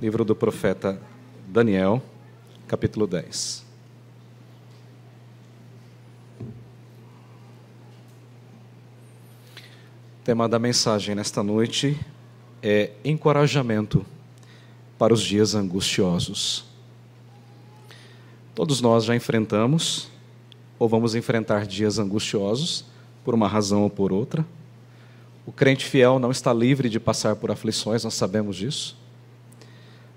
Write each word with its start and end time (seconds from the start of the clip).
livro 0.00 0.24
do 0.24 0.34
profeta 0.34 0.98
Daniel, 1.46 2.02
capítulo 2.66 3.06
10. 3.06 3.66
O 6.40 6.44
tema 10.24 10.48
da 10.48 10.58
mensagem 10.58 11.14
nesta 11.14 11.42
noite 11.42 12.00
é 12.62 12.92
encorajamento 13.04 14.06
para 14.98 15.12
os 15.12 15.20
dias 15.20 15.54
angustiosos. 15.54 16.64
Todos 18.54 18.80
nós 18.80 19.04
já 19.04 19.14
enfrentamos 19.14 20.08
ou 20.78 20.88
vamos 20.88 21.14
enfrentar 21.14 21.66
dias 21.66 21.98
angustiosos 21.98 22.86
por 23.22 23.34
uma 23.34 23.46
razão 23.46 23.82
ou 23.82 23.90
por 23.90 24.12
outra. 24.12 24.46
O 25.44 25.52
crente 25.52 25.84
fiel 25.84 26.18
não 26.18 26.30
está 26.30 26.54
livre 26.54 26.88
de 26.88 26.98
passar 26.98 27.36
por 27.36 27.50
aflições, 27.50 28.02
nós 28.02 28.14
sabemos 28.14 28.56
disso. 28.56 28.99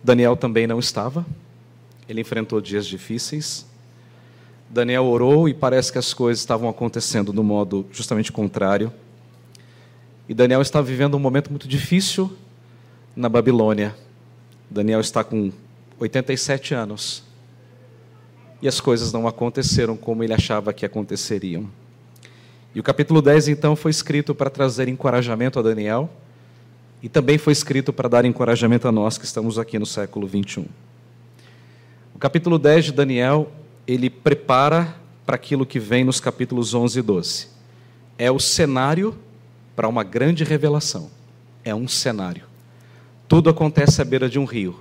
Daniel 0.04 0.36
também 0.36 0.68
não 0.68 0.80
estava, 0.80 1.26
ele 2.10 2.20
enfrentou 2.20 2.60
dias 2.60 2.86
difíceis. 2.86 3.66
Daniel 4.70 5.06
orou 5.06 5.48
e 5.48 5.54
parece 5.54 5.92
que 5.92 5.98
as 5.98 6.14
coisas 6.14 6.42
estavam 6.42 6.68
acontecendo 6.68 7.32
do 7.32 7.44
modo 7.44 7.86
justamente 7.92 8.32
contrário. 8.32 8.92
E 10.28 10.34
Daniel 10.34 10.62
está 10.62 10.82
vivendo 10.82 11.16
um 11.16 11.20
momento 11.20 11.50
muito 11.50 11.68
difícil 11.68 12.36
na 13.16 13.30
Babilônia. 13.30 13.96
Daniel 14.70 15.00
está 15.00 15.24
com 15.24 15.52
87 16.00 16.74
anos. 16.74 17.24
E 18.62 18.68
as 18.68 18.82
coisas 18.82 19.14
não 19.14 19.28
aconteceram 19.28 19.96
como 19.96 20.24
ele 20.24 20.34
achava 20.34 20.74
que 20.74 20.86
aconteceriam. 20.86 21.70
E 22.76 22.80
o 22.80 22.84
capítulo 22.84 23.22
10, 23.22 23.50
então, 23.50 23.76
foi 23.76 23.92
escrito 23.92 24.34
para 24.34 24.50
trazer 24.50 24.88
encorajamento 24.88 25.60
a 25.60 25.62
Daniel 25.62 26.10
e 27.04 27.10
também 27.10 27.38
foi 27.38 27.52
escrito 27.52 27.92
para 27.92 28.08
dar 28.08 28.24
encorajamento 28.24 28.88
a 28.88 28.92
nós 28.92 29.18
que 29.18 29.26
estamos 29.26 29.60
aqui 29.60 29.78
no 29.78 29.86
século 29.86 30.26
21. 30.26 30.66
O 32.16 32.18
capítulo 32.18 32.58
10 32.58 32.86
de 32.86 32.92
Daniel, 32.94 33.52
ele 33.86 34.10
prepara 34.10 34.96
para 35.26 35.36
aquilo 35.36 35.66
que 35.66 35.82
vem 35.82 36.06
nos 36.06 36.22
capítulos 36.22 36.74
11 36.74 37.00
e 37.00 37.02
12. 37.02 37.48
É 38.18 38.32
o 38.32 38.40
cenário 38.40 39.20
para 39.76 39.90
uma 39.90 40.02
grande 40.02 40.46
revelação. 40.46 41.12
É 41.66 41.76
um 41.76 41.90
cenário. 41.90 42.46
Tudo 43.28 43.50
acontece 43.50 44.02
à 44.02 44.06
beira 44.06 44.30
de 44.30 44.40
um 44.40 44.46
rio. 44.46 44.80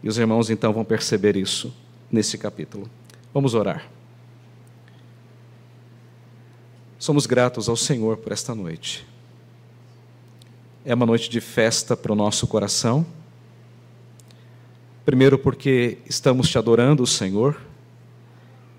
E 0.00 0.08
os 0.08 0.16
irmãos 0.16 0.48
então 0.48 0.72
vão 0.72 0.84
perceber 0.84 1.34
isso 1.34 1.74
nesse 2.08 2.38
capítulo. 2.38 2.88
Vamos 3.32 3.54
orar. 3.54 3.84
Somos 7.00 7.26
gratos 7.26 7.68
ao 7.68 7.76
Senhor 7.76 8.16
por 8.18 8.30
esta 8.30 8.54
noite. 8.54 9.04
É 10.86 10.94
uma 10.94 11.06
noite 11.06 11.30
de 11.30 11.40
festa 11.40 11.96
para 11.96 12.12
o 12.12 12.14
nosso 12.14 12.46
coração. 12.46 13.06
Primeiro, 15.02 15.38
porque 15.38 15.96
estamos 16.04 16.50
te 16.50 16.58
adorando, 16.58 17.06
Senhor. 17.06 17.58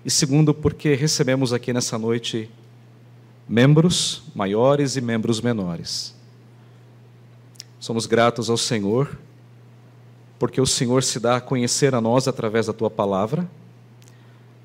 E 0.04 0.10
segundo, 0.10 0.54
porque 0.54 0.94
recebemos 0.94 1.52
aqui 1.52 1.72
nessa 1.72 1.98
noite 1.98 2.48
membros 3.48 4.22
maiores 4.36 4.94
e 4.94 5.00
membros 5.00 5.40
menores. 5.40 6.14
Somos 7.80 8.06
gratos 8.06 8.48
ao 8.48 8.56
Senhor, 8.56 9.18
porque 10.38 10.60
o 10.60 10.66
Senhor 10.66 11.02
se 11.02 11.18
dá 11.18 11.38
a 11.38 11.40
conhecer 11.40 11.92
a 11.92 12.00
nós 12.00 12.28
através 12.28 12.66
da 12.66 12.72
tua 12.72 12.88
palavra, 12.88 13.50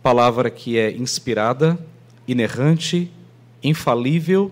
palavra 0.03 0.51
que 0.51 0.77
é 0.77 0.91
inspirada, 0.91 1.83
inerrante 2.27 3.11
infalível, 3.63 4.51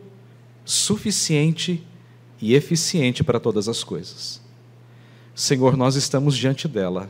suficiente 0.65 1.83
e 2.41 2.55
eficiente 2.55 3.23
para 3.23 3.39
todas 3.39 3.67
as 3.67 3.83
coisas. 3.83 4.41
Senhor, 5.35 5.75
nós 5.77 5.95
estamos 5.95 6.37
diante 6.37 6.67
dela. 6.67 7.09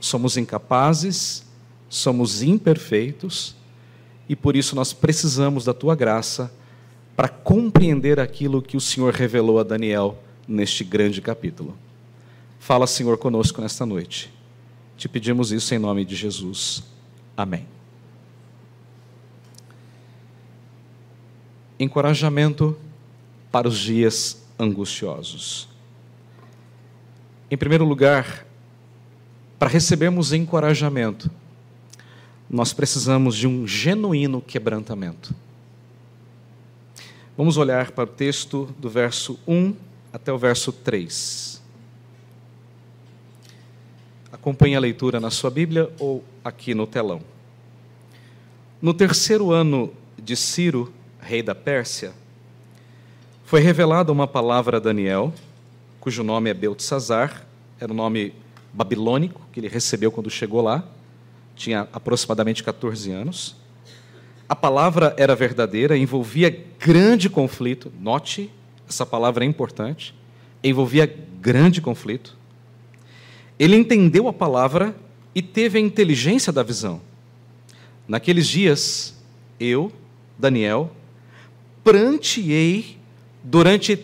Somos 0.00 0.36
incapazes, 0.36 1.44
somos 1.88 2.42
imperfeitos 2.42 3.54
e 4.28 4.36
por 4.36 4.56
isso 4.56 4.74
nós 4.76 4.92
precisamos 4.92 5.64
da 5.64 5.72
tua 5.72 5.94
graça 5.94 6.52
para 7.14 7.28
compreender 7.28 8.20
aquilo 8.20 8.60
que 8.60 8.76
o 8.76 8.80
Senhor 8.80 9.14
revelou 9.14 9.58
a 9.58 9.62
Daniel 9.62 10.18
neste 10.46 10.84
grande 10.84 11.20
capítulo. 11.20 11.76
Fala, 12.58 12.86
Senhor, 12.86 13.16
conosco 13.16 13.60
nesta 13.60 13.86
noite. 13.86 14.32
Te 14.96 15.08
pedimos 15.08 15.52
isso 15.52 15.74
em 15.74 15.78
nome 15.78 16.04
de 16.04 16.14
Jesus. 16.14 16.82
Amém. 17.36 17.66
encorajamento 21.78 22.76
para 23.56 23.68
os 23.68 23.78
dias 23.78 24.44
angustiosos. 24.58 25.66
Em 27.50 27.56
primeiro 27.56 27.86
lugar, 27.86 28.46
para 29.58 29.70
recebermos 29.70 30.34
encorajamento, 30.34 31.30
nós 32.50 32.74
precisamos 32.74 33.34
de 33.34 33.46
um 33.46 33.66
genuíno 33.66 34.42
quebrantamento. 34.42 35.34
Vamos 37.34 37.56
olhar 37.56 37.92
para 37.92 38.04
o 38.04 38.06
texto 38.06 38.68
do 38.78 38.90
verso 38.90 39.40
1 39.48 39.74
até 40.12 40.30
o 40.30 40.36
verso 40.36 40.70
3. 40.70 41.62
Acompanhe 44.30 44.76
a 44.76 44.80
leitura 44.80 45.18
na 45.18 45.30
sua 45.30 45.48
Bíblia 45.48 45.90
ou 45.98 46.22
aqui 46.44 46.74
no 46.74 46.86
telão. 46.86 47.22
No 48.82 48.92
terceiro 48.92 49.50
ano 49.50 49.94
de 50.22 50.36
Ciro, 50.36 50.92
rei 51.18 51.42
da 51.42 51.54
Pérsia, 51.54 52.12
foi 53.46 53.60
revelada 53.60 54.10
uma 54.10 54.26
palavra 54.26 54.78
a 54.78 54.80
Daniel, 54.80 55.32
cujo 56.00 56.24
nome 56.24 56.50
é 56.50 56.54
Beltesazar, 56.54 57.46
era 57.78 57.92
o 57.92 57.94
um 57.94 57.96
nome 57.96 58.34
babilônico 58.72 59.40
que 59.52 59.60
ele 59.60 59.68
recebeu 59.68 60.10
quando 60.10 60.28
chegou 60.28 60.60
lá, 60.60 60.84
tinha 61.54 61.86
aproximadamente 61.92 62.64
14 62.64 63.12
anos. 63.12 63.54
A 64.48 64.56
palavra 64.56 65.14
era 65.16 65.36
verdadeira, 65.36 65.96
envolvia 65.96 66.64
grande 66.80 67.30
conflito. 67.30 67.92
Note, 68.00 68.50
essa 68.88 69.06
palavra 69.06 69.44
é 69.44 69.46
importante. 69.46 70.12
Envolvia 70.62 71.06
grande 71.40 71.80
conflito. 71.80 72.36
Ele 73.56 73.76
entendeu 73.76 74.26
a 74.26 74.32
palavra 74.32 74.92
e 75.36 75.40
teve 75.40 75.78
a 75.78 75.80
inteligência 75.80 76.52
da 76.52 76.64
visão. 76.64 77.00
Naqueles 78.08 78.48
dias, 78.48 79.14
eu, 79.60 79.92
Daniel, 80.36 80.90
pranteei 81.84 82.96
durante 83.48 83.96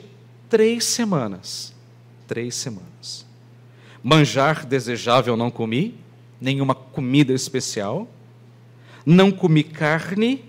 três 0.48 0.84
semanas. 0.84 1.75
Três 2.28 2.54
semanas. 2.54 3.26
Manjar 4.03 4.64
desejável 4.64 5.36
não 5.36 5.50
comi, 5.50 5.97
nenhuma 6.41 6.75
comida 6.75 7.32
especial. 7.32 8.08
Não 9.04 9.32
comi 9.32 9.64
carne, 9.64 10.44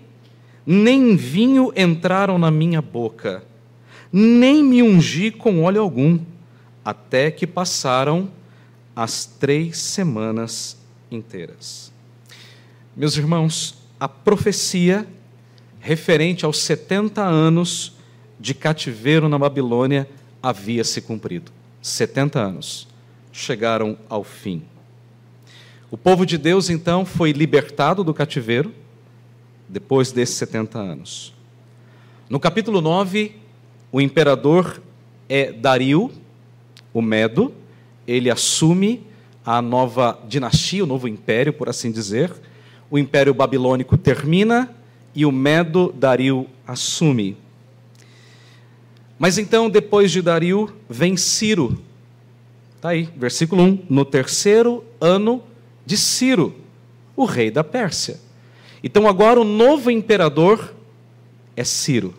nem 0.64 1.16
vinho 1.16 1.72
entraram 1.76 2.38
na 2.38 2.52
minha 2.52 2.80
boca, 2.80 3.44
nem 4.12 4.62
me 4.62 4.80
ungi 4.80 5.32
com 5.32 5.64
óleo 5.64 5.82
algum, 5.82 6.20
até 6.84 7.32
que 7.32 7.48
passaram 7.48 8.30
as 8.94 9.26
três 9.26 9.78
semanas 9.78 10.76
inteiras. 11.10 11.92
Meus 12.96 13.16
irmãos, 13.16 13.74
a 13.98 14.08
profecia 14.08 15.04
referente 15.80 16.44
aos 16.44 16.58
70 16.58 17.20
anos 17.20 17.93
de 18.44 18.52
cativeiro 18.52 19.26
na 19.26 19.38
Babilônia 19.38 20.06
havia 20.42 20.84
se 20.84 21.00
cumprido. 21.00 21.50
70 21.80 22.38
anos 22.38 22.86
chegaram 23.32 23.96
ao 24.06 24.22
fim. 24.22 24.62
O 25.90 25.96
povo 25.96 26.26
de 26.26 26.36
Deus 26.36 26.68
então 26.68 27.06
foi 27.06 27.32
libertado 27.32 28.04
do 28.04 28.12
cativeiro 28.12 28.70
depois 29.66 30.12
desses 30.12 30.34
70 30.36 30.78
anos. 30.78 31.32
No 32.28 32.38
capítulo 32.38 32.82
9, 32.82 33.34
o 33.90 33.98
imperador 33.98 34.82
é 35.26 35.50
Dario, 35.50 36.12
o 36.92 37.00
Medo, 37.00 37.50
ele 38.06 38.30
assume 38.30 39.06
a 39.42 39.62
nova 39.62 40.18
dinastia, 40.28 40.84
o 40.84 40.86
novo 40.86 41.08
império, 41.08 41.54
por 41.54 41.70
assim 41.70 41.90
dizer. 41.90 42.30
O 42.90 42.98
império 42.98 43.32
babilônico 43.32 43.96
termina 43.96 44.68
e 45.14 45.24
o 45.24 45.32
Medo 45.32 45.94
Dario 45.96 46.46
assume. 46.66 47.42
Mas 49.18 49.38
então, 49.38 49.70
depois 49.70 50.10
de 50.10 50.20
Dario, 50.20 50.74
vem 50.88 51.16
Ciro. 51.16 51.78
Está 52.76 52.90
aí, 52.90 53.08
versículo 53.16 53.62
1. 53.62 53.86
No 53.88 54.04
terceiro 54.04 54.84
ano 55.00 55.42
de 55.86 55.96
Ciro, 55.96 56.54
o 57.16 57.24
rei 57.24 57.50
da 57.50 57.62
Pérsia. 57.62 58.20
Então, 58.82 59.08
agora 59.08 59.40
o 59.40 59.44
novo 59.44 59.90
imperador 59.90 60.74
é 61.56 61.64
Ciro. 61.64 62.14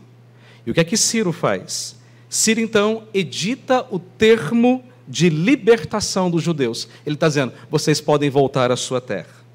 E 0.65 0.71
o 0.71 0.73
que 0.73 0.79
é 0.79 0.83
que 0.83 0.97
Ciro 0.97 1.31
faz? 1.31 1.95
Ciro, 2.29 2.59
então, 2.59 3.03
edita 3.13 3.85
o 3.91 3.99
termo 3.99 4.83
de 5.07 5.29
libertação 5.29 6.31
dos 6.31 6.41
judeus. 6.41 6.87
Ele 7.05 7.15
está 7.15 7.27
dizendo: 7.27 7.53
vocês 7.69 8.01
podem 8.01 8.29
voltar 8.29 8.71
à 8.71 8.75
sua 8.75 8.99
terra. 8.99 9.45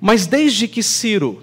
Mas 0.00 0.26
desde 0.26 0.66
que 0.66 0.82
Ciro 0.82 1.42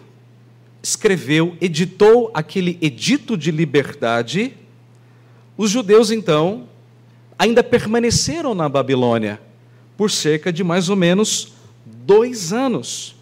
escreveu, 0.86 1.58
editou 1.60 2.30
aquele 2.32 2.78
edito 2.80 3.36
de 3.36 3.50
liberdade, 3.50 4.54
os 5.58 5.72
judeus 5.72 6.12
então 6.12 6.70
ainda 7.40 7.64
permaneceram 7.64 8.54
na 8.54 8.70
Babilônia 8.70 9.42
por 9.98 10.12
cerca 10.12 10.54
de 10.54 10.64
mais 10.64 10.88
ou 10.88 10.96
menos 10.96 11.54
dois 11.84 12.54
anos. 12.54 13.16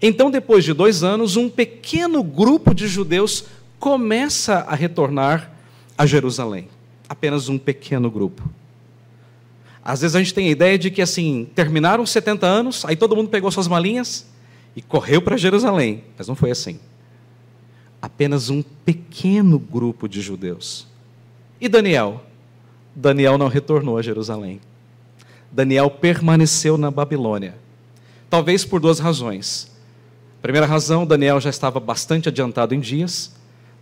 Então, 0.00 0.30
depois 0.30 0.64
de 0.64 0.72
dois 0.72 1.04
anos, 1.04 1.36
um 1.36 1.50
pequeno 1.50 2.22
grupo 2.22 2.74
de 2.74 2.88
judeus 2.88 3.44
começa 3.78 4.60
a 4.60 4.74
retornar 4.74 5.52
a 5.98 6.06
Jerusalém. 6.06 6.68
Apenas 7.10 7.50
um 7.50 7.58
pequeno 7.58 8.10
grupo. 8.10 8.48
Às 9.84 10.00
vezes 10.00 10.16
a 10.16 10.18
gente 10.20 10.32
tem 10.32 10.48
a 10.48 10.50
ideia 10.50 10.78
de 10.78 10.90
que, 10.90 11.02
assim, 11.02 11.46
terminaram 11.54 12.06
70 12.06 12.46
anos, 12.46 12.86
aí 12.86 12.96
todo 12.96 13.14
mundo 13.14 13.28
pegou 13.28 13.50
suas 13.50 13.68
malinhas 13.68 14.29
e 14.74 14.82
correu 14.82 15.20
para 15.20 15.36
Jerusalém. 15.36 16.04
Mas 16.16 16.28
não 16.28 16.34
foi 16.34 16.50
assim. 16.50 16.78
Apenas 18.00 18.50
um 18.50 18.62
pequeno 18.62 19.58
grupo 19.58 20.08
de 20.08 20.20
judeus. 20.20 20.86
E 21.60 21.68
Daniel? 21.68 22.22
Daniel 22.94 23.36
não 23.36 23.48
retornou 23.48 23.98
a 23.98 24.02
Jerusalém. 24.02 24.60
Daniel 25.52 25.90
permaneceu 25.90 26.78
na 26.78 26.90
Babilônia. 26.90 27.56
Talvez 28.28 28.64
por 28.64 28.80
duas 28.80 28.98
razões. 28.98 29.70
Primeira 30.40 30.66
razão, 30.66 31.04
Daniel 31.04 31.40
já 31.40 31.50
estava 31.50 31.78
bastante 31.78 32.28
adiantado 32.28 32.74
em 32.74 32.80
dias. 32.80 33.32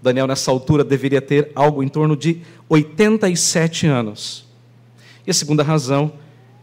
Daniel, 0.02 0.26
nessa 0.26 0.50
altura, 0.50 0.82
deveria 0.82 1.20
ter 1.20 1.52
algo 1.54 1.82
em 1.82 1.88
torno 1.88 2.16
de 2.16 2.40
87 2.68 3.86
anos. 3.86 4.46
E 5.26 5.30
a 5.30 5.34
segunda 5.34 5.62
razão 5.62 6.12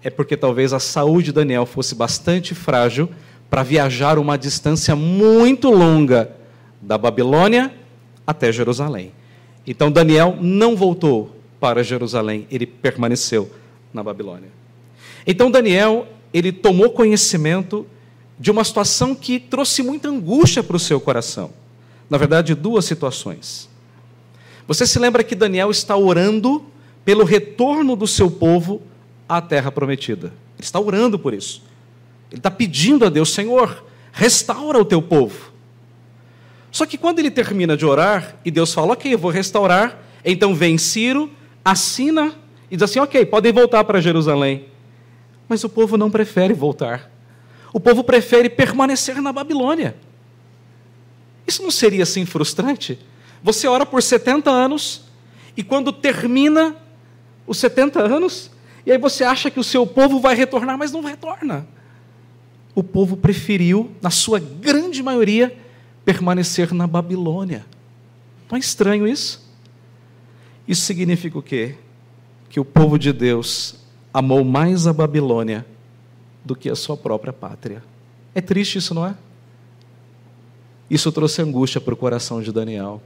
é 0.03 0.09
porque 0.09 0.35
talvez 0.35 0.73
a 0.73 0.79
saúde 0.79 1.27
de 1.27 1.33
Daniel 1.33 1.65
fosse 1.65 1.95
bastante 1.95 2.55
frágil 2.55 3.09
para 3.49 3.63
viajar 3.63 4.17
uma 4.17 4.37
distância 4.37 4.95
muito 4.95 5.69
longa 5.69 6.31
da 6.81 6.97
Babilônia 6.97 7.73
até 8.25 8.51
Jerusalém. 8.51 9.11
Então 9.65 9.91
Daniel 9.91 10.37
não 10.39 10.75
voltou 10.75 11.35
para 11.59 11.83
Jerusalém, 11.83 12.47
ele 12.51 12.65
permaneceu 12.65 13.49
na 13.93 14.03
Babilônia. 14.03 14.49
Então 15.25 15.49
Daniel, 15.49 16.07
ele 16.33 16.51
tomou 16.51 16.91
conhecimento 16.91 17.87
de 18.39 18.51
uma 18.51 18.63
situação 18.63 19.15
que 19.15 19.39
trouxe 19.39 19.81
muita 19.81 20.09
angústia 20.09 20.61
para 20.61 20.75
o 20.75 20.79
seu 20.79 20.99
coração. 20.99 21.51
Na 22.09 22.17
verdade, 22.17 22.53
duas 22.53 22.85
situações. 22.85 23.69
Você 24.67 24.85
se 24.85 24.99
lembra 24.99 25.23
que 25.23 25.35
Daniel 25.35 25.71
está 25.71 25.95
orando 25.95 26.65
pelo 27.03 27.23
retorno 27.23 27.95
do 27.95 28.07
seu 28.07 28.29
povo 28.29 28.81
à 29.29 29.41
terra 29.41 29.71
prometida. 29.71 30.27
Ele 30.57 30.65
está 30.65 30.79
orando 30.79 31.17
por 31.17 31.33
isso. 31.33 31.63
Ele 32.31 32.39
está 32.39 32.51
pedindo 32.51 33.05
a 33.05 33.09
Deus, 33.09 33.33
Senhor, 33.33 33.85
restaura 34.11 34.79
o 34.79 34.85
teu 34.85 35.01
povo. 35.01 35.51
Só 36.71 36.85
que 36.85 36.97
quando 36.97 37.19
ele 37.19 37.31
termina 37.31 37.77
de 37.77 37.85
orar 37.85 38.35
e 38.43 38.51
Deus 38.51 38.73
fala, 38.73 38.93
ok, 38.93 39.13
eu 39.13 39.17
vou 39.17 39.31
restaurar, 39.31 39.97
então 40.23 40.53
vem 40.53 40.77
Ciro, 40.77 41.31
assina 41.63 42.33
e 42.69 42.75
diz 42.75 42.83
assim, 42.83 42.99
ok, 42.99 43.25
podem 43.25 43.53
voltar 43.53 43.83
para 43.83 44.01
Jerusalém. 44.01 44.65
Mas 45.47 45.63
o 45.63 45.69
povo 45.69 45.97
não 45.97 46.11
prefere 46.11 46.53
voltar. 46.53 47.11
O 47.71 47.79
povo 47.79 48.03
prefere 48.03 48.49
permanecer 48.49 49.21
na 49.21 49.31
Babilônia. 49.31 49.95
Isso 51.47 51.61
não 51.61 51.71
seria 51.71 52.03
assim 52.03 52.25
frustrante? 52.25 52.99
Você 53.43 53.67
ora 53.67 53.85
por 53.85 54.01
70 54.01 54.49
anos 54.49 55.03
e 55.55 55.63
quando 55.63 55.93
termina 55.93 56.75
os 57.45 57.57
70 57.57 58.01
anos, 58.01 58.51
e 58.85 58.91
aí 58.91 58.97
você 58.97 59.23
acha 59.23 59.51
que 59.51 59.59
o 59.59 59.63
seu 59.63 59.85
povo 59.85 60.19
vai 60.19 60.35
retornar, 60.35 60.77
mas 60.77 60.91
não 60.91 61.01
retorna. 61.01 61.67
O 62.75 62.83
povo 62.83 63.15
preferiu, 63.17 63.89
na 64.01 64.09
sua 64.09 64.37
grande 64.37 65.01
maioria, 65.01 65.57
permanecer 66.03 66.73
na 66.73 66.85
Babilônia. 66.85 67.65
Não 68.49 68.57
é 68.57 68.59
estranho 68.59 69.07
isso? 69.07 69.49
Isso 70.67 70.81
significa 70.81 71.37
o 71.37 71.41
quê? 71.41 71.75
Que 72.49 72.59
o 72.59 72.65
povo 72.65 72.99
de 72.99 73.11
Deus 73.13 73.77
amou 74.13 74.43
mais 74.43 74.85
a 74.85 74.93
Babilônia 74.93 75.65
do 76.43 76.55
que 76.55 76.69
a 76.69 76.75
sua 76.75 76.95
própria 76.95 77.33
pátria. 77.33 77.83
É 78.33 78.41
triste 78.41 78.77
isso, 78.77 78.93
não 78.93 79.05
é? 79.05 79.15
Isso 80.89 81.11
trouxe 81.11 81.41
angústia 81.41 81.81
para 81.81 81.93
o 81.93 81.97
coração 81.97 82.41
de 82.41 82.51
Daniel. 82.51 83.01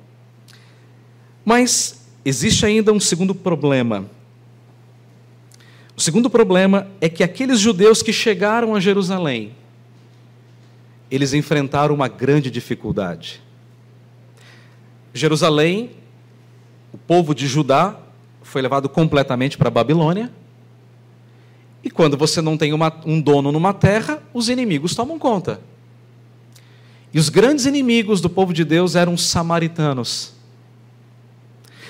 Mas 1.46 2.06
existe 2.26 2.66
ainda 2.66 2.92
um 2.92 3.00
segundo 3.00 3.34
problema. 3.34 4.06
O 6.00 6.02
segundo 6.02 6.30
problema 6.30 6.88
é 7.02 7.10
que 7.10 7.26
aqueles 7.26 7.60
judeus 7.60 8.02
que 8.02 8.14
chegaram 8.14 8.74
a 8.74 8.80
Jerusalém, 8.80 9.52
eles 11.12 11.34
enfrentaram 11.34 11.94
uma 11.94 12.08
grande 12.08 12.50
dificuldade. 12.50 13.44
Jerusalém, 15.14 15.92
o 16.94 16.98
povo 16.98 17.36
de 17.36 17.48
Judá, 17.48 18.00
foi 18.42 18.62
levado 18.62 18.88
completamente 18.88 19.58
para 19.58 19.68
a 19.68 19.72
Babilônia. 19.72 20.32
E 21.84 21.92
quando 21.92 22.16
você 22.16 22.42
não 22.42 22.56
tem 22.56 22.72
uma, 22.72 22.98
um 23.06 23.20
dono 23.20 23.52
numa 23.52 23.74
terra, 23.74 24.24
os 24.34 24.48
inimigos 24.48 24.96
tomam 24.96 25.20
conta. 25.20 25.60
E 27.14 27.20
os 27.20 27.28
grandes 27.28 27.66
inimigos 27.66 28.22
do 28.22 28.30
povo 28.30 28.54
de 28.54 28.64
Deus 28.64 28.96
eram 28.96 29.16
os 29.16 29.26
samaritanos. 29.26 30.32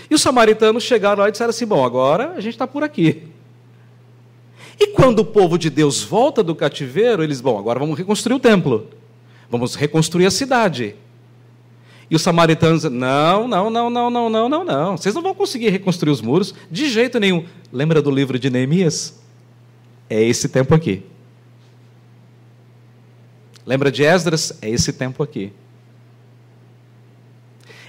E 0.09 0.15
os 0.15 0.21
samaritanos 0.23 0.81
chegaram 0.81 1.21
lá 1.21 1.29
e 1.29 1.31
disseram 1.31 1.51
assim: 1.51 1.67
bom, 1.67 1.85
agora 1.85 2.31
a 2.31 2.41
gente 2.41 2.55
está 2.55 2.65
por 2.65 2.81
aqui. 2.83 3.37
E 4.79 4.87
quando 4.87 5.19
o 5.19 5.25
povo 5.25 5.57
de 5.57 5.69
Deus 5.69 6.01
volta 6.01 6.41
do 6.41 6.55
cativeiro, 6.55 7.21
eles, 7.21 7.41
bom, 7.41 7.59
agora 7.59 7.79
vamos 7.79 7.97
reconstruir 7.97 8.35
o 8.35 8.39
templo, 8.39 8.87
vamos 9.49 9.75
reconstruir 9.75 10.25
a 10.25 10.31
cidade. 10.31 10.95
E 12.09 12.15
os 12.15 12.21
samaritanos, 12.21 12.85
não, 12.85 13.47
não, 13.47 13.69
não, 13.69 13.89
não, 13.89 14.09
não, 14.09 14.29
não, 14.29 14.49
não, 14.49 14.63
não, 14.63 14.97
vocês 14.97 15.13
não 15.13 15.21
vão 15.21 15.35
conseguir 15.35 15.69
reconstruir 15.69 16.11
os 16.11 16.21
muros 16.21 16.55
de 16.71 16.89
jeito 16.89 17.19
nenhum. 17.19 17.45
Lembra 17.71 18.01
do 18.01 18.09
livro 18.09 18.39
de 18.39 18.49
Neemias? 18.49 19.19
É 20.09 20.23
esse 20.23 20.49
tempo 20.49 20.73
aqui. 20.73 21.03
Lembra 23.65 23.91
de 23.91 24.03
Esdras? 24.03 24.57
É 24.61 24.69
esse 24.69 24.91
tempo 24.91 25.21
aqui. 25.21 25.53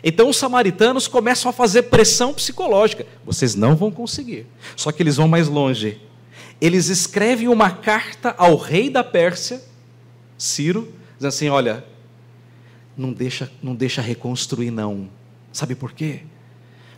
Então 0.03 0.29
os 0.29 0.37
samaritanos 0.37 1.07
começam 1.07 1.49
a 1.49 1.53
fazer 1.53 1.85
pressão 1.85 2.35
psicológica. 2.35 3.07
Vocês 3.25 3.55
não 3.55 3.77
vão 3.77 3.91
conseguir. 3.91 4.47
Só 4.77 4.93
que 4.93 5.03
eles 5.03 5.17
vão 5.17 5.29
mais 5.29 5.49
longe. 5.49 6.01
Eles 6.61 6.89
escrevem 6.89 7.49
uma 7.49 7.71
carta 7.71 8.35
ao 8.37 8.57
rei 8.57 8.91
da 8.91 9.03
Pérsia, 9.03 9.63
Ciro, 10.37 10.93
dizendo 11.17 11.29
assim: 11.29 11.49
olha, 11.49 11.85
não 12.97 13.13
deixa, 13.13 13.51
não 13.63 13.75
deixa 13.75 14.03
reconstruir, 14.03 14.71
não. 14.71 15.09
Sabe 15.53 15.75
por 15.75 15.93
quê? 15.93 16.21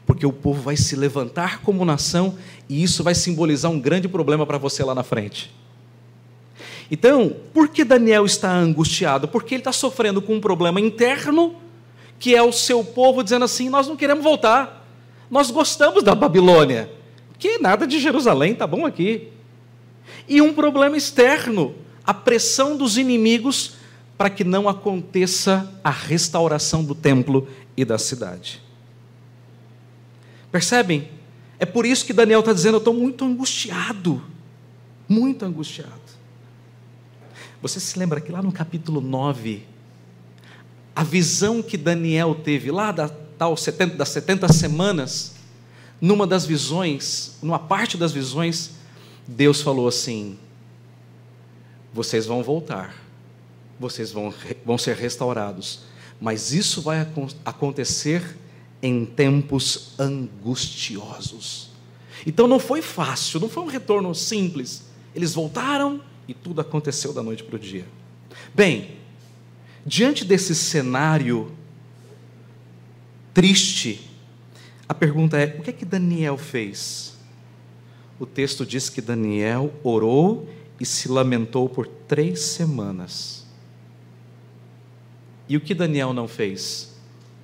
Porque 0.04 0.26
o 0.26 0.32
povo 0.32 0.60
vai 0.60 0.76
se 0.76 0.96
levantar 0.96 1.60
como 1.62 1.84
nação 1.84 2.36
e 2.68 2.82
isso 2.82 3.04
vai 3.04 3.14
simbolizar 3.14 3.70
um 3.70 3.78
grande 3.78 4.08
problema 4.08 4.44
para 4.44 4.58
você 4.58 4.82
lá 4.82 4.94
na 4.94 5.02
frente. 5.02 5.54
Então, 6.90 7.34
por 7.54 7.68
que 7.68 7.84
Daniel 7.84 8.26
está 8.26 8.52
angustiado? 8.52 9.26
Porque 9.26 9.54
ele 9.54 9.60
está 9.60 9.72
sofrendo 9.72 10.20
com 10.20 10.34
um 10.34 10.40
problema 10.40 10.80
interno, 10.80 11.54
que 12.18 12.34
é 12.34 12.42
o 12.42 12.52
seu 12.52 12.84
povo 12.84 13.22
dizendo 13.22 13.44
assim: 13.44 13.70
nós 13.70 13.88
não 13.88 13.96
queremos 13.96 14.22
voltar, 14.22 14.86
nós 15.30 15.50
gostamos 15.50 16.02
da 16.02 16.14
Babilônia, 16.14 16.90
que 17.38 17.58
nada 17.58 17.86
de 17.86 17.98
Jerusalém, 17.98 18.54
tá 18.54 18.66
bom 18.66 18.84
aqui. 18.84 19.31
E 20.28 20.40
um 20.40 20.54
problema 20.54 20.96
externo, 20.96 21.74
a 22.04 22.14
pressão 22.14 22.76
dos 22.76 22.96
inimigos 22.96 23.74
para 24.16 24.30
que 24.30 24.44
não 24.44 24.68
aconteça 24.68 25.72
a 25.82 25.90
restauração 25.90 26.84
do 26.84 26.94
templo 26.94 27.48
e 27.76 27.84
da 27.84 27.98
cidade. 27.98 28.62
Percebem? 30.50 31.08
É 31.58 31.64
por 31.64 31.86
isso 31.86 32.04
que 32.04 32.12
Daniel 32.12 32.40
está 32.40 32.52
dizendo: 32.52 32.74
eu 32.74 32.78
estou 32.78 32.94
muito 32.94 33.24
angustiado, 33.24 34.22
muito 35.08 35.44
angustiado. 35.44 35.90
Você 37.60 37.78
se 37.78 37.98
lembra 37.98 38.20
que 38.20 38.32
lá 38.32 38.42
no 38.42 38.52
capítulo 38.52 39.00
9, 39.00 39.64
a 40.94 41.04
visão 41.04 41.62
que 41.62 41.76
Daniel 41.76 42.34
teve 42.34 42.70
lá 42.70 42.90
da, 42.92 43.08
tal 43.08 43.56
70, 43.56 43.96
das 43.96 44.08
70 44.08 44.52
semanas, 44.52 45.34
numa 46.00 46.26
das 46.26 46.44
visões, 46.44 47.36
numa 47.40 47.58
parte 47.58 47.96
das 47.96 48.12
visões, 48.12 48.72
Deus 49.26 49.60
falou 49.60 49.88
assim: 49.88 50.38
vocês 51.92 52.26
vão 52.26 52.42
voltar, 52.42 52.94
vocês 53.78 54.10
vão, 54.12 54.32
vão 54.64 54.78
ser 54.78 54.96
restaurados, 54.96 55.80
mas 56.20 56.52
isso 56.52 56.82
vai 56.82 57.06
acontecer 57.44 58.36
em 58.82 59.04
tempos 59.04 59.92
angustiosos. 59.98 61.70
Então 62.26 62.46
não 62.46 62.58
foi 62.58 62.82
fácil, 62.82 63.40
não 63.40 63.48
foi 63.48 63.62
um 63.62 63.66
retorno 63.66 64.14
simples. 64.14 64.84
Eles 65.14 65.34
voltaram, 65.34 66.00
e 66.26 66.34
tudo 66.34 66.60
aconteceu 66.60 67.12
da 67.12 67.22
noite 67.22 67.42
para 67.42 67.56
o 67.56 67.58
dia. 67.58 67.86
Bem, 68.54 68.96
diante 69.84 70.24
desse 70.24 70.54
cenário 70.54 71.52
triste, 73.34 74.10
a 74.88 74.94
pergunta 74.94 75.36
é: 75.38 75.56
o 75.58 75.62
que 75.62 75.70
é 75.70 75.72
que 75.72 75.84
Daniel 75.84 76.38
fez? 76.38 77.11
O 78.22 78.26
texto 78.26 78.64
diz 78.64 78.88
que 78.88 79.00
Daniel 79.00 79.72
orou 79.82 80.48
e 80.78 80.86
se 80.86 81.08
lamentou 81.08 81.68
por 81.68 81.88
três 81.88 82.38
semanas. 82.38 83.44
E 85.48 85.56
o 85.56 85.60
que 85.60 85.74
Daniel 85.74 86.12
não 86.12 86.28
fez? 86.28 86.94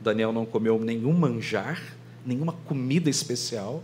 Daniel 0.01 0.33
não 0.33 0.47
comeu 0.47 0.79
nenhum 0.79 1.13
manjar, 1.13 1.83
nenhuma 2.25 2.53
comida 2.53 3.11
especial. 3.11 3.83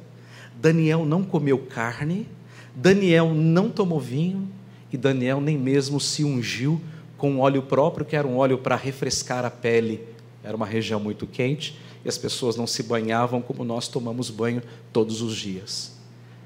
Daniel 0.54 1.04
não 1.04 1.24
comeu 1.24 1.58
carne, 1.58 2.28
Daniel 2.76 3.34
não 3.34 3.70
tomou 3.70 3.98
vinho 3.98 4.48
e 4.92 4.96
Daniel 4.96 5.40
nem 5.40 5.58
mesmo 5.58 5.98
se 5.98 6.22
ungiu 6.22 6.80
com 7.18 7.40
óleo 7.40 7.62
próprio, 7.62 8.06
que 8.06 8.14
era 8.14 8.28
um 8.28 8.36
óleo 8.36 8.58
para 8.58 8.76
refrescar 8.76 9.44
a 9.44 9.50
pele. 9.50 10.00
Era 10.44 10.56
uma 10.56 10.64
região 10.64 11.00
muito 11.00 11.26
quente 11.26 11.76
e 12.04 12.08
as 12.08 12.16
pessoas 12.16 12.54
não 12.54 12.68
se 12.68 12.84
banhavam 12.84 13.42
como 13.42 13.64
nós 13.64 13.88
tomamos 13.88 14.30
banho 14.30 14.62
todos 14.92 15.20
os 15.22 15.34
dias. 15.34 15.93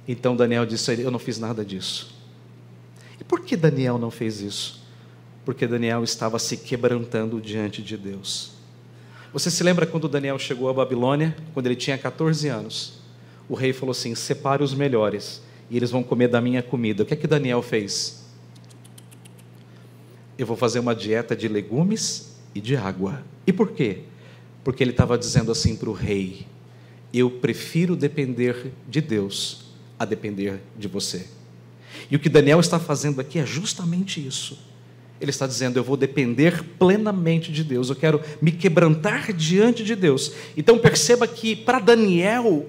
Então 0.08 0.34
Daniel 0.34 0.64
disse: 0.64 0.98
Eu 1.02 1.10
não 1.10 1.18
fiz 1.18 1.38
nada 1.38 1.62
disso. 1.62 2.16
E 3.20 3.24
por 3.24 3.40
que 3.44 3.54
Daniel 3.54 3.98
não 3.98 4.10
fez 4.10 4.40
isso? 4.40 4.82
Porque 5.44 5.66
Daniel 5.66 6.02
estava 6.02 6.38
se 6.38 6.56
quebrantando 6.56 7.40
diante 7.40 7.82
de 7.82 7.96
Deus. 7.96 8.52
Você 9.32 9.50
se 9.50 9.62
lembra 9.62 9.86
quando 9.86 10.08
Daniel 10.08 10.38
chegou 10.38 10.70
à 10.70 10.72
Babilônia, 10.72 11.36
quando 11.52 11.66
ele 11.66 11.76
tinha 11.76 11.98
14 11.98 12.48
anos? 12.48 13.00
O 13.46 13.54
rei 13.54 13.74
falou 13.74 13.90
assim: 13.90 14.14
separe 14.14 14.62
os 14.62 14.72
melhores 14.72 15.42
e 15.68 15.76
eles 15.76 15.90
vão 15.90 16.02
comer 16.02 16.28
da 16.28 16.40
minha 16.40 16.62
comida. 16.62 17.02
O 17.02 17.06
que 17.06 17.12
é 17.12 17.16
que 17.16 17.26
Daniel 17.26 17.60
fez? 17.60 18.24
Eu 20.38 20.46
vou 20.46 20.56
fazer 20.56 20.78
uma 20.78 20.94
dieta 20.94 21.36
de 21.36 21.48
legumes 21.48 22.38
e 22.54 22.60
de 22.62 22.76
água. 22.76 23.22
E 23.46 23.52
por 23.52 23.72
quê? 23.72 24.04
Porque 24.64 24.82
ele 24.82 24.92
estava 24.92 25.18
dizendo 25.18 25.52
assim 25.52 25.76
para 25.76 25.90
o 25.90 25.92
rei: 25.92 26.46
Eu 27.12 27.30
prefiro 27.30 27.94
depender 27.94 28.72
de 28.88 29.02
Deus 29.02 29.67
a 29.98 30.04
depender 30.04 30.60
de 30.76 30.88
você. 30.88 31.26
E 32.10 32.16
o 32.16 32.18
que 32.18 32.28
Daniel 32.28 32.60
está 32.60 32.78
fazendo 32.78 33.20
aqui 33.20 33.38
é 33.38 33.46
justamente 33.46 34.24
isso. 34.24 34.58
Ele 35.20 35.30
está 35.30 35.46
dizendo: 35.46 35.78
Eu 35.78 35.84
vou 35.84 35.96
depender 35.96 36.62
plenamente 36.78 37.50
de 37.50 37.64
Deus, 37.64 37.88
eu 37.88 37.96
quero 37.96 38.22
me 38.40 38.52
quebrantar 38.52 39.32
diante 39.32 39.82
de 39.82 39.96
Deus. 39.96 40.32
Então 40.56 40.78
perceba 40.78 41.26
que 41.26 41.56
para 41.56 41.78
Daniel, 41.78 42.66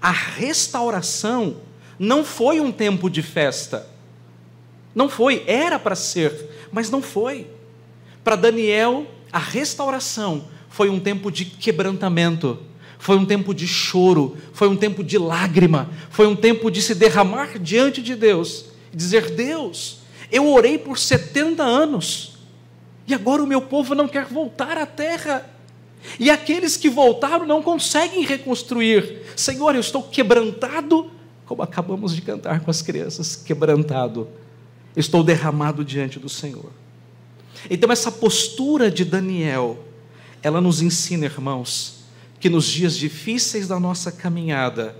a 0.00 0.10
restauração 0.10 1.58
não 1.98 2.24
foi 2.24 2.60
um 2.60 2.72
tempo 2.72 3.08
de 3.08 3.22
festa. 3.22 3.86
Não 4.94 5.08
foi, 5.08 5.44
era 5.46 5.78
para 5.78 5.94
ser, 5.94 6.48
mas 6.70 6.90
não 6.90 7.00
foi. 7.00 7.46
Para 8.22 8.36
Daniel, 8.36 9.06
a 9.32 9.38
restauração 9.38 10.48
foi 10.68 10.88
um 10.88 11.00
tempo 11.00 11.30
de 11.30 11.44
quebrantamento, 11.44 12.58
foi 13.02 13.16
um 13.16 13.26
tempo 13.26 13.52
de 13.52 13.66
choro, 13.66 14.36
foi 14.52 14.68
um 14.68 14.76
tempo 14.76 15.02
de 15.02 15.18
lágrima, 15.18 15.90
foi 16.08 16.28
um 16.28 16.36
tempo 16.36 16.70
de 16.70 16.80
se 16.80 16.94
derramar 16.94 17.58
diante 17.58 18.00
de 18.00 18.14
Deus 18.14 18.66
e 18.92 18.96
dizer: 18.96 19.32
Deus, 19.32 20.02
eu 20.30 20.48
orei 20.48 20.78
por 20.78 20.96
70 20.96 21.64
anos 21.64 22.38
e 23.04 23.12
agora 23.12 23.42
o 23.42 23.46
meu 23.46 23.60
povo 23.60 23.96
não 23.96 24.06
quer 24.06 24.26
voltar 24.26 24.78
à 24.78 24.86
terra. 24.86 25.50
E 26.16 26.30
aqueles 26.30 26.76
que 26.76 26.88
voltaram 26.88 27.44
não 27.44 27.60
conseguem 27.60 28.24
reconstruir. 28.24 29.22
Senhor, 29.34 29.74
eu 29.74 29.80
estou 29.80 30.04
quebrantado, 30.04 31.10
como 31.44 31.60
acabamos 31.60 32.14
de 32.14 32.22
cantar 32.22 32.60
com 32.60 32.70
as 32.70 32.82
crianças, 32.82 33.34
quebrantado. 33.34 34.28
Estou 34.96 35.24
derramado 35.24 35.84
diante 35.84 36.20
do 36.20 36.28
Senhor. 36.28 36.70
Então, 37.68 37.90
essa 37.90 38.12
postura 38.12 38.88
de 38.88 39.04
Daniel, 39.04 39.76
ela 40.40 40.60
nos 40.60 40.80
ensina, 40.80 41.24
irmãos, 41.24 42.01
que 42.42 42.50
nos 42.50 42.66
dias 42.66 42.96
difíceis 42.96 43.68
da 43.68 43.78
nossa 43.78 44.10
caminhada 44.10 44.96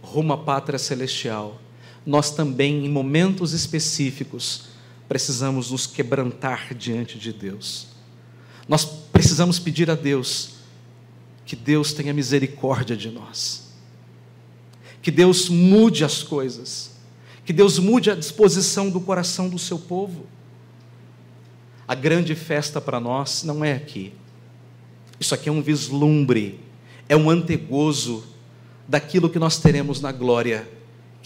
rumo 0.00 0.32
à 0.32 0.38
pátria 0.38 0.78
celestial, 0.78 1.60
nós 2.06 2.30
também, 2.30 2.86
em 2.86 2.88
momentos 2.88 3.52
específicos, 3.52 4.68
precisamos 5.08 5.72
nos 5.72 5.84
quebrantar 5.84 6.72
diante 6.74 7.18
de 7.18 7.32
Deus. 7.32 7.88
Nós 8.68 8.84
precisamos 8.84 9.58
pedir 9.58 9.90
a 9.90 9.96
Deus 9.96 10.58
que 11.44 11.56
Deus 11.56 11.92
tenha 11.92 12.14
misericórdia 12.14 12.96
de 12.96 13.10
nós, 13.10 13.72
que 15.02 15.10
Deus 15.10 15.48
mude 15.48 16.04
as 16.04 16.22
coisas, 16.22 16.92
que 17.44 17.52
Deus 17.52 17.80
mude 17.80 18.12
a 18.12 18.14
disposição 18.14 18.90
do 18.90 19.00
coração 19.00 19.48
do 19.48 19.58
seu 19.58 19.76
povo. 19.80 20.24
A 21.88 21.96
grande 21.96 22.36
festa 22.36 22.80
para 22.80 23.00
nós 23.00 23.42
não 23.42 23.64
é 23.64 23.72
aqui, 23.72 24.12
isso 25.18 25.34
aqui 25.34 25.48
é 25.48 25.52
um 25.52 25.60
vislumbre, 25.60 26.64
é 27.08 27.16
um 27.16 27.30
antegozo 27.30 28.24
daquilo 28.88 29.30
que 29.30 29.38
nós 29.38 29.58
teremos 29.58 30.00
na 30.00 30.12
glória 30.12 30.68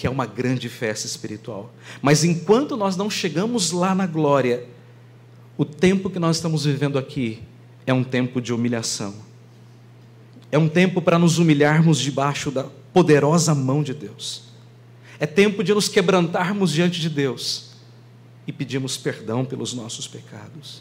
que 0.00 0.06
é 0.06 0.10
uma 0.10 0.25
grande 0.25 0.66
festa 0.70 1.06
espiritual. 1.06 1.70
Mas 2.00 2.25
enquanto 2.25 2.75
nós 2.75 2.96
não 2.96 3.10
chegamos 3.10 3.70
lá 3.70 3.94
na 3.94 4.06
glória, 4.06 4.64
o 5.58 5.64
tempo 5.66 6.08
que 6.08 6.18
nós 6.18 6.37
estamos 6.37 6.64
vivendo 6.64 6.99
aqui 6.99 7.42
é 7.87 7.92
um 7.92 8.02
tempo 8.02 8.40
de 8.40 8.50
humilhação. 8.50 9.14
É 10.50 10.56
um 10.56 10.70
tempo 10.70 11.02
para 11.02 11.18
nos 11.18 11.37
humilharmos 11.37 11.99
debaixo 11.99 12.50
da 12.50 12.64
poderosa 12.94 13.54
mão 13.54 13.82
de 13.82 13.92
Deus. 13.92 14.44
É 15.18 15.26
tempo 15.26 15.62
de 15.62 15.75
nos 15.75 15.87
quebrantarmos 15.87 16.72
diante 16.72 16.99
de 16.99 17.10
Deus 17.10 17.72
e 18.46 18.52
pedirmos 18.52 18.96
perdão 18.96 19.44
pelos 19.44 19.75
nossos 19.75 20.08
pecados. 20.08 20.80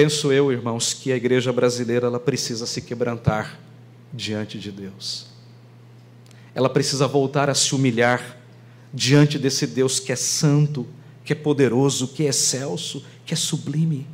Penso 0.00 0.32
eu, 0.32 0.50
irmãos, 0.50 0.94
que 0.94 1.12
a 1.12 1.16
igreja 1.16 1.52
brasileira 1.52 2.06
ela 2.06 2.18
precisa 2.18 2.64
se 2.64 2.80
quebrantar 2.80 3.60
diante 4.12 4.58
de 4.58 4.72
Deus 4.72 5.30
ela 6.54 6.68
precisa 6.68 7.06
voltar 7.06 7.48
a 7.48 7.54
se 7.54 7.74
humilhar 7.74 8.38
diante 8.92 9.38
desse 9.38 9.66
Deus 9.66 10.00
que 10.00 10.12
é 10.12 10.16
santo, 10.16 10.86
que 11.24 11.32
é 11.32 11.36
poderoso, 11.36 12.08
que 12.08 12.24
é 12.24 12.28
excelso, 12.28 13.04
que 13.24 13.32
é 13.32 13.36
sublime. 13.36 14.06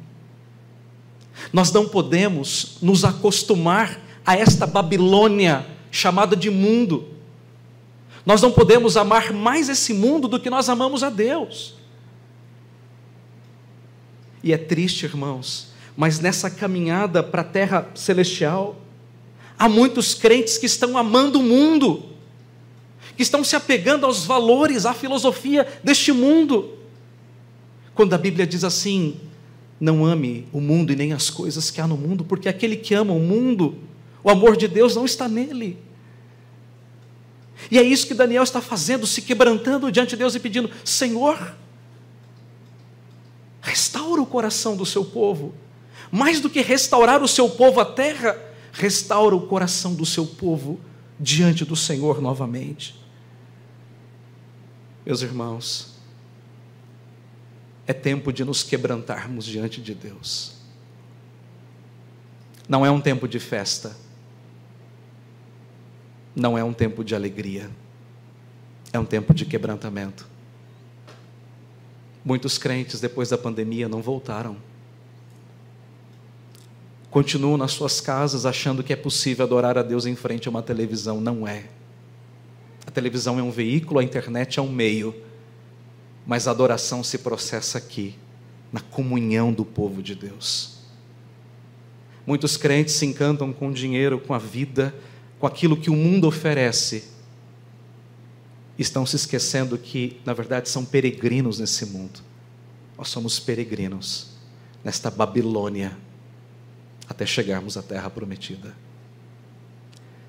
Nós 1.52 1.73
não 1.73 1.88
podemos 1.88 2.76
nos 2.83 3.05
acostumar 3.05 4.00
a 4.25 4.37
esta 4.37 4.66
Babilônia 4.66 5.66
chamada 5.90 6.37
de 6.37 6.50
mundo. 6.50 7.09
Nós 8.25 8.43
não 8.43 8.52
podemos 8.52 8.97
amar 8.97 9.33
mais 9.33 9.69
esse 9.69 9.95
mundo 9.95 10.28
do 10.28 10.40
que 10.40 10.50
nós 10.50 10.69
amamos 10.69 11.02
a 11.02 11.11
Deus. 11.11 11.75
E 14.43 14.52
é 14.52 14.59
triste, 14.59 15.05
irmãos, 15.05 15.73
mas 15.97 16.21
nessa 16.21 16.50
caminhada 16.50 17.23
para 17.23 17.43
a 17.43 17.45
terra 17.45 17.88
celestial, 17.95 18.81
há 19.59 19.69
muitos 19.69 20.15
crentes 20.15 20.59
que 20.59 20.67
estão 20.67 20.99
amando 20.99 21.41
o 21.41 21.43
mundo 21.43 22.17
que 23.17 23.23
estão 23.23 23.43
se 23.43 23.57
apegando 23.57 24.05
aos 24.05 24.25
valores, 24.25 24.85
à 24.85 24.93
filosofia 24.93 25.67
deste 25.83 26.12
mundo. 26.12 26.76
Quando 27.95 28.12
a 28.12 28.19
Bíblia 28.19 28.47
diz 28.47 28.62
assim: 28.62 29.19
não 29.81 30.05
ame 30.05 30.47
o 30.53 30.61
mundo 30.61 30.93
e 30.93 30.97
nem 30.97 31.12
as 31.12 31.31
coisas 31.31 31.71
que 31.71 31.81
há 31.81 31.87
no 31.87 31.97
mundo, 31.97 32.25
porque 32.25 32.49
aquele 32.49 32.76
que 32.76 32.95
ama 32.95 33.15
o 33.15 33.19
mundo, 33.19 33.76
o 34.23 34.31
amor 34.31 34.57
de 34.57 34.69
Deus 34.69 34.95
não 34.95 35.07
está 35.07 35.29
nele. 35.29 35.79
E 37.71 37.79
é 37.79 37.83
isso 37.83 38.07
que 38.07 38.12
Daniel 38.12 38.43
está 38.43 38.61
fazendo, 38.61 39.07
se 39.07 39.23
quebrantando 39.23 39.91
diante 39.91 40.11
de 40.11 40.17
Deus 40.17 40.35
e 40.35 40.41
pedindo: 40.41 40.71
Senhor, 40.85 41.57
restaura 43.62 44.21
o 44.21 44.26
coração 44.26 44.76
do 44.76 44.85
seu 44.85 45.05
povo. 45.05 45.55
Mais 46.10 46.40
do 46.40 46.48
que 46.48 46.60
restaurar 46.60 47.22
o 47.22 47.28
seu 47.28 47.48
povo 47.48 47.80
à 47.80 47.84
terra, 47.84 48.38
restaura 48.72 49.34
o 49.34 49.46
coração 49.46 49.94
do 49.94 50.06
seu 50.06 50.26
povo 50.26 50.80
diante 51.18 51.64
do 51.64 51.75
Senhor 51.75 52.20
novamente. 52.20 53.00
Meus 55.04 55.22
irmãos, 55.22 55.94
é 57.86 57.92
tempo 57.92 58.32
de 58.32 58.44
nos 58.44 58.62
quebrantarmos 58.62 59.44
diante 59.44 59.80
de 59.80 59.94
Deus. 59.94 60.54
Não 62.68 62.84
é 62.84 62.90
um 62.90 63.00
tempo 63.00 63.28
de 63.28 63.38
festa, 63.38 63.96
não 66.34 66.58
é 66.58 66.64
um 66.64 66.72
tempo 66.72 67.04
de 67.04 67.14
alegria, 67.14 67.70
é 68.92 68.98
um 68.98 69.04
tempo 69.04 69.32
de 69.32 69.46
quebrantamento. 69.46 70.28
Muitos 72.25 72.58
crentes, 72.58 73.00
depois 73.00 73.28
da 73.28 73.38
pandemia, 73.38 73.88
não 73.88 74.02
voltaram. 74.02 74.56
Continuam 77.16 77.56
nas 77.56 77.73
suas 77.73 77.99
casas 77.99 78.44
achando 78.44 78.82
que 78.82 78.92
é 78.92 78.96
possível 78.96 79.46
adorar 79.46 79.78
a 79.78 79.82
Deus 79.82 80.04
em 80.04 80.14
frente 80.14 80.49
a 80.49 80.50
uma 80.50 80.62
televisão. 80.62 81.18
Não 81.18 81.49
é. 81.49 81.64
A 82.87 82.90
televisão 82.90 83.38
é 83.38 83.42
um 83.42 83.50
veículo, 83.50 84.00
a 84.00 84.04
internet 84.04 84.58
é 84.58 84.62
um 84.62 84.70
meio, 84.70 85.14
mas 86.26 86.46
a 86.46 86.50
adoração 86.50 87.02
se 87.02 87.16
processa 87.16 87.78
aqui, 87.78 88.14
na 88.70 88.80
comunhão 88.80 89.50
do 89.50 89.64
povo 89.64 90.02
de 90.02 90.14
Deus. 90.14 90.76
Muitos 92.26 92.58
crentes 92.58 92.92
se 92.92 93.06
encantam 93.06 93.50
com 93.50 93.68
o 93.68 93.73
dinheiro, 93.73 94.20
com 94.20 94.35
a 94.35 94.38
vida, 94.38 94.94
com 95.38 95.46
aquilo 95.46 95.75
que 95.75 95.88
o 95.88 95.96
mundo 95.96 96.28
oferece. 96.28 97.04
Estão 98.78 99.06
se 99.06 99.16
esquecendo 99.16 99.78
que, 99.78 100.20
na 100.23 100.35
verdade, 100.35 100.68
são 100.68 100.85
peregrinos 100.85 101.61
nesse 101.61 101.87
mundo. 101.87 102.20
Nós 102.99 103.08
somos 103.08 103.40
peregrinos 103.40 104.32
nesta 104.85 105.11
Babilônia 105.11 105.96
até 107.08 107.25
chegarmos 107.25 107.76
à 107.76 107.82
terra 107.82 108.10
prometida. 108.10 108.75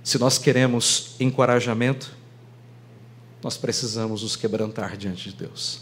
Se 0.04 0.18
nós 0.18 0.38
queremos 0.38 1.16
encorajamento, 1.20 2.16
nós 3.44 3.58
precisamos 3.58 4.24
nos 4.24 4.36
quebrantar 4.36 4.96
diante 4.98 5.30
de 5.30 5.36
Deus. 5.36 5.82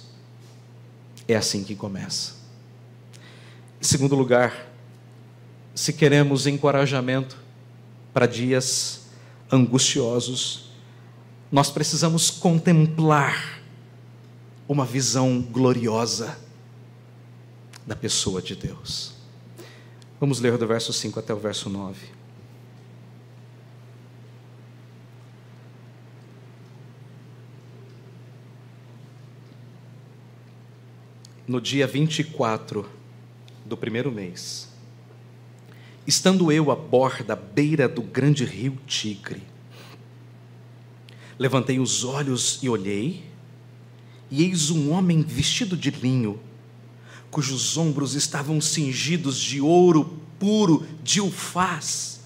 É 1.28 1.36
assim 1.36 1.64
que 1.64 1.76
começa. 1.76 2.34
Em 3.82 3.84
segundo 3.84 4.16
lugar, 4.16 4.72
se 5.74 5.94
queremos 5.94 6.48
encorajamento 6.48 7.38
para 8.14 8.26
dias 8.26 9.02
angustiosos, 9.52 10.72
nós 11.52 11.70
precisamos 11.70 12.30
contemplar 12.30 13.62
uma 14.68 14.86
visão 14.86 15.42
gloriosa 15.42 16.38
da 17.86 17.96
pessoa 17.96 18.42
de 18.42 18.56
Deus. 18.56 19.15
Vamos 20.18 20.40
ler 20.40 20.58
do 20.58 20.66
verso 20.66 20.94
5 20.94 21.20
até 21.20 21.34
o 21.34 21.38
verso 21.38 21.70
9. 21.70 22.08
No 31.46 31.60
dia 31.60 31.86
24 31.86 32.90
do 33.66 33.76
primeiro 33.76 34.10
mês, 34.10 34.74
estando 36.08 36.50
eu 36.50 36.72
à 36.72 36.76
borda, 36.76 37.34
à 37.34 37.36
beira 37.36 37.88
do 37.88 38.02
grande 38.02 38.46
rio 38.46 38.78
Tigre, 38.88 39.44
levantei 41.38 41.78
os 41.78 42.06
olhos 42.06 42.60
e 42.64 42.70
olhei, 42.70 43.22
e 44.32 44.44
eis 44.44 44.72
um 44.72 44.92
homem 44.92 45.22
vestido 45.22 45.76
de 45.76 45.92
linho, 45.92 46.40
cujos 47.36 47.76
ombros 47.76 48.16
estavam 48.16 48.62
cingidos 48.62 49.38
de 49.38 49.60
ouro 49.60 50.18
puro 50.40 50.88
de 51.04 51.20
ufaz. 51.20 52.22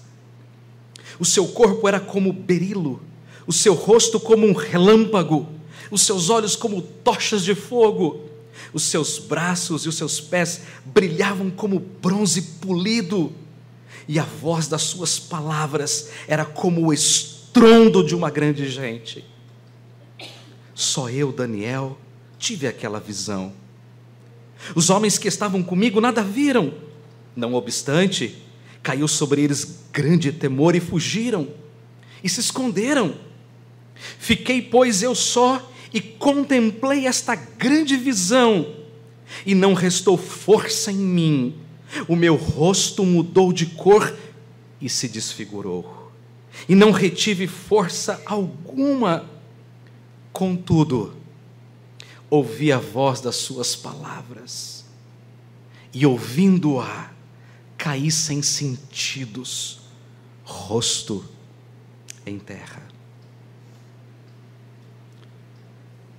O 1.18 1.24
seu 1.24 1.48
corpo 1.48 1.88
era 1.88 1.98
como 1.98 2.32
berilo, 2.32 3.02
o 3.44 3.52
seu 3.52 3.74
rosto 3.74 4.20
como 4.20 4.46
um 4.46 4.52
relâmpago, 4.52 5.48
os 5.90 6.02
seus 6.02 6.30
olhos 6.30 6.54
como 6.54 6.80
tochas 6.80 7.42
de 7.42 7.56
fogo, 7.56 8.20
os 8.72 8.84
seus 8.84 9.18
braços 9.18 9.84
e 9.84 9.88
os 9.88 9.96
seus 9.96 10.20
pés 10.20 10.60
brilhavam 10.84 11.50
como 11.50 11.80
bronze 11.80 12.42
polido, 12.60 13.32
e 14.06 14.16
a 14.16 14.24
voz 14.24 14.68
das 14.68 14.82
suas 14.82 15.18
palavras 15.18 16.08
era 16.28 16.44
como 16.44 16.86
o 16.86 16.92
estrondo 16.92 18.06
de 18.06 18.14
uma 18.14 18.30
grande 18.30 18.70
gente. 18.70 19.24
Só 20.72 21.10
eu, 21.10 21.32
Daniel, 21.32 21.98
tive 22.38 22.68
aquela 22.68 23.00
visão. 23.00 23.52
Os 24.74 24.90
homens 24.90 25.18
que 25.18 25.28
estavam 25.28 25.62
comigo 25.62 26.00
nada 26.00 26.22
viram. 26.22 26.72
Não 27.34 27.54
obstante, 27.54 28.36
caiu 28.82 29.08
sobre 29.08 29.42
eles 29.42 29.84
grande 29.92 30.32
temor 30.32 30.74
e 30.74 30.80
fugiram 30.80 31.48
e 32.22 32.28
se 32.28 32.40
esconderam. 32.40 33.14
Fiquei, 34.18 34.62
pois, 34.62 35.02
eu 35.02 35.14
só 35.14 35.70
e 35.92 36.00
contemplei 36.00 37.06
esta 37.06 37.34
grande 37.34 37.96
visão, 37.96 38.74
e 39.44 39.54
não 39.54 39.74
restou 39.74 40.16
força 40.16 40.92
em 40.92 40.96
mim. 40.96 41.54
O 42.06 42.14
meu 42.14 42.36
rosto 42.36 43.04
mudou 43.04 43.52
de 43.52 43.66
cor 43.66 44.16
e 44.80 44.88
se 44.88 45.08
desfigurou, 45.08 46.12
e 46.68 46.74
não 46.74 46.90
retive 46.92 47.46
força 47.46 48.22
alguma. 48.24 49.28
Contudo, 50.32 51.16
ouvi 52.30 52.70
a 52.72 52.78
voz 52.78 53.20
das 53.20 53.34
suas 53.36 53.74
palavras, 53.74 54.84
e 55.92 56.06
ouvindo-a, 56.06 57.10
caí 57.76 58.10
sem 58.10 58.40
sentidos, 58.40 59.80
rosto 60.44 61.24
em 62.24 62.38
terra. 62.38 62.82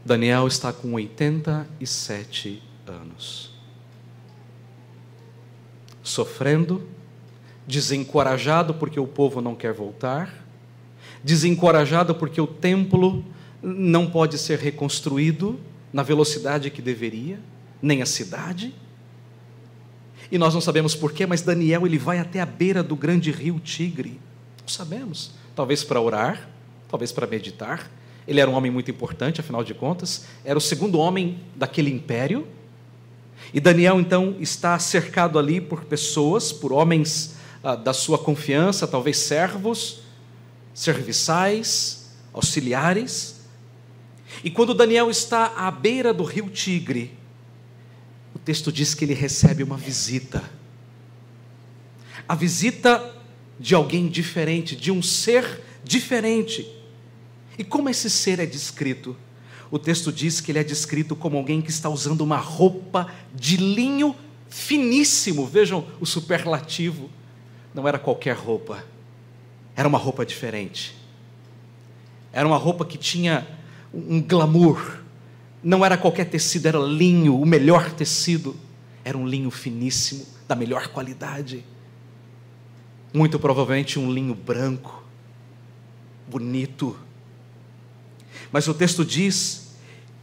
Daniel 0.03 0.47
está 0.47 0.73
com 0.73 0.93
87 0.93 2.61
anos, 2.85 3.53
sofrendo, 6.03 6.85
desencorajado 7.65 8.73
porque 8.73 8.99
o 8.99 9.07
povo 9.07 9.39
não 9.39 9.55
quer 9.55 9.71
voltar, 9.71 10.43
desencorajado 11.23 12.15
porque 12.15 12.41
o 12.41 12.47
templo 12.47 13.23
não 13.61 14.09
pode 14.09 14.37
ser 14.37 14.57
reconstruído 14.57 15.59
na 15.91 16.03
velocidade 16.03 16.69
que 16.69 16.81
deveria, 16.81 17.39
nem 17.81 18.01
a 18.01 18.05
cidade. 18.05 18.73
E 20.31 20.37
nós 20.37 20.53
não 20.53 20.61
sabemos 20.61 20.95
porquê, 20.95 21.25
mas 21.25 21.41
Daniel 21.41 21.85
ele 21.85 21.97
vai 21.97 22.19
até 22.19 22.39
a 22.39 22.45
beira 22.45 22.81
do 22.81 22.95
grande 22.95 23.31
rio 23.31 23.59
Tigre. 23.59 24.19
Não 24.61 24.67
sabemos. 24.67 25.31
Talvez 25.55 25.83
para 25.83 25.99
orar, 25.99 26.49
talvez 26.89 27.11
para 27.11 27.27
meditar. 27.27 27.91
Ele 28.27 28.39
era 28.39 28.49
um 28.49 28.53
homem 28.53 28.71
muito 28.71 28.89
importante, 28.89 29.41
afinal 29.41 29.63
de 29.63 29.73
contas, 29.73 30.25
era 30.45 30.57
o 30.57 30.61
segundo 30.61 30.97
homem 30.99 31.39
daquele 31.55 31.91
império. 31.91 32.47
E 33.53 33.59
Daniel 33.59 33.99
então 33.99 34.35
está 34.39 34.77
cercado 34.79 35.37
ali 35.37 35.59
por 35.59 35.83
pessoas, 35.83 36.53
por 36.53 36.71
homens 36.71 37.35
ah, 37.63 37.75
da 37.75 37.91
sua 37.91 38.17
confiança, 38.17 38.87
talvez 38.87 39.17
servos, 39.17 40.01
serviçais, 40.73 42.09
auxiliares. 42.31 43.40
E 44.43 44.49
quando 44.49 44.73
Daniel 44.73 45.09
está 45.09 45.53
à 45.55 45.69
beira 45.69 46.13
do 46.13 46.23
rio 46.23 46.49
Tigre, 46.49 47.11
o 48.33 48.39
texto 48.39 48.71
diz 48.71 48.93
que 48.93 49.05
ele 49.05 49.13
recebe 49.13 49.63
uma 49.63 49.77
visita. 49.77 50.43
A 52.27 52.35
visita 52.35 53.15
de 53.59 53.75
alguém 53.75 54.07
diferente, 54.07 54.75
de 54.75 54.91
um 54.91 55.01
ser 55.01 55.61
diferente. 55.83 56.67
E 57.57 57.63
como 57.63 57.89
esse 57.89 58.09
ser 58.09 58.39
é 58.39 58.45
descrito? 58.45 59.15
O 59.69 59.77
texto 59.77 60.11
diz 60.11 60.41
que 60.41 60.51
ele 60.51 60.59
é 60.59 60.63
descrito 60.63 61.15
como 61.15 61.37
alguém 61.37 61.61
que 61.61 61.69
está 61.69 61.89
usando 61.89 62.21
uma 62.21 62.37
roupa 62.37 63.11
de 63.33 63.57
linho 63.57 64.15
finíssimo. 64.49 65.45
Vejam 65.45 65.87
o 65.99 66.05
superlativo. 66.05 67.09
Não 67.73 67.87
era 67.87 67.97
qualquer 67.97 68.35
roupa, 68.35 68.83
era 69.75 69.87
uma 69.87 69.97
roupa 69.97 70.25
diferente. 70.25 70.93
Era 72.33 72.47
uma 72.47 72.57
roupa 72.57 72.85
que 72.85 72.97
tinha 72.97 73.47
um 73.93 74.21
glamour. 74.21 74.99
Não 75.63 75.85
era 75.85 75.97
qualquer 75.97 76.25
tecido, 76.25 76.67
era 76.67 76.79
linho, 76.79 77.39
o 77.39 77.45
melhor 77.45 77.91
tecido. 77.91 78.55
Era 79.03 79.17
um 79.17 79.27
linho 79.27 79.51
finíssimo, 79.51 80.25
da 80.47 80.55
melhor 80.55 80.87
qualidade. 80.87 81.63
Muito 83.13 83.39
provavelmente 83.39 83.99
um 83.99 84.11
linho 84.11 84.33
branco, 84.33 85.03
bonito. 86.27 86.97
Mas 88.51 88.67
o 88.67 88.73
texto 88.73 89.03
diz 89.03 89.75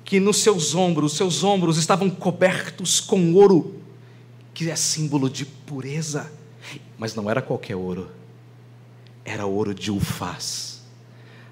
que 0.04 0.18
nos 0.18 0.38
seus 0.38 0.74
ombros, 0.74 1.12
os 1.12 1.18
seus 1.18 1.44
ombros 1.44 1.76
estavam 1.76 2.08
cobertos 2.08 2.98
com 3.00 3.34
ouro, 3.34 3.80
que 4.54 4.70
é 4.70 4.76
símbolo 4.76 5.28
de 5.28 5.44
pureza. 5.44 6.32
Mas 6.96 7.14
não 7.14 7.30
era 7.30 7.42
qualquer 7.42 7.76
ouro, 7.76 8.10
era 9.24 9.46
ouro 9.46 9.74
de 9.74 9.90
ufaz 9.90 10.77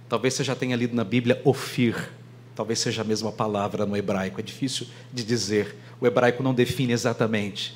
Talvez 0.09 0.35
você 0.35 0.45
já 0.45 0.55
tenha 0.55 0.77
lido 0.77 0.95
na 0.95 1.05
Bíblia 1.05 1.41
Ofir. 1.45 2.11
Talvez 2.55 2.79
seja 2.79 3.03
a 3.03 3.05
mesma 3.05 3.33
palavra 3.33 3.85
no 3.85 3.97
hebraico. 3.97 4.41
É 4.41 4.43
difícil 4.43 4.87
de 5.13 5.25
dizer. 5.25 5.77
O 6.01 6.07
hebraico 6.07 6.43
não 6.43 6.55
define 6.55 6.93
exatamente. 6.93 7.75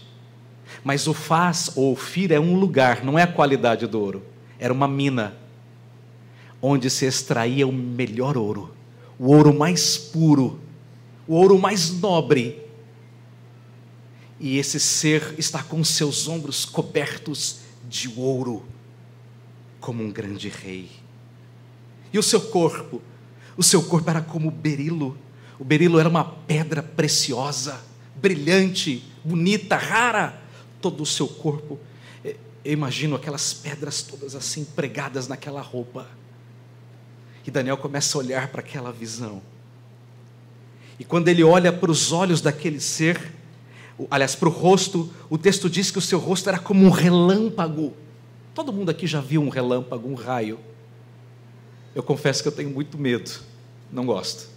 Mas 0.85 1.07
o 1.07 1.15
faz 1.15 1.73
ou 1.77 1.93
Ofir 1.93 2.33
é 2.33 2.41
um 2.41 2.59
lugar, 2.59 3.05
não 3.05 3.19
é 3.19 3.23
a 3.23 3.27
qualidade 3.27 3.87
do 3.87 4.01
ouro. 4.01 4.23
Era 4.59 4.73
uma 4.73 4.87
mina 4.87 5.37
onde 6.63 6.89
se 6.91 7.07
extraía 7.07 7.67
o 7.67 7.73
melhor 7.73 8.37
ouro, 8.37 8.75
o 9.19 9.35
ouro 9.35 9.53
mais 9.53 9.97
puro, 9.97 10.61
o 11.27 11.35
ouro 11.35 11.59
mais 11.59 11.91
nobre. 12.01 12.63
E 14.39 14.59
esse 14.59 14.79
ser 14.79 15.35
está 15.39 15.63
com 15.63 15.83
seus 15.83 16.29
ombros 16.29 16.65
cobertos 16.65 17.61
de 17.89 18.09
ouro, 18.17 18.63
como 19.81 20.03
um 20.03 20.11
grande 20.11 20.49
rei. 20.49 21.00
E 22.13 22.19
o 22.19 22.23
seu 22.23 22.41
corpo? 22.41 23.01
O 23.57 23.63
seu 23.63 23.83
corpo 23.83 24.11
era 24.11 24.21
como 24.21 24.51
berilo. 24.51 25.17
O 25.59 25.65
berilo 25.65 25.99
era 25.99 26.09
uma 26.09 26.25
pedra 26.25 26.83
preciosa, 26.83 27.81
brilhante, 28.17 29.05
bonita, 29.25 29.77
rara. 29.77 30.41
Todo 30.81 31.03
o 31.03 31.07
seu 31.07 31.29
corpo. 31.29 31.79
Eu 32.25 32.73
imagino 32.73 33.17
aquelas 33.17 33.53
pedras 33.55 34.03
todas 34.03 34.35
assim 34.35 34.65
pregadas 34.65 35.29
naquela 35.29 35.61
roupa. 35.61 36.07
E 37.47 37.51
Daniel 37.51 37.77
começa 37.77 38.17
a 38.17 38.21
olhar 38.21 38.49
para 38.49 38.61
aquela 38.61 38.93
visão. 38.93 39.43
E 40.99 41.05
quando 41.05 41.29
ele 41.29 41.43
olha 41.43 41.73
para 41.73 41.91
os 41.91 42.13
olhos 42.13 42.43
daquele 42.43 42.79
ser, 42.79 43.33
aliás, 44.11 44.35
para 44.35 44.49
o 44.49 44.53
rosto, 44.53 45.11
o 45.31 45.39
texto 45.39 45.69
diz 45.69 45.91
que 45.91 45.99
o 45.99 46.03
seu 46.03 46.19
rosto 46.19 46.49
era 46.49 46.59
como 46.59 46.85
um 46.85 46.91
relâmpago. 46.91 47.95
Todo 48.55 48.73
mundo 48.73 48.91
aqui 48.91 49.07
já 49.07 49.21
viu 49.21 49.43
um 49.43 49.49
relâmpago, 49.49 50.09
um 50.09 50.15
raio. 50.15 50.61
Eu 51.95 52.03
confesso 52.03 52.43
que 52.43 52.49
eu 52.49 52.53
tenho 52.53 52.71
muito 52.71 52.97
medo, 52.97 53.41
não 53.93 54.07
gosto. 54.07 54.49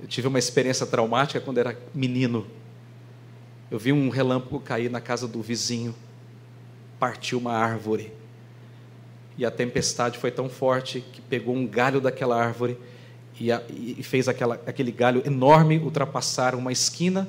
Eu 0.00 0.06
tive 0.06 0.28
uma 0.28 0.38
experiência 0.38 0.84
traumática 0.86 1.40
quando 1.40 1.58
era 1.58 1.78
menino. 1.94 2.46
Eu 3.70 3.78
vi 3.78 3.92
um 3.92 4.10
relâmpago 4.10 4.60
cair 4.60 4.90
na 4.90 5.00
casa 5.00 5.26
do 5.26 5.40
vizinho, 5.40 5.94
partiu 6.98 7.38
uma 7.38 7.52
árvore. 7.52 8.12
E 9.38 9.44
a 9.44 9.50
tempestade 9.50 10.18
foi 10.18 10.30
tão 10.30 10.48
forte 10.48 11.00
que 11.00 11.20
pegou 11.20 11.54
um 11.54 11.66
galho 11.66 12.00
daquela 12.00 12.42
árvore 12.42 12.78
e, 13.38 13.50
a, 13.50 13.62
e 13.68 14.02
fez 14.02 14.28
aquela, 14.28 14.60
aquele 14.66 14.92
galho 14.92 15.22
enorme 15.26 15.78
ultrapassar 15.78 16.54
uma 16.54 16.72
esquina, 16.72 17.28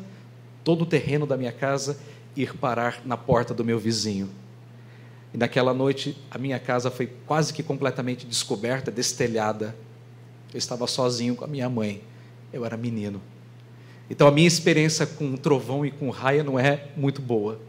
todo 0.63 0.83
o 0.83 0.85
terreno 0.85 1.25
da 1.25 1.37
minha 1.37 1.51
casa, 1.51 1.97
e 2.35 2.43
ir 2.43 2.53
parar 2.55 3.01
na 3.05 3.17
porta 3.17 3.53
do 3.53 3.63
meu 3.63 3.79
vizinho. 3.79 4.29
E 5.33 5.37
naquela 5.37 5.73
noite 5.73 6.17
a 6.31 6.37
minha 6.37 6.59
casa 6.59 6.89
foi 6.89 7.07
quase 7.25 7.53
que 7.53 7.61
completamente 7.61 8.25
descoberta, 8.25 8.91
destelhada. 8.91 9.75
Eu 10.53 10.57
estava 10.57 10.87
sozinho 10.87 11.35
com 11.35 11.45
a 11.45 11.47
minha 11.47 11.69
mãe. 11.69 12.01
Eu 12.51 12.65
era 12.65 12.77
menino. 12.77 13.21
Então 14.09 14.27
a 14.27 14.31
minha 14.31 14.47
experiência 14.47 15.05
com 15.05 15.35
trovão 15.35 15.85
e 15.85 15.91
com 15.91 16.09
raia 16.09 16.43
não 16.43 16.57
é 16.57 16.87
muito 16.95 17.21
boa. 17.21 17.59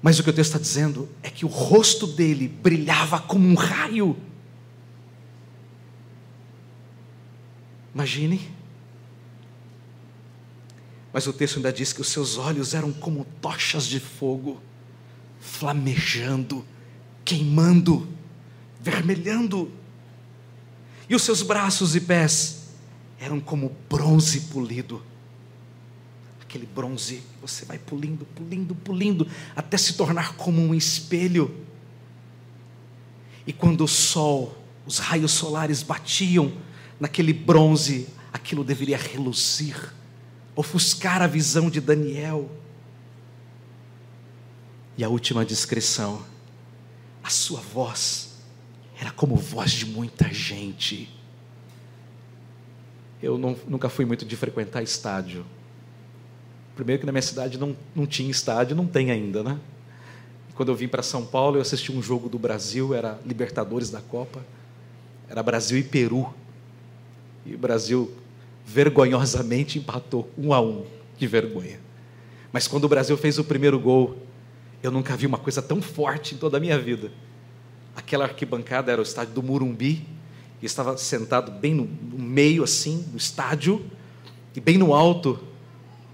Mas 0.00 0.18
o 0.18 0.22
que 0.22 0.30
o 0.30 0.32
texto 0.32 0.50
está 0.50 0.58
dizendo 0.58 1.08
é 1.22 1.28
que 1.28 1.44
o 1.44 1.48
rosto 1.48 2.06
dele 2.06 2.48
brilhava 2.48 3.20
como 3.20 3.46
um 3.46 3.54
raio. 3.54 4.16
Imagine. 7.94 8.40
Mas 11.12 11.26
o 11.26 11.32
texto 11.32 11.56
ainda 11.56 11.72
diz 11.72 11.92
que 11.92 12.00
os 12.00 12.08
seus 12.08 12.38
olhos 12.38 12.74
eram 12.74 12.92
como 12.92 13.26
tochas 13.40 13.86
de 13.86 13.98
fogo, 13.98 14.60
flamejando, 15.40 16.64
queimando, 17.24 18.08
vermelhando. 18.80 19.70
E 21.08 21.14
os 21.14 21.22
seus 21.22 21.42
braços 21.42 21.96
e 21.96 22.00
pés 22.00 22.68
eram 23.18 23.40
como 23.40 23.74
bronze 23.88 24.42
polido. 24.42 25.02
Aquele 26.40 26.66
bronze 26.66 27.22
você 27.42 27.64
vai 27.64 27.78
pulindo, 27.78 28.24
pulindo, 28.24 28.74
pulindo, 28.74 29.26
até 29.54 29.76
se 29.76 29.94
tornar 29.94 30.34
como 30.34 30.60
um 30.60 30.74
espelho. 30.74 31.54
E 33.46 33.52
quando 33.52 33.84
o 33.84 33.88
sol, 33.88 34.56
os 34.86 34.98
raios 34.98 35.32
solares 35.32 35.82
batiam 35.82 36.52
naquele 36.98 37.32
bronze, 37.32 38.08
aquilo 38.32 38.64
deveria 38.64 38.96
reluzir, 38.96 39.92
ofuscar 40.54 41.22
a 41.22 41.26
visão 41.26 41.70
de 41.70 41.80
Daniel. 41.80 42.50
E 44.98 45.04
a 45.04 45.08
última 45.08 45.44
descrição, 45.44 46.20
a 47.22 47.30
sua 47.30 47.60
voz 47.60 48.30
era 49.00 49.12
como 49.12 49.36
voz 49.36 49.70
de 49.70 49.86
muita 49.86 50.24
gente. 50.34 51.08
Eu 53.22 53.38
não, 53.38 53.56
nunca 53.68 53.88
fui 53.88 54.04
muito 54.04 54.26
de 54.26 54.34
frequentar 54.34 54.82
estádio. 54.82 55.46
Primeiro 56.74 56.98
que 56.98 57.06
na 57.06 57.12
minha 57.12 57.22
cidade 57.22 57.56
não, 57.56 57.76
não 57.94 58.08
tinha 58.08 58.28
estádio, 58.28 58.74
não 58.74 58.88
tem 58.88 59.12
ainda, 59.12 59.44
né? 59.44 59.60
Quando 60.56 60.70
eu 60.70 60.74
vim 60.74 60.88
para 60.88 61.04
São 61.04 61.24
Paulo, 61.24 61.58
eu 61.58 61.62
assisti 61.62 61.92
um 61.92 62.02
jogo 62.02 62.28
do 62.28 62.36
Brasil, 62.36 62.92
era 62.92 63.20
Libertadores 63.24 63.90
da 63.90 64.00
Copa, 64.00 64.44
era 65.28 65.40
Brasil 65.44 65.78
e 65.78 65.84
Peru. 65.84 66.34
E 67.46 67.54
o 67.54 67.58
Brasil 67.58 68.12
vergonhosamente 68.66 69.78
empatou 69.78 70.28
um 70.36 70.52
a 70.52 70.60
um, 70.60 70.84
de 71.16 71.28
vergonha. 71.28 71.78
Mas 72.52 72.66
quando 72.66 72.82
o 72.82 72.88
Brasil 72.88 73.16
fez 73.16 73.38
o 73.38 73.44
primeiro 73.44 73.78
gol, 73.78 74.26
eu 74.82 74.90
nunca 74.90 75.16
vi 75.16 75.26
uma 75.26 75.38
coisa 75.38 75.60
tão 75.60 75.82
forte 75.82 76.34
em 76.34 76.38
toda 76.38 76.56
a 76.56 76.60
minha 76.60 76.78
vida. 76.78 77.10
Aquela 77.96 78.24
arquibancada 78.24 78.92
era 78.92 79.00
o 79.00 79.04
estádio 79.04 79.34
do 79.34 79.42
Murumbi, 79.42 80.06
e 80.60 80.66
estava 80.66 80.96
sentado 80.96 81.52
bem 81.52 81.74
no, 81.74 81.84
no 81.84 82.18
meio, 82.18 82.64
assim, 82.64 83.04
do 83.08 83.16
estádio, 83.16 83.84
e 84.54 84.60
bem 84.60 84.76
no 84.76 84.92
alto, 84.92 85.38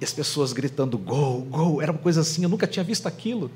e 0.00 0.05
as 0.05 0.12
pessoas 0.12 0.53
gritando 0.53 0.98
gol, 0.98 1.42
gol, 1.42 1.81
era 1.81 1.92
uma 1.92 1.98
coisa 1.98 2.20
assim, 2.20 2.42
eu 2.42 2.48
nunca 2.48 2.66
tinha 2.66 2.85
visto 2.85 3.07
aquilo. 3.07 3.50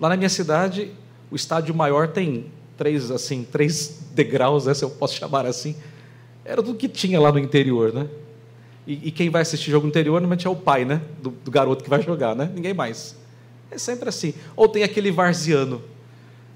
Lá 0.00 0.08
na 0.08 0.16
minha 0.16 0.28
cidade, 0.28 0.92
o 1.30 1.36
estádio 1.36 1.74
maior 1.74 2.08
tem 2.08 2.46
três, 2.76 3.10
assim, 3.10 3.44
três 3.44 4.00
degraus, 4.14 4.66
né, 4.66 4.74
se 4.74 4.84
eu 4.84 4.90
posso 4.90 5.14
chamar 5.14 5.46
assim. 5.46 5.76
Era 6.44 6.62
do 6.62 6.74
que 6.74 6.88
tinha 6.88 7.20
lá 7.20 7.32
no 7.32 7.38
interior, 7.38 7.92
né? 7.92 8.08
E, 8.86 9.08
e 9.08 9.10
quem 9.10 9.30
vai 9.30 9.42
assistir 9.42 9.70
jogo 9.70 9.86
no 9.86 9.90
interior 9.90 10.20
normalmente 10.20 10.46
é 10.46 10.50
o 10.50 10.56
pai, 10.56 10.84
né? 10.84 11.00
Do, 11.22 11.30
do, 11.30 11.50
garoto 11.50 11.82
que 11.82 11.88
vai 11.88 12.02
jogar, 12.02 12.36
né? 12.36 12.50
Ninguém 12.54 12.74
mais. 12.74 13.16
É 13.70 13.78
sempre 13.78 14.08
assim. 14.08 14.34
Ou 14.54 14.68
tem 14.68 14.82
aquele 14.82 15.10
varziano, 15.10 15.82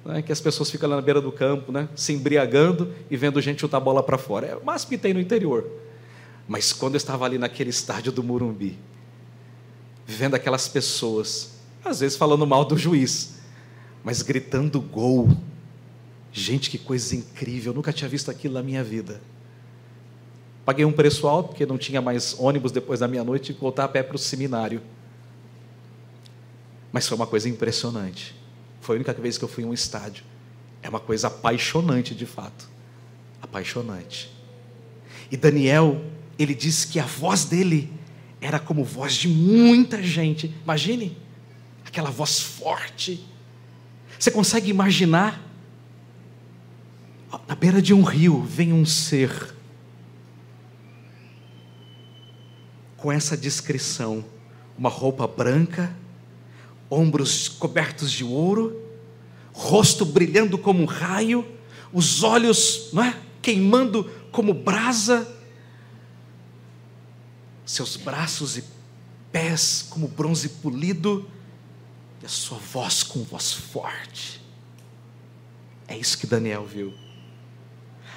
né, 0.04 0.22
que 0.22 0.32
as 0.32 0.40
pessoas 0.40 0.70
ficam 0.70 0.88
lá 0.88 0.96
na 0.96 1.02
beira 1.02 1.20
do 1.20 1.32
campo, 1.32 1.72
né, 1.72 1.88
se 1.94 2.12
embriagando 2.12 2.92
e 3.10 3.16
vendo 3.16 3.40
gente 3.40 3.60
chutar 3.60 3.78
a 3.78 3.80
bola 3.80 4.02
para 4.02 4.18
fora. 4.18 4.46
É 4.46 4.56
o 4.56 4.86
que 4.86 4.98
tem 4.98 5.12
no 5.12 5.20
interior. 5.20 5.66
Mas 6.46 6.72
quando 6.72 6.94
eu 6.94 6.98
estava 6.98 7.24
ali 7.24 7.36
naquele 7.36 7.70
estádio 7.70 8.10
do 8.10 8.22
Murumbi, 8.22 8.78
vendo 10.06 10.34
aquelas 10.34 10.66
pessoas, 10.66 11.58
às 11.84 12.00
vezes 12.00 12.16
falando 12.16 12.46
mal 12.46 12.64
do 12.64 12.76
juiz, 12.76 13.34
mas 14.02 14.22
gritando 14.22 14.80
gol. 14.80 15.28
Gente, 16.32 16.70
que 16.70 16.78
coisa 16.78 17.14
incrível, 17.14 17.72
eu 17.72 17.76
nunca 17.76 17.92
tinha 17.92 18.08
visto 18.08 18.30
aquilo 18.30 18.54
na 18.54 18.62
minha 18.62 18.82
vida. 18.82 19.20
Paguei 20.64 20.84
um 20.84 20.92
preço 20.92 21.26
alto, 21.26 21.48
porque 21.48 21.66
não 21.66 21.76
tinha 21.76 22.00
mais 22.00 22.34
ônibus 22.38 22.72
depois 22.72 23.00
da 23.00 23.08
meia-noite 23.08 23.52
e 23.52 23.54
voltar 23.54 23.84
a 23.84 23.88
pé 23.88 24.02
para 24.02 24.16
o 24.16 24.18
seminário. 24.18 24.80
Mas 26.92 27.06
foi 27.06 27.16
uma 27.16 27.26
coisa 27.26 27.48
impressionante. 27.48 28.34
Foi 28.80 28.96
a 28.96 28.98
única 28.98 29.12
vez 29.12 29.36
que 29.36 29.44
eu 29.44 29.48
fui 29.48 29.64
em 29.64 29.66
um 29.66 29.74
estádio. 29.74 30.24
É 30.82 30.88
uma 30.88 31.00
coisa 31.00 31.26
apaixonante 31.26 32.14
de 32.14 32.26
fato. 32.26 32.68
Apaixonante. 33.42 34.30
E 35.30 35.36
Daniel, 35.36 36.02
ele 36.38 36.54
diz 36.54 36.84
que 36.84 36.98
a 36.98 37.04
voz 37.04 37.44
dele 37.44 37.92
era 38.40 38.58
como 38.58 38.84
voz 38.84 39.14
de 39.14 39.28
muita 39.28 40.02
gente. 40.02 40.54
Imagine 40.64 41.16
aquela 41.84 42.10
voz 42.10 42.40
forte. 42.40 43.26
Você 44.18 44.30
consegue 44.30 44.70
imaginar? 44.70 45.42
Na 47.46 47.54
beira 47.54 47.82
de 47.82 47.92
um 47.92 48.02
rio 48.02 48.42
vem 48.42 48.72
um 48.72 48.86
ser 48.86 49.54
com 52.96 53.12
essa 53.12 53.36
descrição, 53.36 54.24
uma 54.76 54.88
roupa 54.88 55.26
branca, 55.26 55.94
ombros 56.90 57.48
cobertos 57.48 58.10
de 58.10 58.24
ouro, 58.24 58.82
rosto 59.52 60.04
brilhando 60.04 60.56
como 60.56 60.82
um 60.82 60.86
raio, 60.86 61.46
os 61.92 62.22
olhos 62.22 62.90
é? 62.94 63.14
queimando 63.42 64.04
como 64.30 64.52
brasa, 64.52 65.26
seus 67.64 67.96
braços 67.96 68.56
e 68.56 68.64
pés 69.30 69.86
como 69.88 70.08
bronze 70.08 70.48
polido, 70.48 71.28
e 72.22 72.26
a 72.26 72.28
sua 72.28 72.58
voz 72.58 73.02
com 73.02 73.22
voz 73.22 73.52
forte. 73.52 74.40
É 75.86 75.96
isso 75.96 76.18
que 76.18 76.26
Daniel 76.26 76.64
viu. 76.64 76.92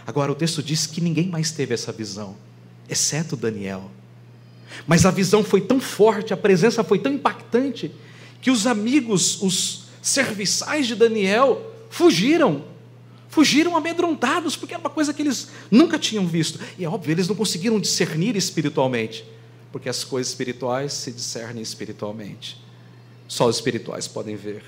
Agora, 0.06 0.32
o 0.32 0.36
texto 0.36 0.64
diz 0.64 0.88
que 0.88 1.00
ninguém 1.00 1.28
mais 1.28 1.52
teve 1.52 1.74
essa 1.74 1.92
visão, 1.92 2.36
exceto 2.90 3.36
Daniel. 3.36 3.90
Mas 4.88 5.06
a 5.06 5.12
visão 5.12 5.44
foi 5.44 5.62
tão 5.62 5.80
forte, 5.80 6.34
a 6.34 6.38
presença 6.38 6.84
foi 6.84 7.00
tão 7.00 7.14
impactante, 7.14 7.94
que 8.42 8.50
os 8.50 8.66
amigos, 8.66 9.42
os 9.42 9.84
serviçais 10.02 10.88
de 10.88 10.96
Daniel, 10.96 11.72
fugiram. 11.90 12.66
Fugiram 13.30 13.78
amedrontados, 13.78 14.58
porque 14.58 14.74
era 14.74 14.82
uma 14.82 14.90
coisa 14.90 15.14
que 15.14 15.22
eles 15.22 15.50
nunca 15.70 15.98
tinham 15.98 16.28
visto. 16.28 16.60
E 16.78 16.84
é 16.84 16.90
óbvio, 16.90 17.14
eles 17.14 17.28
não 17.28 17.36
conseguiram 17.36 17.80
discernir 17.80 18.36
espiritualmente, 18.36 19.24
porque 19.72 19.88
as 19.88 20.04
coisas 20.04 20.32
espirituais 20.32 20.92
se 20.92 21.12
discernem 21.14 21.64
espiritualmente. 21.64 22.60
Só 23.28 23.48
os 23.48 23.56
espirituais 23.56 24.08
podem 24.08 24.36
ver. 24.36 24.64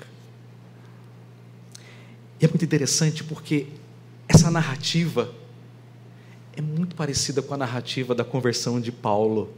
E 2.40 2.44
é 2.46 2.48
muito 2.48 2.64
interessante 2.64 3.22
porque 3.22 3.66
essa 4.26 4.50
narrativa 4.50 5.30
é 6.56 6.62
muito 6.62 6.94
parecida 6.94 7.42
com 7.42 7.52
a 7.52 7.56
narrativa 7.56 8.14
da 8.14 8.24
conversão 8.24 8.80
de 8.80 8.92
Paulo. 8.92 9.52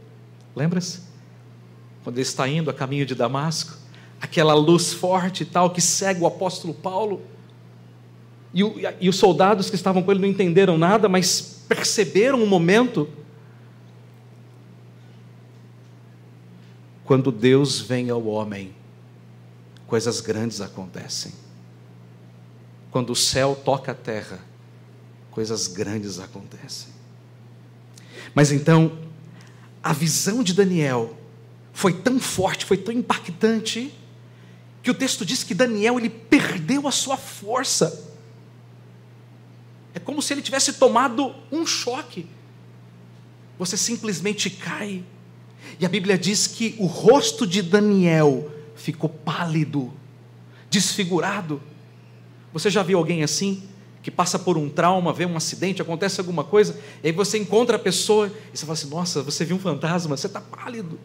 Lembra-se? 0.55 1.01
Quando 2.03 2.17
ele 2.17 2.23
está 2.23 2.47
indo 2.47 2.69
a 2.69 2.73
caminho 2.73 3.05
de 3.05 3.13
Damasco, 3.15 3.77
aquela 4.19 4.53
luz 4.53 4.93
forte 4.93 5.43
e 5.43 5.45
tal 5.45 5.69
que 5.69 5.81
cega 5.81 6.21
o 6.21 6.27
apóstolo 6.27 6.73
Paulo. 6.73 7.21
E, 8.53 8.63
o, 8.63 8.75
e, 8.99 9.09
os 9.09 9.17
soldados 9.17 9.69
que 9.69 9.75
estavam 9.75 10.01
com 10.01 10.11
ele 10.11 10.21
não 10.21 10.27
entenderam 10.27 10.77
nada, 10.77 11.07
mas 11.07 11.63
perceberam 11.67 12.41
um 12.41 12.47
momento. 12.47 13.07
Quando 17.05 17.31
Deus 17.31 17.79
vem 17.79 18.09
ao 18.09 18.25
homem, 18.25 18.73
coisas 19.85 20.19
grandes 20.19 20.59
acontecem. 20.59 21.31
Quando 22.91 23.11
o 23.11 23.15
céu 23.15 23.55
toca 23.63 23.91
a 23.91 23.95
terra, 23.95 24.39
coisas 25.31 25.67
grandes 25.67 26.19
acontecem. 26.19 26.89
Mas 28.33 28.51
então, 28.51 28.97
a 29.83 29.93
visão 29.93 30.43
de 30.43 30.53
Daniel 30.53 31.15
foi 31.71 31.93
tão 31.93 32.19
forte, 32.19 32.65
foi 32.65 32.77
tão 32.77 32.93
impactante, 32.93 33.93
que 34.87 34.91
o 34.91 34.93
texto 34.93 35.25
diz 35.25 35.43
que 35.43 35.53
Daniel 35.53 35.99
ele 35.99 36.09
perdeu 36.09 36.87
a 36.87 36.91
sua 36.93 37.17
força. 37.17 38.09
É 39.93 39.99
como 39.99 40.21
se 40.21 40.33
ele 40.33 40.41
tivesse 40.41 40.71
tomado 40.71 41.35
um 41.51 41.65
choque. 41.65 42.25
Você 43.59 43.75
simplesmente 43.75 44.49
cai. 44.49 45.03
E 45.77 45.85
a 45.85 45.89
Bíblia 45.89 46.17
diz 46.17 46.47
que 46.47 46.73
o 46.79 46.85
rosto 46.85 47.45
de 47.45 47.61
Daniel 47.61 48.49
ficou 48.77 49.09
pálido, 49.09 49.91
desfigurado. 50.69 51.61
Você 52.53 52.69
já 52.69 52.81
viu 52.81 52.97
alguém 52.97 53.23
assim? 53.23 53.67
Que 54.01 54.09
passa 54.09 54.39
por 54.39 54.57
um 54.57 54.69
trauma, 54.69 55.11
vê 55.11 55.25
um 55.25 55.35
acidente, 55.35 55.81
acontece 55.81 56.21
alguma 56.21 56.45
coisa, 56.45 56.79
e 57.03 57.07
aí 57.07 57.11
você 57.11 57.37
encontra 57.37 57.75
a 57.75 57.79
pessoa 57.79 58.31
e 58.53 58.57
você 58.57 58.65
fala 58.65 58.73
assim: 58.77 58.89
Nossa, 58.89 59.21
você 59.21 59.43
viu 59.43 59.57
um 59.57 59.59
fantasma, 59.59 60.15
você 60.15 60.27
está 60.27 60.39
pálido, 60.39 60.97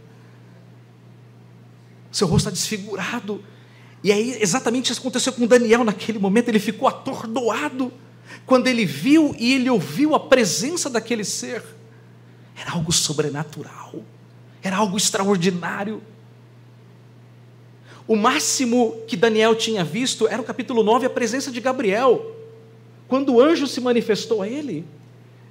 seu 2.13 2.29
rosto 2.29 2.49
está 2.49 2.51
desfigurado. 2.51 3.43
E 4.03 4.11
aí, 4.11 4.37
exatamente 4.41 4.91
isso 4.91 5.01
aconteceu 5.01 5.33
com 5.33 5.47
Daniel 5.47 5.85
naquele 5.85 6.19
momento, 6.19 6.49
ele 6.49 6.59
ficou 6.59 6.89
atordoado 6.89 7.93
quando 8.45 8.67
ele 8.67 8.85
viu 8.85 9.35
e 9.39 9.55
ele 9.55 9.71
ouviu 9.71 10.15
a 10.15 10.21
presença 10.21 10.91
daquele 10.91 11.25
ser. 11.25 11.63
Era 12.57 12.73
algo 12.73 12.93
sobrenatural, 12.93 14.03
era 14.63 14.77
algo 14.77 14.97
extraordinário. 14.97 16.03
O 18.07 18.17
máximo 18.17 19.01
que 19.07 19.17
Daniel 19.17 19.55
tinha 19.55 19.85
visto 19.85 20.27
era 20.27 20.43
o 20.43 20.45
capítulo 20.45 20.83
9, 20.83 21.07
a 21.07 21.11
presença 21.11 21.53
de 21.53 21.61
Gabriel. 21.61 22.37
Quando 23.07 23.35
o 23.35 23.41
anjo 23.41 23.67
se 23.67 23.81
manifestou 23.81 24.43
a 24.43 24.49
ele, 24.49 24.85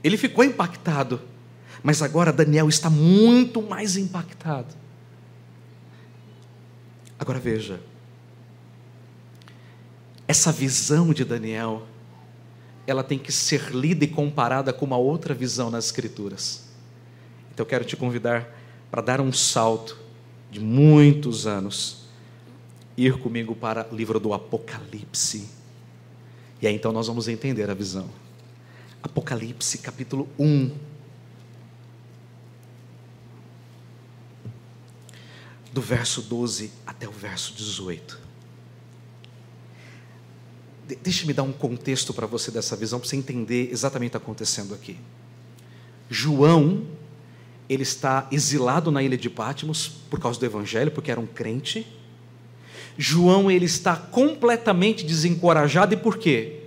ele 0.04 0.18
ficou 0.18 0.44
impactado. 0.44 1.22
Mas 1.82 2.02
agora 2.02 2.34
Daniel 2.34 2.68
está 2.68 2.90
muito 2.90 3.62
mais 3.62 3.96
impactado. 3.96 4.76
Agora 7.18 7.40
veja, 7.40 7.80
essa 10.32 10.50
visão 10.50 11.13
de 11.13 11.26
Daniel, 11.26 11.86
ela 12.88 13.04
tem 13.04 13.20
que 13.20 13.34
ser 13.34 13.70
lida 13.72 14.06
e 14.06 14.08
comparada 14.08 14.72
com 14.72 14.86
uma 14.86 14.96
outra 14.96 15.34
visão 15.34 15.70
nas 15.70 15.86
Escrituras. 15.86 16.70
Então 17.54 17.65
eu 17.65 17.67
quero 17.67 17.84
te 17.84 17.98
convidar 17.98 18.50
para 18.89 19.02
dar 19.02 19.20
um 19.20 19.34
salto 19.34 20.00
de 20.50 20.62
muitos 20.62 21.46
anos, 21.46 22.06
ir 22.96 23.20
comigo 23.20 23.54
para 23.54 23.86
o 23.91 23.96
livro 23.96 24.22
do 24.22 24.34
Apocalipse. 24.34 25.50
E 26.62 26.67
aí 26.67 26.74
então 26.74 26.94
nós 26.94 27.08
vamos 27.08 27.28
entender 27.28 27.70
a 27.70 27.74
visão. 27.74 28.10
Apocalipse 29.04 29.80
capítulo 29.80 30.30
1. 30.39 30.72
Do 35.74 35.82
verso 35.82 36.22
12 36.22 36.72
até 36.88 37.06
o 37.06 37.12
verso 37.12 37.54
18. 37.54 38.20
Deixe-me 41.01 41.34
dar 41.34 41.43
um 41.43 41.51
contexto 41.51 42.13
para 42.13 42.25
você 42.25 42.51
dessa 42.51 42.75
visão, 42.75 42.99
para 42.99 43.08
você 43.08 43.15
entender 43.15 43.69
exatamente 43.71 44.10
o 44.10 44.12
que 44.12 44.17
está 44.17 44.23
acontecendo 44.23 44.73
aqui. 44.73 44.97
João, 46.10 46.84
ele 47.69 47.84
está 47.84 48.27
exilado 48.32 48.91
na 48.91 49.01
ilha 49.01 49.17
de 49.17 49.30
Patmos 49.30 49.88
por 50.10 50.19
causa 50.19 50.39
do 50.39 50.45
evangelho, 50.45 50.91
porque 50.91 51.10
era 51.10 51.19
um 51.19 51.25
crente. 51.25 51.88
João, 52.97 53.49
ele 53.49 53.65
está 53.65 53.95
completamente 53.95 55.06
desencorajado, 55.06 55.93
e 55.93 55.97
por 55.97 56.17
quê? 56.17 56.60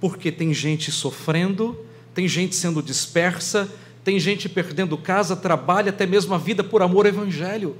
Porque 0.00 0.30
tem 0.30 0.54
gente 0.54 0.92
sofrendo, 0.92 1.76
tem 2.14 2.28
gente 2.28 2.54
sendo 2.54 2.80
dispersa, 2.80 3.68
tem 4.04 4.20
gente 4.20 4.48
perdendo 4.48 4.96
casa, 4.96 5.34
trabalho, 5.34 5.88
até 5.88 6.06
mesmo 6.06 6.32
a 6.34 6.38
vida 6.38 6.62
por 6.62 6.80
amor 6.80 7.06
ao 7.06 7.10
evangelho. 7.10 7.76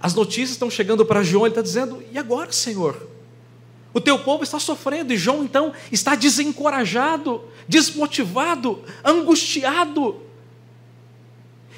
As 0.00 0.12
notícias 0.12 0.50
estão 0.50 0.68
chegando 0.68 1.06
para 1.06 1.22
João, 1.22 1.46
ele 1.46 1.52
está 1.52 1.62
dizendo: 1.62 2.02
e 2.12 2.18
agora, 2.18 2.50
Senhor? 2.52 3.13
O 3.94 4.00
teu 4.00 4.18
povo 4.18 4.42
está 4.42 4.58
sofrendo, 4.58 5.12
e 5.12 5.16
João 5.16 5.44
então 5.44 5.72
está 5.92 6.16
desencorajado, 6.16 7.44
desmotivado, 7.68 8.82
angustiado. 9.04 10.20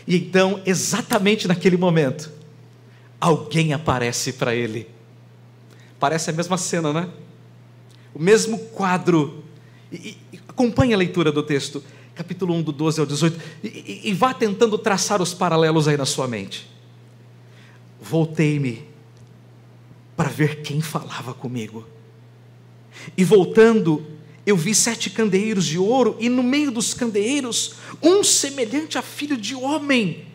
E 0.06 0.16
então, 0.16 0.62
exatamente 0.64 1.46
naquele 1.46 1.76
momento, 1.76 2.32
alguém 3.20 3.74
aparece 3.74 4.32
para 4.32 4.54
ele. 4.54 4.88
Parece 6.00 6.30
a 6.30 6.32
mesma 6.32 6.56
cena, 6.56 6.90
né? 6.90 7.10
O 8.14 8.22
mesmo 8.22 8.58
quadro. 8.70 9.44
E, 9.92 10.16
e, 10.32 10.40
acompanhe 10.48 10.94
a 10.94 10.96
leitura 10.96 11.30
do 11.30 11.42
texto, 11.42 11.84
capítulo 12.14 12.54
1, 12.54 12.62
do 12.62 12.72
12 12.72 13.00
ao 13.00 13.06
18, 13.06 13.40
e, 13.62 14.00
e 14.04 14.14
vá 14.14 14.32
tentando 14.32 14.78
traçar 14.78 15.20
os 15.20 15.34
paralelos 15.34 15.86
aí 15.86 15.98
na 15.98 16.06
sua 16.06 16.26
mente. 16.26 16.66
Voltei-me 18.00 18.86
para 20.16 20.30
ver 20.30 20.62
quem 20.62 20.80
falava 20.80 21.34
comigo. 21.34 21.95
E 23.16 23.24
voltando, 23.24 24.04
eu 24.44 24.56
vi 24.56 24.74
sete 24.74 25.10
candeeiros 25.10 25.64
de 25.64 25.78
ouro, 25.78 26.16
e 26.20 26.28
no 26.28 26.42
meio 26.42 26.70
dos 26.70 26.94
candeeiros, 26.94 27.74
um 28.02 28.22
semelhante 28.22 28.98
a 28.98 29.02
filho 29.02 29.36
de 29.36 29.54
homem, 29.54 30.26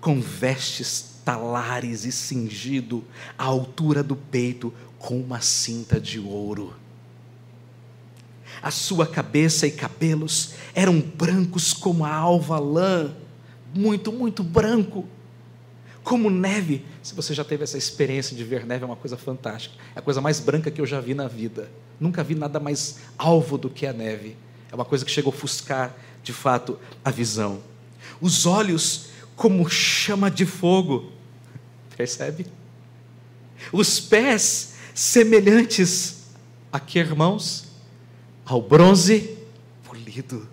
com 0.00 0.20
vestes 0.20 1.20
talares 1.24 2.04
e 2.04 2.12
cingido 2.12 3.04
à 3.38 3.44
altura 3.44 4.02
do 4.02 4.16
peito, 4.16 4.72
com 4.98 5.20
uma 5.20 5.40
cinta 5.40 6.00
de 6.00 6.18
ouro. 6.18 6.74
A 8.62 8.70
sua 8.70 9.06
cabeça 9.06 9.66
e 9.66 9.70
cabelos 9.70 10.54
eram 10.74 11.00
brancos 11.00 11.72
como 11.72 12.04
a 12.04 12.12
alva 12.12 12.58
lã, 12.58 13.14
muito, 13.74 14.12
muito 14.12 14.42
branco 14.42 15.06
como 16.02 16.30
neve. 16.30 16.84
Se 17.02 17.14
você 17.14 17.32
já 17.34 17.44
teve 17.44 17.64
essa 17.64 17.78
experiência 17.78 18.36
de 18.36 18.42
ver 18.42 18.66
neve, 18.66 18.82
é 18.82 18.86
uma 18.86 18.96
coisa 18.96 19.16
fantástica. 19.16 19.76
É 19.94 19.98
a 19.98 20.02
coisa 20.02 20.20
mais 20.20 20.40
branca 20.40 20.70
que 20.70 20.80
eu 20.80 20.86
já 20.86 21.00
vi 21.00 21.14
na 21.14 21.28
vida. 21.28 21.70
Nunca 22.00 22.24
vi 22.24 22.34
nada 22.34 22.58
mais 22.58 23.00
alvo 23.18 23.58
do 23.58 23.68
que 23.68 23.86
a 23.86 23.92
neve. 23.92 24.36
É 24.72 24.74
uma 24.74 24.84
coisa 24.84 25.04
que 25.04 25.10
chega 25.10 25.28
a 25.28 25.30
ofuscar, 25.30 25.94
de 26.22 26.32
fato, 26.32 26.78
a 27.04 27.10
visão. 27.10 27.60
Os 28.20 28.46
olhos 28.46 29.10
como 29.36 29.68
chama 29.68 30.30
de 30.30 30.46
fogo. 30.46 31.12
Percebe? 31.96 32.46
Os 33.70 34.00
pés 34.00 34.74
semelhantes 34.94 36.24
a 36.72 36.80
que, 36.80 36.98
irmãos? 36.98 37.66
Ao 38.44 38.60
bronze 38.62 39.36
polido, 39.84 40.48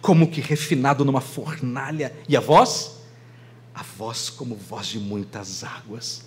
como 0.00 0.30
que 0.30 0.40
refinado 0.40 1.04
numa 1.04 1.20
fornalha. 1.20 2.14
E 2.28 2.36
a 2.36 2.40
voz? 2.40 3.00
a 3.80 3.82
voz 3.82 4.28
como 4.28 4.54
voz 4.54 4.88
de 4.88 4.98
muitas 4.98 5.64
águas. 5.64 6.22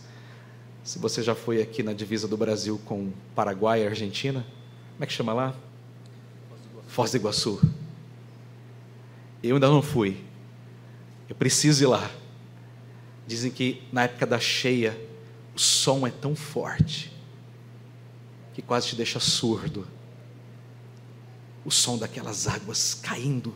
Se 0.84 0.98
você 0.98 1.22
já 1.22 1.36
foi 1.36 1.62
aqui 1.62 1.84
na 1.84 1.94
divisa 1.94 2.28
do 2.28 2.36
Brasil 2.36 2.82
com 2.84 3.12
Paraguai 3.36 3.84
e 3.84 3.88
Argentina, 3.88 4.44
como 4.94 5.04
é 5.04 5.06
que 5.06 5.14
chama 5.14 5.34
lá? 5.34 5.56
Foz 6.88 7.12
do 7.12 7.18
Iguaçu. 7.18 7.60
Eu 9.42 9.56
ainda 9.56 9.68
não 9.68 9.82
fui. 9.82 10.24
Eu 11.28 11.36
preciso 11.36 11.84
ir 11.84 11.88
lá. 11.88 12.10
Dizem 13.26 13.52
que 13.52 13.82
na 13.92 14.04
época 14.04 14.26
da 14.26 14.40
cheia 14.40 14.98
o 15.56 15.60
som 15.60 16.06
é 16.06 16.12
tão 16.12 16.36
forte 16.36 17.12
que 18.54 18.62
quase 18.62 18.88
te 18.88 18.96
deixa 18.96 19.20
surdo. 19.20 19.88
O 21.66 21.72
som 21.72 21.98
daquelas 21.98 22.48
águas 22.48 22.94
caindo, 22.94 23.56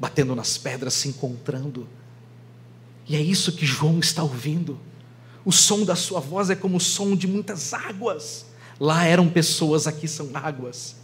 batendo 0.00 0.34
nas 0.34 0.56
pedras, 0.56 0.94
se 0.94 1.08
encontrando. 1.08 1.86
E 3.06 3.16
é 3.16 3.20
isso 3.20 3.52
que 3.52 3.66
João 3.66 3.98
está 3.98 4.22
ouvindo. 4.22 4.78
O 5.44 5.52
som 5.52 5.84
da 5.84 5.96
sua 5.96 6.20
voz 6.20 6.50
é 6.50 6.56
como 6.56 6.76
o 6.76 6.80
som 6.80 7.14
de 7.14 7.26
muitas 7.26 7.74
águas. 7.74 8.46
Lá 8.80 9.04
eram 9.04 9.28
pessoas, 9.28 9.86
aqui 9.86 10.06
são 10.06 10.30
águas. 10.34 10.96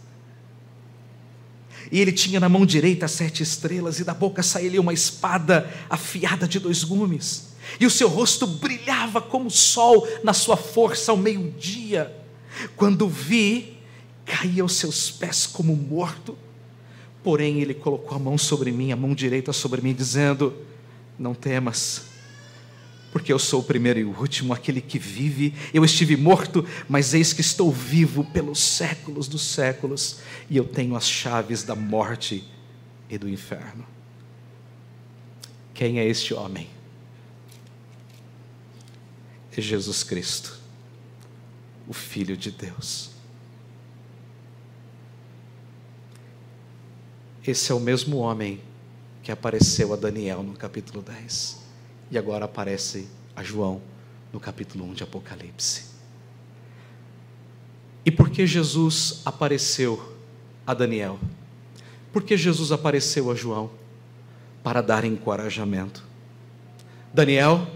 E 1.91 1.99
ele 1.99 2.11
tinha 2.11 2.39
na 2.39 2.49
mão 2.49 2.65
direita 2.65 3.07
sete 3.07 3.43
estrelas, 3.43 3.99
e 3.99 4.03
da 4.03 4.13
boca 4.13 4.41
saía 4.41 4.81
uma 4.81 4.93
espada 4.93 5.69
afiada 5.89 6.47
de 6.47 6.59
dois 6.59 6.83
gumes. 6.83 7.53
E 7.79 7.85
o 7.85 7.91
seu 7.91 8.07
rosto 8.07 8.47
brilhava 8.47 9.21
como 9.21 9.47
o 9.47 9.51
sol 9.51 10.07
na 10.23 10.33
sua 10.33 10.55
força 10.55 11.11
ao 11.11 11.17
meio-dia. 11.17 12.15
Quando 12.75 13.07
vi, 13.07 13.77
caí 14.25 14.59
aos 14.59 14.73
seus 14.73 15.11
pés 15.11 15.45
como 15.45 15.75
morto. 15.75 16.37
Porém, 17.23 17.59
ele 17.59 17.73
colocou 17.73 18.15
a 18.15 18.19
mão 18.19 18.37
sobre 18.37 18.71
mim, 18.71 18.91
a 18.91 18.95
mão 18.95 19.13
direita 19.13 19.51
sobre 19.51 19.81
mim, 19.81 19.93
dizendo: 19.93 20.53
não 21.17 21.33
temas, 21.33 22.03
porque 23.15 23.31
eu 23.31 23.39
sou 23.39 23.61
o 23.61 23.63
primeiro 23.63 23.97
e 23.97 24.03
o 24.03 24.09
último, 24.09 24.53
aquele 24.53 24.81
que 24.81 24.99
vive. 24.99 25.53
Eu 25.73 25.85
estive 25.85 26.17
morto, 26.17 26.67
mas 26.89 27.13
eis 27.13 27.31
que 27.31 27.39
estou 27.39 27.71
vivo 27.71 28.25
pelos 28.25 28.59
séculos 28.59 29.29
dos 29.29 29.41
séculos, 29.41 30.19
e 30.49 30.57
eu 30.57 30.65
tenho 30.65 30.97
as 30.97 31.07
chaves 31.07 31.63
da 31.63 31.75
morte 31.75 32.43
e 33.09 33.17
do 33.17 33.29
inferno. 33.29 33.87
Quem 35.73 35.97
é 35.97 36.05
este 36.05 36.33
homem? 36.33 36.67
É 39.55 39.61
Jesus 39.61 40.03
Cristo, 40.03 40.59
o 41.87 41.93
Filho 41.93 42.35
de 42.35 42.51
Deus. 42.51 43.11
Esse 47.47 47.71
é 47.71 47.75
o 47.75 47.79
mesmo 47.79 48.17
homem 48.17 48.59
que 49.23 49.31
apareceu 49.31 49.93
a 49.93 49.95
Daniel 49.95 50.43
no 50.43 50.51
capítulo 50.51 51.01
10 51.01 51.63
e 52.09 52.17
agora 52.17 52.45
aparece 52.45 53.07
a 53.35 53.43
João 53.43 53.81
no 54.31 54.39
capítulo 54.39 54.85
1 54.85 54.93
de 54.93 55.03
Apocalipse. 55.03 55.85
E 58.05 58.11
por 58.11 58.29
que 58.29 58.45
Jesus 58.45 59.21
apareceu 59.25 60.15
a 60.65 60.73
Daniel? 60.73 61.19
Por 62.13 62.23
que 62.23 62.37
Jesus 62.37 62.71
apareceu 62.71 63.31
a 63.31 63.35
João? 63.35 63.71
Para 64.63 64.81
dar 64.81 65.03
encorajamento. 65.03 66.03
Daniel, 67.13 67.67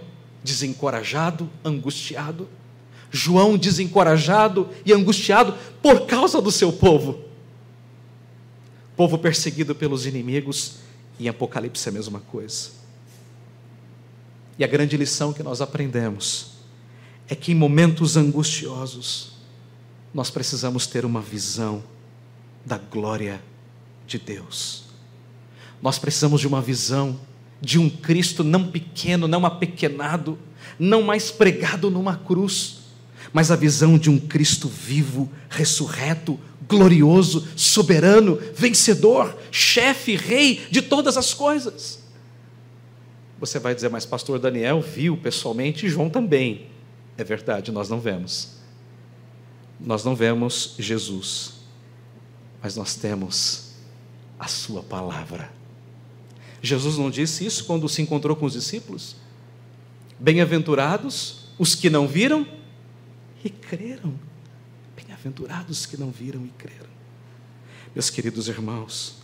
desencorajado, 0.43 1.49
angustiado. 1.65 2.47
João, 3.11 3.57
desencorajado 3.57 4.69
e 4.85 4.93
angustiado 4.93 5.55
por 5.81 6.05
causa 6.05 6.39
do 6.41 6.51
seu 6.51 6.71
povo. 6.71 7.23
Povo 8.95 9.17
perseguido 9.17 9.73
pelos 9.73 10.05
inimigos 10.05 10.75
em 11.19 11.27
Apocalipse 11.27 11.87
é 11.87 11.91
a 11.91 11.93
mesma 11.93 12.19
coisa. 12.19 12.78
E 14.59 14.63
a 14.63 14.67
grande 14.67 14.97
lição 14.97 15.31
que 15.31 15.41
nós 15.41 15.61
aprendemos 15.61 16.47
é 17.29 17.33
que 17.33 17.53
em 17.53 17.55
momentos 17.55 18.17
angustiosos, 18.17 19.31
nós 20.13 20.29
precisamos 20.29 20.85
ter 20.85 21.05
uma 21.05 21.21
visão 21.21 21.81
da 22.65 22.77
glória 22.77 23.41
de 24.05 24.19
Deus. 24.19 24.83
Nós 25.81 25.97
precisamos 25.97 26.41
de 26.41 26.47
uma 26.47 26.61
visão 26.61 27.17
de 27.61 27.79
um 27.79 27.89
Cristo 27.89 28.43
não 28.43 28.69
pequeno, 28.69 29.29
não 29.29 29.45
apequenado, 29.45 30.37
não 30.77 31.03
mais 31.03 31.31
pregado 31.31 31.89
numa 31.89 32.17
cruz, 32.17 32.79
mas 33.31 33.51
a 33.51 33.55
visão 33.55 33.97
de 33.97 34.09
um 34.09 34.19
Cristo 34.19 34.67
vivo, 34.67 35.31
ressurreto, 35.49 36.37
glorioso, 36.67 37.47
soberano, 37.55 38.37
vencedor, 38.53 39.37
chefe, 39.51 40.17
rei 40.17 40.67
de 40.69 40.81
todas 40.81 41.15
as 41.15 41.33
coisas. 41.33 41.98
Você 43.39 43.59
vai 43.59 43.73
dizer, 43.73 43.89
mas 43.89 44.05
pastor 44.05 44.39
Daniel 44.39 44.81
viu 44.81 45.15
pessoalmente 45.15 45.85
e 45.85 45.89
João 45.89 46.09
também. 46.09 46.67
É 47.17 47.23
verdade, 47.23 47.71
nós 47.71 47.89
não 47.89 47.99
vemos. 47.99 48.59
Nós 49.79 50.03
não 50.03 50.15
vemos 50.15 50.75
Jesus, 50.77 51.53
mas 52.61 52.75
nós 52.75 52.95
temos 52.95 53.71
a 54.37 54.47
Sua 54.47 54.83
palavra. 54.83 55.49
Jesus 56.61 56.97
não 56.97 57.09
disse 57.09 57.45
isso 57.45 57.63
quando 57.65 57.87
se 57.87 58.01
encontrou 58.01 58.35
com 58.35 58.45
os 58.45 58.53
discípulos? 58.53 59.15
Bem-aventurados 60.19 61.45
os 61.57 61.75
que 61.75 61.89
não 61.89 62.07
viram 62.07 62.45
e 63.43 63.49
creram. 63.49 64.13
Bem-aventurados 64.95 65.79
os 65.79 65.85
que 65.85 65.95
não 65.95 66.11
viram 66.11 66.45
e 66.45 66.49
creram. 66.49 66.89
Meus 67.95 68.09
queridos 68.09 68.49
irmãos, 68.49 69.15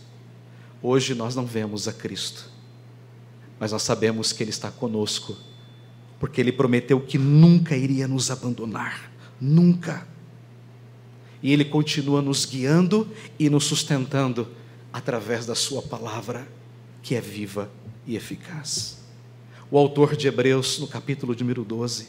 hoje 0.82 1.14
nós 1.14 1.36
não 1.36 1.44
vemos 1.44 1.86
a 1.86 1.92
Cristo, 1.92 2.50
mas 3.58 3.72
nós 3.72 3.82
sabemos 3.82 4.32
que 4.32 4.42
Ele 4.42 4.50
está 4.50 4.70
conosco, 4.70 5.36
porque 6.18 6.40
Ele 6.40 6.52
prometeu 6.52 7.00
que 7.00 7.18
nunca 7.18 7.76
iria 7.76 8.06
nos 8.06 8.30
abandonar, 8.30 9.10
nunca. 9.40 10.06
E 11.42 11.52
Ele 11.52 11.64
continua 11.64 12.22
nos 12.22 12.44
guiando 12.44 13.08
e 13.38 13.48
nos 13.48 13.64
sustentando 13.64 14.48
através 14.92 15.46
da 15.46 15.54
Sua 15.54 15.82
palavra, 15.82 16.46
que 17.02 17.14
é 17.14 17.20
viva 17.20 17.70
e 18.06 18.16
eficaz 18.16 18.96
o 19.70 19.78
autor 19.78 20.16
de 20.16 20.28
Hebreus, 20.28 20.78
no 20.78 20.86
capítulo 20.86 21.34
de 21.34 21.42
número 21.42 21.64
12. 21.64 22.08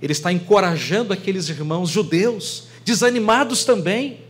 Ele 0.00 0.12
está 0.12 0.32
encorajando 0.32 1.12
aqueles 1.12 1.48
irmãos 1.48 1.90
judeus, 1.90 2.68
desanimados 2.84 3.64
também, 3.64 4.20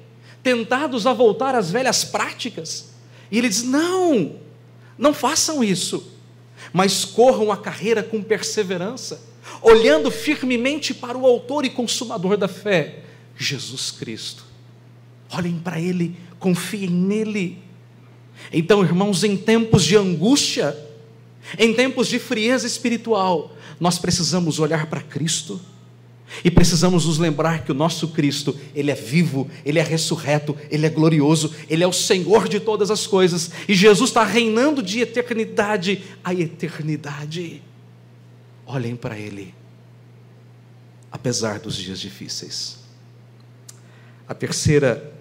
tentados 0.43 1.07
a 1.07 1.13
voltar 1.13 1.55
às 1.55 1.71
velhas 1.71 2.05
práticas. 2.05 2.91
E 3.31 3.39
ele 3.39 3.49
diz: 3.49 3.63
não, 3.63 4.37
não 4.99 5.13
façam 5.13 5.63
isso, 5.63 6.13
mas 6.73 7.05
corram 7.05 7.51
a 7.51 7.57
carreira 7.57 8.03
com 8.03 8.23
perseverança, 8.23 9.23
olhando 9.61 10.11
firmemente 10.11 10.95
para 10.95 11.19
o 11.19 11.27
Autor 11.27 11.65
e 11.65 11.71
Consumador 11.71 12.37
da 12.37 12.49
fé, 12.49 13.01
Jesus 13.37 13.91
Cristo. 13.91 14.45
Olhem 15.31 15.59
para 15.59 15.81
Ele, 15.81 16.17
confiem 16.39 16.89
nele. 16.89 17.59
Então, 18.53 18.83
irmãos, 18.83 19.25
em 19.25 19.37
tempos 19.37 19.85
de 19.85 19.97
angústia, 19.97 20.77
em 21.59 21.75
tempos 21.75 22.09
de 22.09 22.19
frieza 22.19 22.67
espiritual, 22.67 23.57
nós 23.81 23.99
precisamos 23.99 24.59
olhar 24.59 24.87
para 24.87 25.01
Cristo 25.01 25.61
e 26.43 26.51
precisamos 26.51 27.07
nos 27.07 27.19
lembrar 27.19 27.65
que 27.65 27.71
o 27.71 27.75
nosso 27.75 28.09
Cristo, 28.09 28.59
ele 28.75 28.91
é 28.91 28.95
vivo, 28.95 29.51
ele 29.65 29.79
é 29.79 29.83
ressurreto, 29.83 30.57
ele 30.71 30.87
é 30.87 30.91
glorioso, 30.91 31.55
ele 31.69 31.85
é 31.85 31.87
o 31.87 31.93
Senhor 31.93 32.49
de 32.49 32.59
todas 32.59 32.91
as 32.91 33.07
coisas 33.07 33.51
e 33.69 33.75
Jesus 33.75 34.11
está 34.11 34.25
reinando 34.25 34.83
de 34.83 35.01
eternidade 35.01 36.03
a 36.25 36.35
eternidade. 36.35 37.63
Olhem 38.67 38.97
para 38.97 39.19
ele, 39.19 39.55
apesar 41.13 41.59
dos 41.61 41.77
dias 41.77 42.01
difíceis. 42.01 42.79
A 44.27 44.35
terceira 44.35 45.13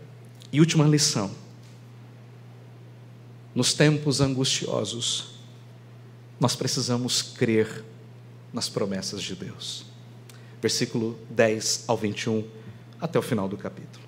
e 0.52 0.60
última 0.60 0.88
lição, 0.88 1.30
nos 3.54 3.74
tempos 3.74 4.22
angustiosos, 4.22 5.34
nós 6.40 6.56
precisamos 6.56 7.22
crer 7.22 7.84
nas 8.52 8.70
promessas 8.70 9.22
de 9.22 9.36
Deus. 9.36 9.93
Versículo 10.64 11.20
10 11.30 11.84
ao 11.88 11.98
21, 11.98 12.48
até 13.02 13.20
o 13.20 13.22
final 13.22 13.50
do 13.50 13.58
capítulo. 13.58 14.02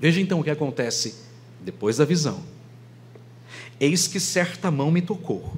Veja 0.00 0.18
então 0.18 0.40
o 0.40 0.42
que 0.42 0.48
acontece 0.48 1.14
depois 1.60 1.98
da 1.98 2.06
visão. 2.06 2.42
Eis 3.78 4.08
que 4.08 4.18
certa 4.18 4.70
mão 4.70 4.90
me 4.90 5.02
tocou, 5.02 5.52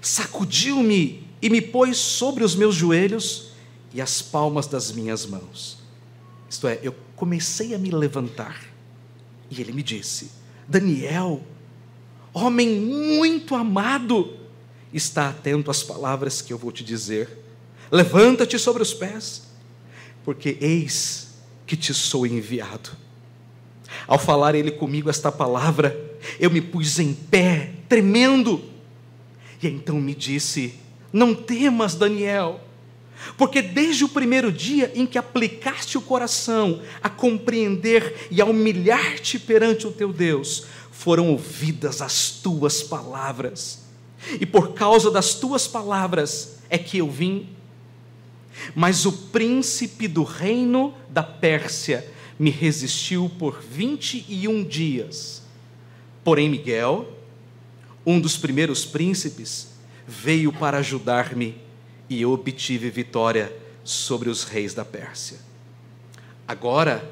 sacudiu-me 0.00 1.26
e 1.42 1.50
me 1.50 1.60
pôs 1.60 1.98
sobre 1.98 2.44
os 2.44 2.54
meus 2.54 2.76
joelhos 2.76 3.50
e 3.92 4.00
as 4.00 4.22
palmas 4.22 4.68
das 4.68 4.92
minhas 4.92 5.26
mãos. 5.26 5.78
Isto 6.48 6.68
é, 6.68 6.78
eu 6.84 6.94
comecei 7.16 7.74
a 7.74 7.78
me 7.78 7.90
levantar 7.90 8.62
e 9.50 9.60
ele 9.60 9.72
me 9.72 9.82
disse: 9.82 10.30
Daniel, 10.68 11.42
homem 12.32 12.78
muito 12.78 13.56
amado, 13.56 14.36
está 14.94 15.30
atento 15.30 15.68
às 15.68 15.82
palavras 15.82 16.40
que 16.40 16.52
eu 16.52 16.58
vou 16.58 16.70
te 16.70 16.84
dizer. 16.84 17.41
Levanta-te 17.92 18.58
sobre 18.58 18.82
os 18.82 18.94
pés, 18.94 19.42
porque 20.24 20.56
eis 20.62 21.34
que 21.66 21.76
te 21.76 21.92
sou 21.92 22.26
enviado. 22.26 22.90
Ao 24.06 24.18
falar 24.18 24.54
ele 24.54 24.70
comigo 24.70 25.10
esta 25.10 25.30
palavra, 25.30 25.94
eu 26.40 26.50
me 26.50 26.62
pus 26.62 26.98
em 26.98 27.12
pé, 27.12 27.70
tremendo. 27.90 28.64
E 29.62 29.68
então 29.68 30.00
me 30.00 30.14
disse: 30.14 30.74
Não 31.12 31.34
temas, 31.34 31.94
Daniel, 31.94 32.62
porque 33.36 33.60
desde 33.60 34.04
o 34.04 34.08
primeiro 34.08 34.50
dia 34.50 34.90
em 34.94 35.04
que 35.04 35.18
aplicaste 35.18 35.98
o 35.98 36.02
coração 36.02 36.80
a 37.02 37.10
compreender 37.10 38.28
e 38.30 38.40
a 38.40 38.46
humilhar-te 38.46 39.38
perante 39.38 39.86
o 39.86 39.92
teu 39.92 40.12
Deus, 40.12 40.64
foram 40.90 41.28
ouvidas 41.30 42.00
as 42.00 42.30
tuas 42.30 42.82
palavras, 42.82 43.80
e 44.40 44.46
por 44.46 44.72
causa 44.72 45.10
das 45.10 45.34
tuas 45.34 45.68
palavras 45.68 46.58
é 46.70 46.78
que 46.78 46.98
eu 46.98 47.10
vim. 47.10 47.48
Mas 48.74 49.06
o 49.06 49.12
príncipe 49.12 50.06
do 50.08 50.22
reino 50.22 50.94
da 51.08 51.22
Pérsia 51.22 52.06
me 52.38 52.50
resistiu 52.50 53.30
por 53.38 53.62
vinte 53.62 54.24
e 54.28 54.48
um 54.48 54.64
dias. 54.64 55.42
Porém, 56.24 56.48
Miguel, 56.48 57.08
um 58.04 58.20
dos 58.20 58.36
primeiros 58.36 58.84
príncipes, 58.84 59.68
veio 60.06 60.52
para 60.52 60.78
ajudar-me 60.78 61.56
e 62.08 62.20
eu 62.20 62.32
obtive 62.32 62.90
vitória 62.90 63.54
sobre 63.84 64.28
os 64.28 64.44
reis 64.44 64.74
da 64.74 64.84
Pérsia. 64.84 65.38
Agora, 66.46 67.08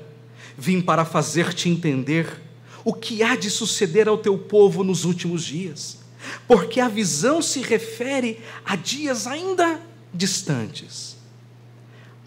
vim 0.57 0.81
para 0.81 1.05
fazer-te 1.05 1.69
entender 1.69 2.41
o 2.85 2.93
que 2.93 3.23
há 3.23 3.37
de 3.37 3.51
suceder 3.51 4.09
ao 4.09 4.19
teu 4.19 4.37
povo 4.37 4.83
nos 4.83 5.05
últimos 5.05 5.45
dias, 5.45 5.99
porque 6.47 6.81
a 6.81 6.89
visão 6.89 7.41
se 7.41 7.61
refere 7.63 8.41
a 8.65 8.77
dias 8.77 9.27
ainda 9.27 9.81
distantes. 10.13 11.10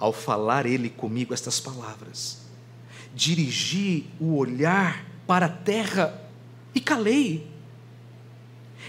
Ao 0.04 0.12
falar 0.12 0.66
ele 0.66 0.90
comigo 0.90 1.34
estas 1.34 1.62
palavras, 1.62 2.40
dirigi 3.16 4.06
o 4.20 4.36
olhar 4.36 5.06
para 5.26 5.46
a 5.46 5.50
terra 5.50 6.30
e 6.76 6.82
calei. 6.82 7.48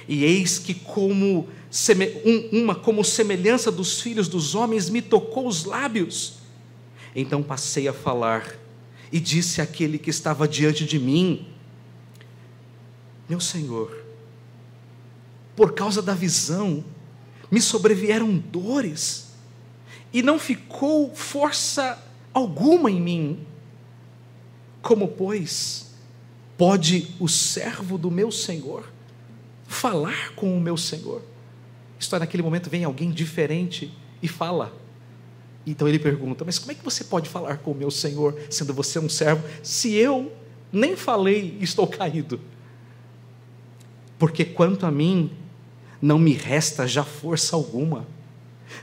E 0.09 0.25
eis 0.25 0.59
que, 0.59 0.75
como 0.75 1.49
uma 2.51 2.75
como 2.75 3.05
semelhança 3.05 3.71
dos 3.71 4.01
filhos 4.01 4.27
dos 4.27 4.57
homens, 4.57 4.91
me 4.91 5.01
tocou 5.01 5.47
os 5.47 5.65
lábios. 5.65 6.39
Então 7.15 7.45
passei 7.45 7.87
a 7.87 7.93
falar 7.93 8.59
e 9.13 9.21
disse 9.21 9.61
àquele 9.61 9.99
que 9.99 10.11
estava 10.11 10.49
diante 10.49 10.85
de 10.85 10.99
mim: 10.99 11.47
meu 13.29 13.39
Senhor, 13.39 14.05
por 15.55 15.75
causa 15.75 16.03
da 16.03 16.13
visão, 16.13 16.85
me 17.49 17.61
sobrevieram 17.61 18.37
dores, 18.37 19.24
e 20.15 20.23
não 20.23 20.39
ficou 20.39 21.15
força 21.15 22.03
alguma 22.33 22.91
em 22.91 22.99
mim. 22.99 23.47
Como, 24.81 25.09
pois, 25.09 25.93
pode 26.57 27.15
o 27.21 27.29
servo 27.29 27.99
do 27.99 28.11
meu 28.11 28.31
Senhor 28.31 28.91
falar 29.67 30.33
com 30.35 30.57
o 30.57 30.61
meu 30.61 30.79
Senhor? 30.79 31.21
Isto 32.01 32.17
é, 32.17 32.21
naquele 32.21 32.43
momento 32.43 32.71
vem 32.71 32.85
alguém 32.85 33.11
diferente 33.11 33.93
e 34.23 34.29
fala. 34.29 34.73
Então 35.67 35.87
ele 35.87 35.99
pergunta: 35.99 36.45
Mas 36.47 36.59
como 36.59 36.73
é 36.73 36.75
que 36.75 36.85
você 36.85 37.05
pode 37.05 37.29
falar 37.29 37.59
com 37.59 37.73
o 37.73 37.75
meu 37.75 37.91
Senhor, 37.91 38.39
sendo 38.49 38.73
você 38.73 38.99
um 38.99 39.09
servo, 39.09 39.45
se 39.63 39.93
eu 39.93 40.33
nem 40.73 40.97
falei 40.97 41.59
e 41.61 41.65
estou 41.65 41.87
caído? 41.87 42.41
porque 44.25 44.45
quanto 44.45 44.87
a 44.87 44.91
mim, 44.91 45.31
não 46.01 46.19
me 46.19 46.33
resta 46.33 46.87
já 46.87 47.05
força 47.05 47.57
alguma, 47.57 48.07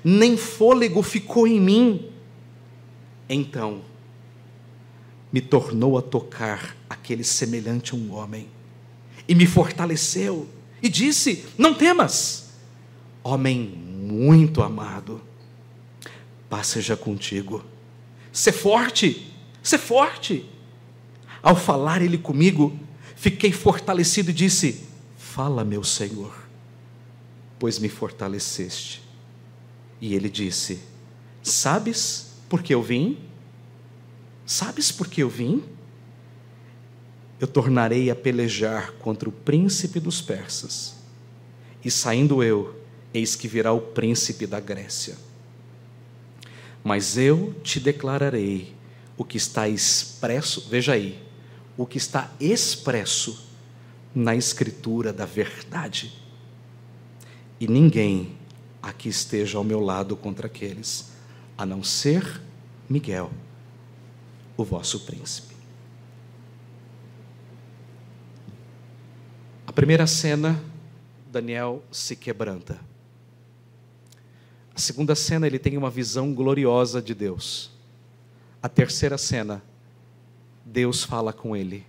nem 0.03 0.37
fôlego 0.37 1.01
ficou 1.01 1.47
em 1.47 1.59
mim. 1.59 2.09
Então, 3.29 3.81
me 5.31 5.39
tornou 5.39 5.97
a 5.97 6.01
tocar 6.01 6.75
aquele 6.89 7.23
semelhante 7.23 7.93
a 7.93 7.97
um 7.97 8.13
homem, 8.13 8.47
e 9.27 9.33
me 9.33 9.45
fortaleceu, 9.45 10.47
e 10.81 10.89
disse: 10.89 11.45
Não 11.57 11.73
temas, 11.73 12.49
homem 13.23 13.59
muito 13.59 14.61
amado, 14.61 15.21
paz 16.49 16.67
seja 16.67 16.97
contigo. 16.97 17.63
Ser 18.31 18.51
forte, 18.51 19.31
ser 19.63 19.77
forte. 19.77 20.45
Ao 21.41 21.55
falar 21.55 22.01
ele 22.01 22.17
comigo, 22.17 22.77
fiquei 23.15 23.51
fortalecido 23.51 24.31
e 24.31 24.33
disse: 24.33 24.83
Fala, 25.17 25.63
meu 25.63 25.83
Senhor, 25.83 26.33
pois 27.57 27.79
me 27.79 27.87
fortaleceste. 27.87 29.01
E 30.01 30.15
ele 30.15 30.29
disse: 30.29 30.79
Sabes 31.43 32.33
por 32.49 32.63
que 32.63 32.73
eu 32.73 32.81
vim? 32.81 33.19
Sabes 34.45 34.91
por 34.91 35.07
que 35.07 35.21
eu 35.21 35.29
vim? 35.29 35.63
Eu 37.39 37.47
tornarei 37.47 38.09
a 38.09 38.15
pelejar 38.15 38.91
contra 38.93 39.29
o 39.29 39.31
príncipe 39.31 39.99
dos 39.99 40.21
persas. 40.21 40.95
E 41.85 41.89
saindo 41.89 42.43
eu, 42.43 42.75
eis 43.13 43.35
que 43.35 43.47
virá 43.47 43.71
o 43.71 43.81
príncipe 43.81 44.45
da 44.45 44.59
Grécia. 44.59 45.15
Mas 46.83 47.17
eu 47.17 47.53
te 47.63 47.79
declararei 47.79 48.73
o 49.17 49.23
que 49.23 49.37
está 49.37 49.69
expresso, 49.69 50.67
veja 50.69 50.93
aí, 50.93 51.21
o 51.77 51.85
que 51.85 51.97
está 51.97 52.31
expresso 52.39 53.47
na 54.13 54.35
escritura 54.35 55.13
da 55.13 55.25
verdade. 55.25 56.13
E 57.59 57.67
ninguém 57.67 58.35
aqui 58.81 59.09
esteja 59.09 59.57
ao 59.57 59.63
meu 59.63 59.79
lado 59.79 60.15
contra 60.15 60.47
aqueles, 60.47 61.11
a 61.57 61.65
não 61.65 61.83
ser 61.83 62.41
Miguel, 62.89 63.31
o 64.57 64.63
vosso 64.63 65.01
príncipe. 65.01 65.55
A 69.65 69.71
primeira 69.71 70.05
cena, 70.05 70.61
Daniel 71.31 71.81
se 71.91 72.15
quebranta. 72.15 72.77
A 74.75 74.79
segunda 74.79 75.15
cena, 75.15 75.47
ele 75.47 75.59
tem 75.59 75.77
uma 75.77 75.89
visão 75.89 76.33
gloriosa 76.33 77.01
de 77.01 77.13
Deus. 77.13 77.71
A 78.61 78.67
terceira 78.67 79.17
cena, 79.17 79.63
Deus 80.65 81.03
fala 81.03 81.31
com 81.31 81.55
ele. 81.55 81.85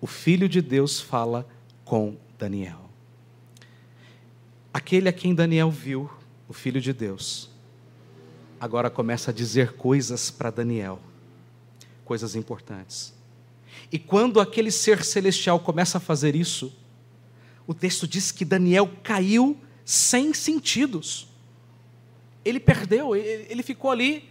O 0.00 0.06
Filho 0.06 0.48
de 0.48 0.62
Deus 0.62 1.00
fala 1.00 1.46
com 1.84 2.16
Daniel. 2.38 2.88
Aquele 4.72 5.08
a 5.08 5.12
quem 5.12 5.34
Daniel 5.34 5.70
viu, 5.70 6.10
o 6.48 6.52
Filho 6.52 6.80
de 6.80 6.92
Deus, 6.92 7.50
agora 8.60 8.90
começa 8.90 9.30
a 9.30 9.34
dizer 9.34 9.72
coisas 9.74 10.30
para 10.30 10.50
Daniel, 10.50 11.00
coisas 12.04 12.34
importantes. 12.36 13.14
E 13.90 13.98
quando 13.98 14.40
aquele 14.40 14.70
ser 14.70 15.04
celestial 15.04 15.60
começa 15.60 15.98
a 15.98 16.00
fazer 16.00 16.34
isso, 16.34 16.72
o 17.66 17.74
texto 17.74 18.06
diz 18.06 18.30
que 18.30 18.44
Daniel 18.44 18.90
caiu 19.02 19.56
sem 19.84 20.32
sentidos. 20.34 21.28
Ele 22.44 22.60
perdeu, 22.60 23.16
ele 23.16 23.62
ficou 23.62 23.90
ali 23.90 24.28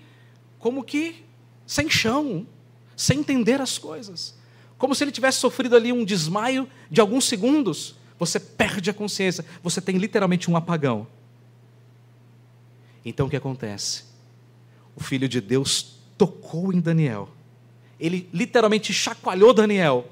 como 0.60 0.84
que 0.84 1.24
sem 1.66 1.90
chão, 1.90 2.48
sem 2.96 3.20
entender 3.20 3.60
as 3.60 3.78
coisas. 3.78 4.36
Como 4.78 4.94
se 4.94 5.04
ele 5.04 5.12
tivesse 5.12 5.40
sofrido 5.40 5.76
ali 5.76 5.92
um 5.92 6.06
desmaio 6.06 6.68
de 6.90 7.02
alguns 7.02 7.26
segundos. 7.26 7.96
Você 8.20 8.40
perde 8.40 8.90
a 8.90 8.94
consciência, 8.94 9.46
você 9.62 9.82
tem 9.82 9.98
literalmente 9.98 10.50
um 10.50 10.56
apagão. 10.56 11.08
Então 13.06 13.28
o 13.28 13.30
que 13.30 13.36
acontece? 13.36 14.04
O 14.96 15.04
filho 15.04 15.28
de 15.28 15.42
Deus 15.42 16.00
tocou 16.18 16.72
em 16.74 16.80
Daniel. 16.80 17.30
Ele 18.00 18.30
literalmente 18.34 18.94
chacoalhou 18.94 19.54
Daniel 19.54 20.08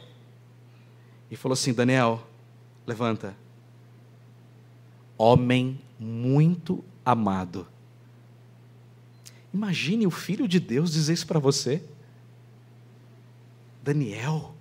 e 1.30 1.36
falou 1.36 1.54
assim: 1.54 1.74
Daniel, 1.74 2.28
Levanta. 2.86 3.36
Homem 5.18 5.80
muito 6.00 6.84
amado. 7.06 7.68
Imagine 9.54 10.08
o 10.08 10.12
Filho 10.12 10.48
de 10.48 10.60
Deus 10.60 10.92
dizer 10.92 11.14
isso 11.14 11.28
para 11.28 11.40
você. 11.40 11.84
Daniel, 13.84 14.56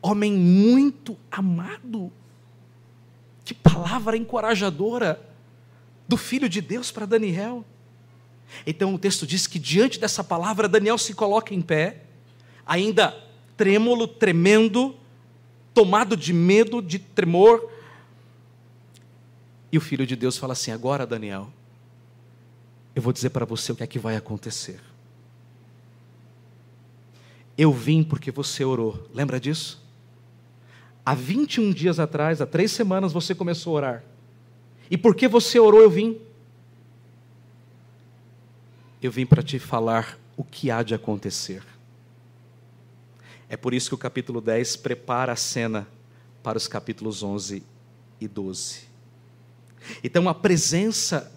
homem 0.00 0.32
muito 0.32 1.16
amado. 1.30 2.12
Que 3.44 3.54
palavra 3.54 4.16
encorajadora 4.16 5.20
do 6.06 6.16
Filho 6.16 6.48
de 6.48 6.60
Deus 6.60 6.90
para 6.90 7.06
Daniel. 7.06 7.64
Então 8.66 8.94
o 8.94 8.98
texto 8.98 9.26
diz 9.26 9.46
que 9.46 9.58
diante 9.58 9.98
dessa 9.98 10.22
palavra, 10.22 10.68
Daniel 10.68 10.98
se 10.98 11.14
coloca 11.14 11.54
em 11.54 11.60
pé, 11.60 12.02
ainda 12.66 13.16
trêmulo, 13.56 14.06
tremendo, 14.06 14.94
tomado 15.74 16.16
de 16.16 16.32
medo, 16.32 16.80
de 16.80 16.98
tremor. 16.98 17.70
E 19.70 19.78
o 19.78 19.80
filho 19.80 20.06
de 20.06 20.16
Deus 20.16 20.36
fala 20.36 20.52
assim: 20.52 20.70
Agora, 20.70 21.06
Daniel, 21.06 21.50
eu 22.94 23.02
vou 23.02 23.12
dizer 23.12 23.30
para 23.30 23.44
você 23.44 23.72
o 23.72 23.76
que 23.76 23.82
é 23.82 23.86
que 23.86 23.98
vai 23.98 24.16
acontecer. 24.16 24.80
Eu 27.56 27.72
vim 27.72 28.02
porque 28.02 28.30
você 28.30 28.64
orou, 28.64 29.06
lembra 29.12 29.38
disso? 29.38 29.82
Há 31.04 31.14
21 31.14 31.72
dias 31.72 31.98
atrás, 31.98 32.40
há 32.40 32.46
três 32.46 32.70
semanas, 32.70 33.12
você 33.12 33.34
começou 33.34 33.74
a 33.74 33.76
orar. 33.76 34.04
E 34.90 34.96
porque 34.96 35.26
você 35.26 35.58
orou, 35.58 35.80
eu 35.80 35.90
vim. 35.90 36.20
Eu 39.02 39.10
vim 39.10 39.26
para 39.26 39.42
te 39.42 39.58
falar 39.58 40.16
o 40.36 40.44
que 40.44 40.70
há 40.70 40.82
de 40.84 40.94
acontecer. 40.94 41.64
É 43.48 43.56
por 43.56 43.74
isso 43.74 43.90
que 43.90 43.94
o 43.96 43.98
capítulo 43.98 44.40
10 44.40 44.76
prepara 44.76 45.32
a 45.32 45.36
cena 45.36 45.88
para 46.40 46.56
os 46.56 46.68
capítulos 46.68 47.22
11 47.22 47.64
e 48.20 48.28
12. 48.28 48.82
Então, 50.04 50.28
a 50.28 50.34
presença 50.34 51.32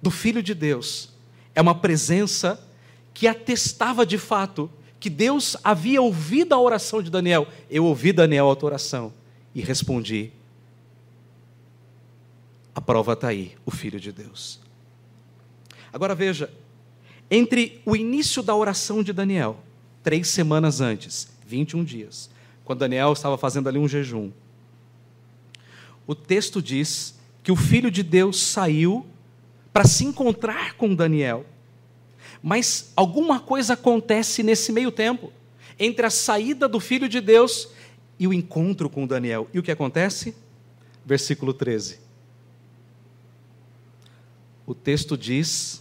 do 0.00 0.10
Filho 0.10 0.42
de 0.42 0.54
Deus 0.54 1.12
é 1.54 1.60
uma 1.60 1.74
presença 1.74 2.66
que 3.12 3.28
atestava 3.28 4.06
de 4.06 4.16
fato 4.16 4.70
que 4.98 5.10
Deus 5.10 5.58
havia 5.62 6.00
ouvido 6.00 6.54
a 6.54 6.60
oração 6.60 7.02
de 7.02 7.10
Daniel. 7.10 7.46
Eu 7.70 7.84
ouvi 7.84 8.12
Daniel 8.12 8.50
a 8.50 8.56
tua 8.56 8.70
oração 8.70 9.12
e 9.54 9.60
respondi. 9.60 10.32
A 12.74 12.80
prova 12.80 13.12
está 13.12 13.28
aí, 13.28 13.54
o 13.66 13.70
Filho 13.70 14.00
de 14.00 14.12
Deus. 14.12 14.60
Agora 15.92 16.14
veja, 16.14 16.50
entre 17.30 17.80
o 17.86 17.94
início 17.94 18.42
da 18.42 18.54
oração 18.54 19.02
de 19.02 19.12
Daniel 19.12 19.62
três 20.02 20.28
semanas 20.28 20.80
antes, 20.80 21.28
21 21.46 21.84
dias, 21.84 22.30
quando 22.64 22.80
Daniel 22.80 23.12
estava 23.12 23.36
fazendo 23.36 23.68
ali 23.68 23.78
um 23.78 23.88
jejum. 23.88 24.30
O 26.06 26.14
texto 26.14 26.62
diz 26.62 27.18
que 27.42 27.52
o 27.52 27.56
filho 27.56 27.90
de 27.90 28.02
Deus 28.02 28.40
saiu 28.40 29.06
para 29.72 29.84
se 29.84 30.04
encontrar 30.04 30.74
com 30.74 30.94
Daniel. 30.94 31.46
Mas 32.42 32.92
alguma 32.96 33.38
coisa 33.38 33.74
acontece 33.74 34.42
nesse 34.42 34.72
meio 34.72 34.90
tempo, 34.90 35.32
entre 35.78 36.04
a 36.06 36.10
saída 36.10 36.68
do 36.68 36.80
filho 36.80 37.08
de 37.08 37.20
Deus 37.20 37.68
e 38.18 38.26
o 38.26 38.32
encontro 38.32 38.88
com 38.88 39.06
Daniel. 39.06 39.48
E 39.52 39.58
o 39.58 39.62
que 39.62 39.70
acontece? 39.70 40.34
Versículo 41.04 41.52
13. 41.52 41.98
O 44.66 44.74
texto 44.74 45.16
diz 45.16 45.79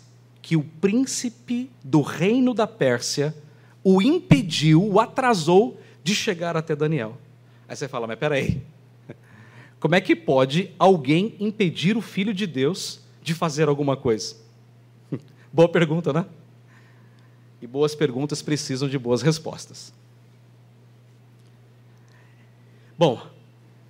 que 0.50 0.58
o 0.58 0.64
príncipe 0.64 1.70
do 1.84 2.02
reino 2.02 2.56
da 2.56 2.66
Pérsia 2.66 3.36
o 3.84 4.02
impediu, 4.02 4.84
o 4.84 5.00
atrasou 5.00 5.80
de 6.04 6.16
chegar 6.16 6.58
até 6.58 6.76
Daniel. 6.76 7.20
Aí 7.68 7.76
você 7.76 7.88
fala, 7.88 8.08
mas 8.08 8.18
peraí, 8.18 8.60
como 9.80 9.94
é 9.94 10.02
que 10.02 10.16
pode 10.16 10.72
alguém 10.80 11.36
impedir 11.40 11.96
o 11.96 12.02
Filho 12.02 12.34
de 12.34 12.48
Deus 12.48 13.00
de 13.22 13.36
fazer 13.36 13.70
alguma 13.70 13.96
coisa? 13.96 14.38
Boa 15.54 15.70
pergunta, 15.70 16.12
né? 16.12 16.26
E 17.62 17.68
boas 17.68 17.94
perguntas 17.94 18.42
precisam 18.42 18.90
de 18.90 18.98
boas 18.98 19.22
respostas. 19.22 19.94
Bom, 22.98 23.22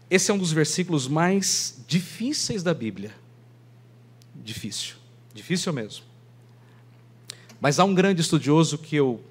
esse 0.10 0.30
é 0.30 0.34
um 0.34 0.38
dos 0.38 0.51
versículos 0.51 1.07
mais 1.07 1.82
difíceis 1.88 2.64
da 2.64 2.74
Bíblia. 2.74 3.16
Difícil, 4.36 4.97
difícil 5.34 5.72
mesmo. 5.72 6.10
Mas 7.60 7.80
há 7.80 7.84
um 7.84 7.93
grande 7.93 8.22
estudioso 8.22 8.78
que 8.78 8.95
eu 8.95 9.22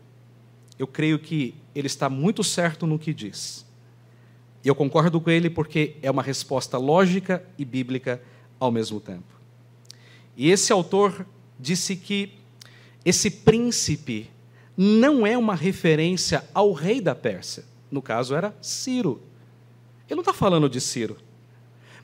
eu 0.78 0.86
creio 0.86 1.18
que 1.18 1.54
ele 1.74 1.88
está 1.88 2.08
muito 2.08 2.44
certo 2.44 2.86
no 2.86 2.98
que 2.98 3.12
diz. 3.12 3.66
E 4.64 4.68
eu 4.68 4.74
concordo 4.74 5.20
com 5.20 5.30
ele 5.30 5.50
porque 5.50 5.96
é 6.02 6.10
uma 6.10 6.22
resposta 6.22 6.78
lógica 6.78 7.44
e 7.58 7.64
bíblica 7.64 8.22
ao 8.60 8.70
mesmo 8.70 9.00
tempo. 9.00 9.26
E 10.36 10.50
esse 10.50 10.72
autor 10.72 11.26
disse 11.58 11.96
que 11.96 12.32
esse 13.04 13.30
príncipe 13.30 14.30
não 14.76 15.26
é 15.26 15.36
uma 15.36 15.56
referência 15.56 16.44
ao 16.54 16.72
rei 16.72 17.00
da 17.00 17.14
Pérsia. 17.14 17.64
No 17.90 18.00
caso, 18.00 18.34
era 18.34 18.56
Ciro. 18.60 19.20
Ele 20.06 20.16
não 20.16 20.22
está 20.22 20.32
falando 20.32 20.68
de 20.68 20.80
Ciro, 20.80 21.16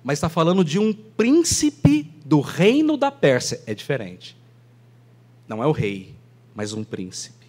mas 0.02 0.18
está 0.18 0.28
falando 0.28 0.64
de 0.64 0.78
um 0.78 0.92
príncipe 0.92 2.10
do 2.24 2.40
reino 2.40 2.96
da 2.96 3.10
Pérsia. 3.12 3.62
É 3.66 3.74
diferente. 3.74 4.36
Não 5.46 5.62
é 5.62 5.66
o 5.66 5.72
rei, 5.72 6.13
mas 6.54 6.72
um 6.72 6.84
príncipe. 6.84 7.44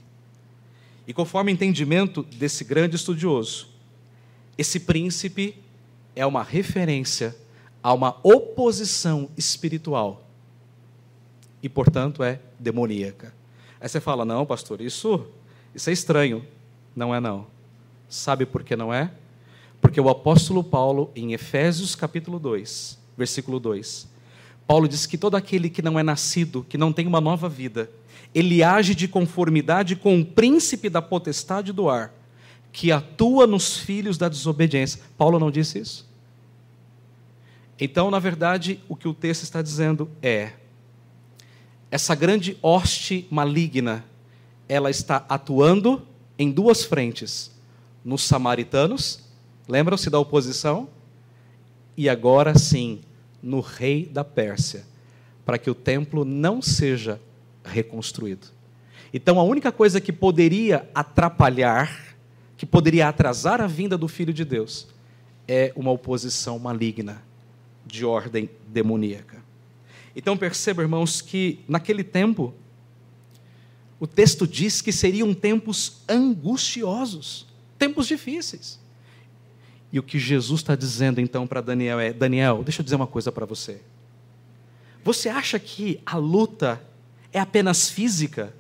E 1.08 1.14
conforme 1.14 1.52
o 1.52 1.54
entendimento 1.54 2.24
desse 2.24 2.64
grande 2.64 2.96
estudioso, 2.96 3.68
esse 4.58 4.80
príncipe 4.80 5.56
é 6.16 6.26
uma 6.26 6.44
referência 6.44 7.36
a 7.84 7.94
uma 7.94 8.18
oposição 8.24 9.30
espiritual 9.38 10.26
e, 11.62 11.70
portanto, 11.70 12.24
é 12.24 12.40
demoníaca. 12.58 13.34
Aí 13.80 13.88
você 13.88 14.00
fala: 14.00 14.26
"Não, 14.26 14.46
pastor, 14.46 14.82
isso 14.82 15.28
isso 15.74 15.90
é 15.90 15.94
estranho". 15.94 16.46
Não 16.96 17.14
é 17.14 17.20
não. 17.20 17.46
Sabe 18.08 18.46
por 18.46 18.64
que 18.64 18.76
não 18.76 18.94
é? 18.94 19.12
Porque 19.82 20.00
o 20.00 20.10
apóstolo 20.10 20.64
Paulo 20.64 21.12
em 21.16 21.34
Efésios 21.34 21.94
capítulo 21.96 22.40
2, 22.40 22.98
versículo 23.18 23.60
2, 23.60 24.08
Paulo 24.66 24.88
diz 24.88 25.06
que 25.06 25.18
todo 25.18 25.36
aquele 25.36 25.70
que 25.70 25.82
não 25.82 26.00
é 26.00 26.04
nascido, 26.04 26.66
que 26.68 26.78
não 26.78 26.92
tem 26.92 27.06
uma 27.06 27.22
nova 27.22 27.48
vida, 27.48 27.90
ele 28.36 28.62
age 28.62 28.94
de 28.94 29.08
conformidade 29.08 29.96
com 29.96 30.20
o 30.20 30.26
príncipe 30.26 30.90
da 30.90 31.02
potestade 31.02 31.72
do 31.72 31.90
ar, 31.90 32.14
que 32.70 32.92
atua 32.92 33.48
nos 33.48 33.78
filhos 33.78 34.18
da 34.18 34.28
desobediência. 34.28 35.02
Paulo 35.18 35.40
não 35.40 35.50
disse 35.50 35.80
isso? 35.80 36.06
Então, 37.80 38.12
na 38.12 38.20
verdade, 38.20 38.82
o 38.90 38.96
que 38.96 39.08
o 39.08 39.14
texto 39.14 39.44
está 39.44 39.62
dizendo 39.62 40.10
é: 40.22 40.52
essa 41.90 42.14
grande 42.14 42.58
hoste 42.62 43.26
maligna, 43.32 44.04
ela 44.68 44.90
está 44.90 45.26
atuando 45.30 46.06
em 46.38 46.52
duas 46.52 46.84
frentes: 46.84 47.52
nos 48.04 48.24
samaritanos, 48.24 49.24
lembram-se 49.66 50.10
da 50.10 50.20
oposição? 50.20 50.90
E 51.96 52.10
agora 52.10 52.58
sim, 52.58 53.00
no 53.42 53.62
rei 53.62 54.06
da 54.06 54.26
Pérsia, 54.26 54.86
para 55.46 55.58
que 55.58 55.70
o 55.70 55.76
templo 55.76 56.26
não 56.26 56.62
seja 56.62 57.22
reconstruído. 57.66 58.48
Então, 59.14 59.40
a 59.40 59.44
única 59.44 59.72
coisa 59.72 60.02
que 60.02 60.12
poderia 60.12 60.90
atrapalhar, 60.94 62.16
que 62.58 62.66
poderia 62.66 63.08
atrasar 63.08 63.62
a 63.62 63.68
vinda 63.68 63.98
do 63.98 64.08
Filho 64.08 64.34
de 64.34 64.46
Deus, 64.46 64.88
é 65.48 65.72
uma 65.76 65.92
oposição 65.92 66.60
maligna, 66.60 67.22
de 67.86 68.04
ordem 68.04 68.50
demoníaca. 68.68 69.44
Então, 70.16 70.36
perceba, 70.38 70.82
irmãos, 70.82 71.22
que 71.22 71.60
naquele 71.68 72.04
tempo, 72.04 72.54
o 74.00 74.08
texto 74.08 74.48
diz 74.48 74.82
que 74.82 74.92
seriam 74.92 75.34
tempos 75.34 76.02
angustiosos, 76.08 77.48
tempos 77.78 78.08
difíceis. 78.08 78.80
E 79.92 80.00
o 80.00 80.04
que 80.04 80.20
Jesus 80.20 80.62
está 80.62 80.76
dizendo 80.76 81.22
então 81.22 81.48
para 81.48 81.62
Daniel 81.62 82.00
é: 82.00 82.12
Daniel, 82.12 82.64
deixa 82.64 82.82
eu 82.82 82.84
dizer 82.84 82.96
uma 82.96 83.08
coisa 83.08 83.32
para 83.32 83.46
você. 83.46 83.82
Você 85.04 85.30
acha 85.30 85.60
que 85.60 86.02
a 86.06 86.18
luta 86.18 86.82
é 87.36 87.40
apenas 87.40 87.90
física? 87.90 88.54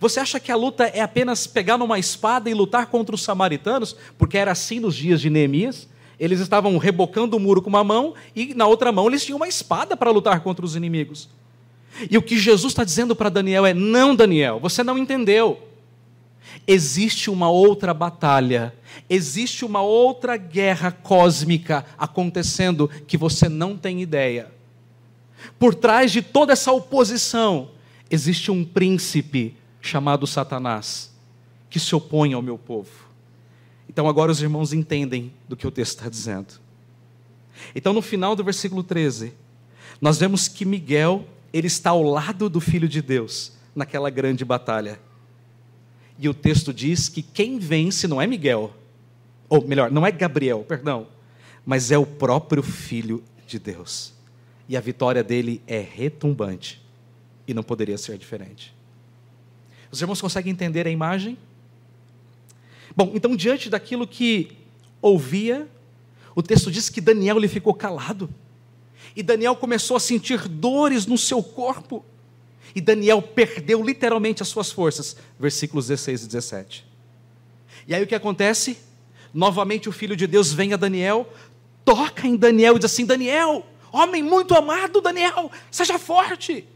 Você 0.00 0.20
acha 0.20 0.40
que 0.40 0.50
a 0.50 0.56
luta 0.56 0.84
é 0.84 1.00
apenas 1.00 1.46
pegar 1.46 1.78
numa 1.78 1.98
espada 1.98 2.48
e 2.48 2.54
lutar 2.54 2.86
contra 2.86 3.14
os 3.14 3.22
samaritanos? 3.22 3.96
Porque 4.18 4.38
era 4.38 4.52
assim 4.52 4.80
nos 4.80 4.94
dias 4.94 5.20
de 5.20 5.30
Neemias. 5.30 5.88
Eles 6.18 6.40
estavam 6.40 6.76
rebocando 6.78 7.36
o 7.36 7.40
muro 7.40 7.60
com 7.60 7.68
uma 7.68 7.84
mão 7.84 8.14
e 8.34 8.54
na 8.54 8.66
outra 8.66 8.90
mão 8.90 9.06
eles 9.06 9.24
tinham 9.24 9.36
uma 9.36 9.48
espada 9.48 9.96
para 9.96 10.10
lutar 10.10 10.40
contra 10.40 10.64
os 10.64 10.74
inimigos. 10.74 11.28
E 12.10 12.16
o 12.16 12.22
que 12.22 12.38
Jesus 12.38 12.72
está 12.72 12.84
dizendo 12.84 13.14
para 13.14 13.28
Daniel 13.28 13.66
é: 13.66 13.74
não, 13.74 14.16
Daniel, 14.16 14.58
você 14.58 14.82
não 14.82 14.96
entendeu 14.96 15.62
existe 16.66 17.30
uma 17.30 17.50
outra 17.50 17.92
batalha, 17.92 18.74
existe 19.08 19.64
uma 19.64 19.82
outra 19.82 20.36
guerra 20.36 20.90
cósmica 20.90 21.84
acontecendo 21.98 22.88
que 23.06 23.16
você 23.16 23.48
não 23.48 23.76
tem 23.76 24.00
ideia. 24.00 24.50
Por 25.58 25.74
trás 25.74 26.10
de 26.10 26.22
toda 26.22 26.52
essa 26.52 26.72
oposição, 26.72 27.70
existe 28.10 28.50
um 28.50 28.64
príncipe 28.64 29.56
chamado 29.80 30.26
Satanás, 30.26 31.12
que 31.68 31.78
se 31.78 31.94
opõe 31.94 32.32
ao 32.32 32.42
meu 32.42 32.58
povo. 32.58 33.06
Então 33.88 34.08
agora 34.08 34.32
os 34.32 34.42
irmãos 34.42 34.72
entendem 34.72 35.32
do 35.48 35.56
que 35.56 35.66
o 35.66 35.70
texto 35.70 35.98
está 35.98 36.08
dizendo. 36.08 36.54
Então 37.74 37.92
no 37.92 38.02
final 38.02 38.36
do 38.36 38.44
versículo 38.44 38.82
13, 38.82 39.32
nós 40.00 40.18
vemos 40.18 40.48
que 40.48 40.64
Miguel, 40.64 41.24
ele 41.52 41.66
está 41.66 41.90
ao 41.90 42.02
lado 42.02 42.48
do 42.48 42.60
Filho 42.60 42.88
de 42.88 43.00
Deus 43.00 43.52
naquela 43.74 44.10
grande 44.10 44.44
batalha. 44.44 45.00
E 46.18 46.28
o 46.28 46.34
texto 46.34 46.72
diz 46.72 47.08
que 47.08 47.22
quem 47.22 47.58
vence 47.58 48.08
não 48.08 48.20
é 48.20 48.26
Miguel, 48.26 48.74
ou 49.48 49.66
melhor, 49.66 49.90
não 49.90 50.06
é 50.06 50.10
Gabriel, 50.10 50.64
perdão, 50.66 51.06
mas 51.64 51.90
é 51.90 51.98
o 51.98 52.06
próprio 52.06 52.62
Filho 52.62 53.22
de 53.46 53.58
Deus. 53.58 54.14
E 54.68 54.76
a 54.76 54.80
vitória 54.80 55.22
dele 55.22 55.62
é 55.66 55.80
retumbante, 55.80 56.82
e 57.46 57.54
não 57.54 57.62
poderia 57.62 57.98
ser 57.98 58.18
diferente. 58.18 58.74
Os 59.90 60.00
irmãos 60.00 60.20
conseguem 60.20 60.52
entender 60.52 60.86
a 60.86 60.90
imagem? 60.90 61.38
Bom, 62.96 63.12
então, 63.14 63.36
diante 63.36 63.68
daquilo 63.68 64.06
que 64.06 64.56
ouvia, 65.00 65.68
o 66.34 66.42
texto 66.42 66.70
diz 66.70 66.88
que 66.88 67.00
Daniel 67.00 67.38
lhe 67.38 67.48
ficou 67.48 67.74
calado. 67.74 68.28
E 69.14 69.22
Daniel 69.22 69.56
começou 69.56 69.96
a 69.96 70.00
sentir 70.00 70.48
dores 70.48 71.06
no 71.06 71.16
seu 71.16 71.42
corpo 71.42 72.04
e 72.74 72.80
Daniel 72.80 73.22
perdeu 73.22 73.82
literalmente 73.82 74.42
as 74.42 74.48
suas 74.48 74.70
forças. 74.70 75.16
Versículos 75.40 75.86
16 75.86 76.24
e 76.24 76.26
17. 76.26 76.86
E 77.88 77.94
aí 77.94 78.02
o 78.02 78.06
que 78.06 78.14
acontece? 78.14 78.78
Novamente 79.32 79.88
o 79.88 79.92
filho 79.92 80.14
de 80.14 80.26
Deus 80.26 80.52
vem 80.52 80.74
a 80.74 80.76
Daniel, 80.76 81.26
toca 81.84 82.26
em 82.26 82.36
Daniel 82.36 82.76
e 82.76 82.78
diz 82.78 82.92
assim: 82.92 83.06
Daniel, 83.06 83.64
homem 83.90 84.22
muito 84.22 84.54
amado, 84.54 85.00
Daniel, 85.00 85.50
seja 85.70 85.98
forte. 85.98 86.66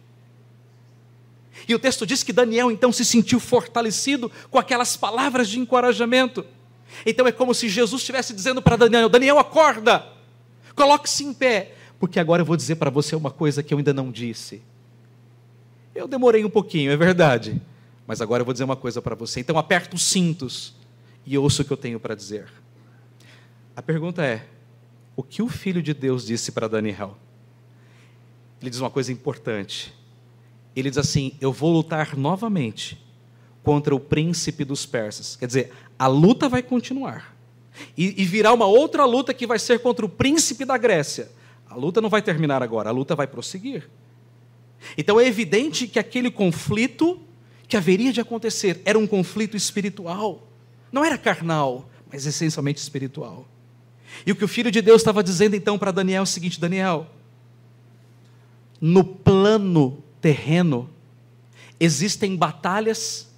E 1.71 1.75
o 1.75 1.79
texto 1.79 2.05
diz 2.05 2.25
que 2.25 2.33
Daniel 2.33 2.69
então 2.69 2.93
se 2.93 3.05
sentiu 3.05 3.39
fortalecido 3.39 4.29
com 4.51 4.59
aquelas 4.59 4.97
palavras 4.97 5.49
de 5.49 5.61
encorajamento. 5.61 6.45
Então 7.07 7.29
é 7.29 7.31
como 7.31 7.55
se 7.55 7.69
Jesus 7.69 8.01
estivesse 8.01 8.35
dizendo 8.35 8.61
para 8.61 8.75
Daniel: 8.75 9.09
Daniel, 9.09 9.39
acorda, 9.39 10.05
coloque-se 10.75 11.23
em 11.23 11.33
pé, 11.33 11.77
porque 12.01 12.19
agora 12.19 12.43
eu 12.43 12.45
vou 12.45 12.57
dizer 12.57 12.75
para 12.75 12.91
você 12.91 13.15
uma 13.15 13.31
coisa 13.31 13.63
que 13.63 13.73
eu 13.73 13.79
ainda 13.79 13.95
não 13.95 14.11
disse. 14.11 14.61
Eu 15.95 16.09
demorei 16.09 16.45
um 16.45 16.51
pouquinho, 16.51 16.91
é 16.91 16.97
verdade. 16.97 17.63
Mas 18.05 18.21
agora 18.21 18.41
eu 18.41 18.45
vou 18.45 18.53
dizer 18.53 18.65
uma 18.65 18.75
coisa 18.75 19.01
para 19.01 19.15
você. 19.15 19.39
Então 19.39 19.57
aperta 19.57 19.95
os 19.95 20.03
cintos 20.03 20.75
e 21.25 21.39
ouça 21.39 21.63
o 21.63 21.65
que 21.65 21.73
eu 21.73 21.77
tenho 21.77 22.01
para 22.01 22.17
dizer. 22.17 22.49
A 23.77 23.81
pergunta 23.81 24.25
é: 24.25 24.45
o 25.15 25.23
que 25.23 25.41
o 25.41 25.47
Filho 25.49 25.81
de 25.81 25.95
Deus 25.95 26.27
disse 26.27 26.51
para 26.51 26.67
Daniel? 26.67 27.17
Ele 28.61 28.71
diz 28.71 28.81
uma 28.81 28.91
coisa 28.91 29.13
importante. 29.13 30.00
Ele 30.75 30.91
diz 30.91 30.99
assim: 30.99 31.33
Eu 31.41 31.53
vou 31.53 31.73
lutar 31.73 32.17
novamente 32.17 33.01
contra 33.63 33.95
o 33.95 34.01
príncipe 34.01 34.65
dos 34.65 34.87
persas. 34.87 35.37
Quer 35.37 35.47
dizer, 35.47 35.73
a 35.99 36.07
luta 36.07 36.49
vai 36.49 36.63
continuar. 36.63 37.37
E, 37.97 38.23
e 38.23 38.25
virá 38.25 38.53
uma 38.53 38.67
outra 38.67 39.05
luta 39.05 39.33
que 39.33 39.47
vai 39.47 39.59
ser 39.59 39.81
contra 39.81 40.05
o 40.05 40.09
príncipe 40.09 40.65
da 40.65 40.77
Grécia. 40.77 41.31
A 41.69 41.75
luta 41.75 42.01
não 42.01 42.09
vai 42.09 42.21
terminar 42.21 42.63
agora, 42.63 42.89
a 42.91 42.93
luta 42.93 43.15
vai 43.15 43.27
prosseguir. 43.27 43.89
Então 44.97 45.21
é 45.21 45.27
evidente 45.27 45.87
que 45.87 45.99
aquele 45.99 46.31
conflito 46.31 47.21
que 47.69 47.77
haveria 47.77 48.13
de 48.13 48.21
acontecer 48.21 48.81
era 48.85 48.99
um 48.99 49.07
conflito 49.07 49.57
espiritual. 49.57 50.49
Não 50.91 51.05
era 51.05 51.17
carnal, 51.17 51.89
mas 52.11 52.27
essencialmente 52.27 52.81
espiritual. 52.81 53.47
E 54.27 54.33
o 54.33 54.37
que 54.37 54.45
o 54.45 54.49
Filho 54.49 54.71
de 54.71 54.83
Deus 54.83 55.01
estava 55.01 55.23
dizendo 55.23 55.55
então 55.55 55.79
para 55.79 55.93
Daniel 55.93 56.21
é 56.21 56.23
o 56.23 56.27
seguinte: 56.27 56.61
Daniel, 56.61 57.07
no 58.81 59.05
plano 59.05 60.03
terreno, 60.21 60.89
existem 61.79 62.37
batalhas 62.37 63.29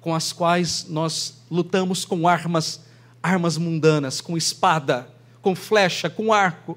com 0.00 0.14
as 0.14 0.32
quais 0.32 0.86
nós 0.88 1.42
lutamos 1.50 2.04
com 2.04 2.28
armas, 2.28 2.82
armas 3.22 3.56
mundanas, 3.56 4.20
com 4.20 4.36
espada, 4.36 5.08
com 5.40 5.54
flecha, 5.54 6.10
com 6.10 6.32
arco. 6.32 6.76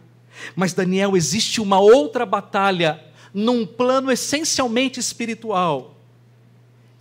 Mas 0.55 0.73
Daniel, 0.73 1.17
existe 1.17 1.59
uma 1.59 1.79
outra 1.79 2.25
batalha 2.25 3.03
num 3.33 3.65
plano 3.65 4.11
essencialmente 4.11 4.99
espiritual. 4.99 5.95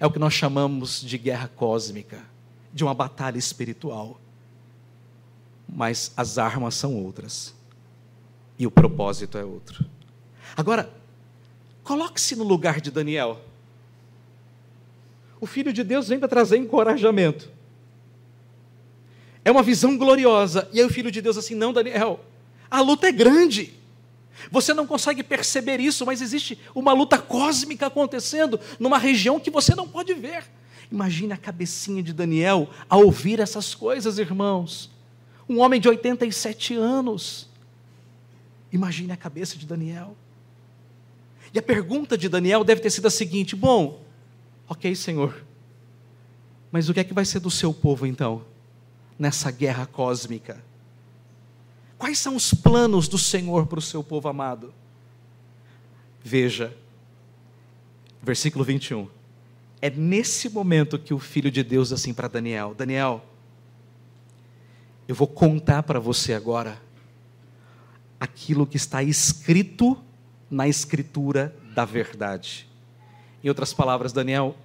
É 0.01 0.07
o 0.07 0.11
que 0.11 0.19
nós 0.19 0.35
chamamos 0.35 1.01
de 1.01 1.17
guerra 1.17 1.49
cósmica, 1.55 2.23
de 2.73 2.83
uma 2.83 2.93
batalha 2.93 3.39
espiritual. 3.39 4.21
Mas 5.69 6.13
as 6.17 6.39
armas 6.39 6.75
são 6.75 6.95
outras. 6.95 7.55
E 8.59 8.67
o 8.67 8.71
propósito 8.71 9.39
é 9.39 9.45
outro. 9.45 9.85
Agora, 10.57 10.91
coloque-se 11.87 12.35
no 12.35 12.43
lugar 12.43 12.81
de 12.81 12.91
Daniel. 12.91 13.41
O 15.41 15.47
Filho 15.47 15.73
de 15.73 15.85
Deus 15.85 16.09
vem 16.09 16.19
para 16.19 16.27
trazer 16.27 16.57
encorajamento. 16.57 17.49
É 19.45 19.53
uma 19.53 19.63
visão 19.63 19.97
gloriosa. 19.97 20.69
E 20.73 20.81
aí 20.81 20.85
o 20.85 20.91
Filho 20.91 21.13
de 21.13 21.23
Deus 21.23 21.37
assim, 21.37 21.55
não, 21.55 21.73
Daniel, 21.73 22.19
a 22.69 22.81
luta 22.81 23.07
é 23.07 23.13
grande. 23.13 23.73
Você 24.51 24.75
não 24.75 24.85
consegue 24.85 25.23
perceber 25.23 25.79
isso, 25.79 26.05
mas 26.05 26.21
existe 26.21 26.59
uma 26.75 26.93
luta 26.93 27.19
cósmica 27.19 27.87
acontecendo 27.87 28.59
numa 28.81 28.99
região 28.99 29.39
que 29.39 29.51
você 29.51 29.73
não 29.73 29.87
pode 29.87 30.13
ver. 30.13 30.45
Imagine 30.91 31.35
a 31.35 31.37
cabecinha 31.37 32.03
de 32.03 32.13
Daniel 32.13 32.69
a 32.91 32.97
ouvir 32.97 33.39
essas 33.39 33.77
coisas, 33.77 34.19
irmãos. 34.19 34.91
Um 35.49 35.61
homem 35.61 35.81
de 35.81 35.89
87 35.89 36.75
anos. 36.75 37.49
Imagine 38.73 39.13
a 39.13 39.17
cabeça 39.17 39.57
de 39.57 39.65
Daniel. 39.65 40.17
E 41.57 41.59
a 41.59 41.63
pergunta 41.63 42.19
de 42.19 42.29
Daniel 42.29 42.63
deve 42.63 42.83
ter 42.83 42.91
sido 42.91 43.07
a 43.07 43.11
seguinte: 43.11 43.57
Bom, 43.57 44.05
ok, 44.69 44.95
Senhor, 44.95 45.43
mas 46.71 46.91
o 46.91 46.93
que 46.93 47.01
é 47.01 47.05
que 47.05 47.15
vai 47.15 47.25
ser 47.25 47.41
do 47.41 47.51
seu 47.51 47.73
povo 47.73 48.07
então, 48.07 48.45
nessa 49.19 49.51
guerra 49.51 49.87
cósmica? 49.87 50.63
Quais 51.97 52.19
são 52.19 52.37
os 52.37 52.53
planos 52.53 53.09
do 53.09 53.17
Senhor 53.17 53.67
para 53.67 53.79
o 53.79 53.83
seu 53.83 54.05
povo 54.05 54.29
amado? 54.29 54.75
Veja, 56.23 56.77
versículo 58.23 58.63
21. 58.63 59.09
É 59.81 59.89
nesse 59.89 60.51
momento 60.51 60.99
que 60.99 61.15
o 61.15 61.19
Filho 61.19 61.51
de 61.51 61.63
Deus 61.63 61.91
assim 61.91 62.13
para 62.13 62.29
Daniel: 62.29 62.75
Daniel, 62.75 63.25
eu 65.09 65.15
vou 65.15 65.27
contar 65.27 65.85
para 65.85 65.99
você 65.99 66.35
agora 66.35 66.79
aquilo 68.21 68.67
que 68.67 68.77
está 68.77 69.03
escrito 69.03 70.03
na 70.51 70.69
Escritura 70.69 71.55
da 71.75 71.85
verdade. 71.85 72.69
Em 73.43 73.49
outras 73.49 73.73
palavras, 73.73 74.13
Daniel, 74.13 74.57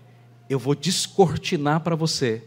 eu 0.49 0.59
vou 0.59 0.75
descortinar 0.75 1.81
para 1.81 1.95
você 1.95 2.43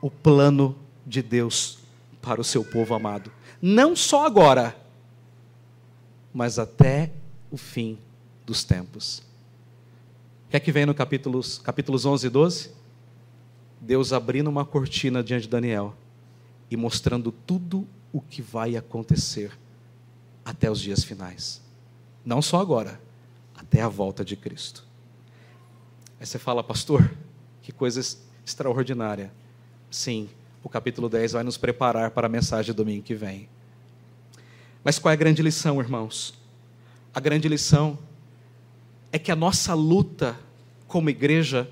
o 0.00 0.10
plano 0.10 0.76
de 1.06 1.22
Deus 1.22 1.78
para 2.20 2.40
o 2.40 2.44
seu 2.44 2.64
povo 2.64 2.94
amado. 2.94 3.30
Não 3.60 3.94
só 3.96 4.26
agora, 4.26 4.76
mas 6.32 6.58
até 6.58 7.12
o 7.50 7.56
fim 7.56 7.98
dos 8.44 8.64
tempos. 8.64 9.18
O 10.46 10.50
que 10.50 10.56
é 10.56 10.60
que 10.60 10.72
vem 10.72 10.86
no 10.86 10.94
capítulos, 10.94 11.58
capítulos 11.58 12.04
11 12.04 12.26
e 12.26 12.30
12? 12.30 12.70
Deus 13.80 14.12
abrindo 14.12 14.48
uma 14.48 14.64
cortina 14.64 15.22
diante 15.22 15.42
de 15.42 15.48
Daniel 15.48 15.94
e 16.70 16.76
mostrando 16.76 17.30
tudo 17.30 17.86
o 18.12 18.20
que 18.20 18.40
vai 18.42 18.76
acontecer 18.76 19.52
até 20.44 20.70
os 20.70 20.80
dias 20.80 21.02
finais. 21.02 21.63
Não 22.24 22.40
só 22.40 22.60
agora, 22.60 23.00
até 23.54 23.82
a 23.82 23.88
volta 23.88 24.24
de 24.24 24.36
Cristo. 24.36 24.84
Aí 26.18 26.26
você 26.26 26.38
fala, 26.38 26.64
pastor, 26.64 27.10
que 27.62 27.72
coisa 27.72 28.00
extraordinária. 28.44 29.32
Sim, 29.90 30.28
o 30.62 30.68
capítulo 30.68 31.08
10 31.08 31.32
vai 31.32 31.44
nos 31.44 31.56
preparar 31.56 32.10
para 32.10 32.26
a 32.26 32.30
mensagem 32.30 32.72
do 32.72 32.76
domingo 32.76 33.02
que 33.02 33.14
vem. 33.14 33.48
Mas 34.82 34.98
qual 34.98 35.10
é 35.10 35.14
a 35.14 35.16
grande 35.16 35.42
lição, 35.42 35.80
irmãos? 35.80 36.34
A 37.14 37.20
grande 37.20 37.48
lição 37.48 37.98
é 39.12 39.18
que 39.18 39.30
a 39.30 39.36
nossa 39.36 39.74
luta 39.74 40.38
como 40.88 41.10
igreja 41.10 41.70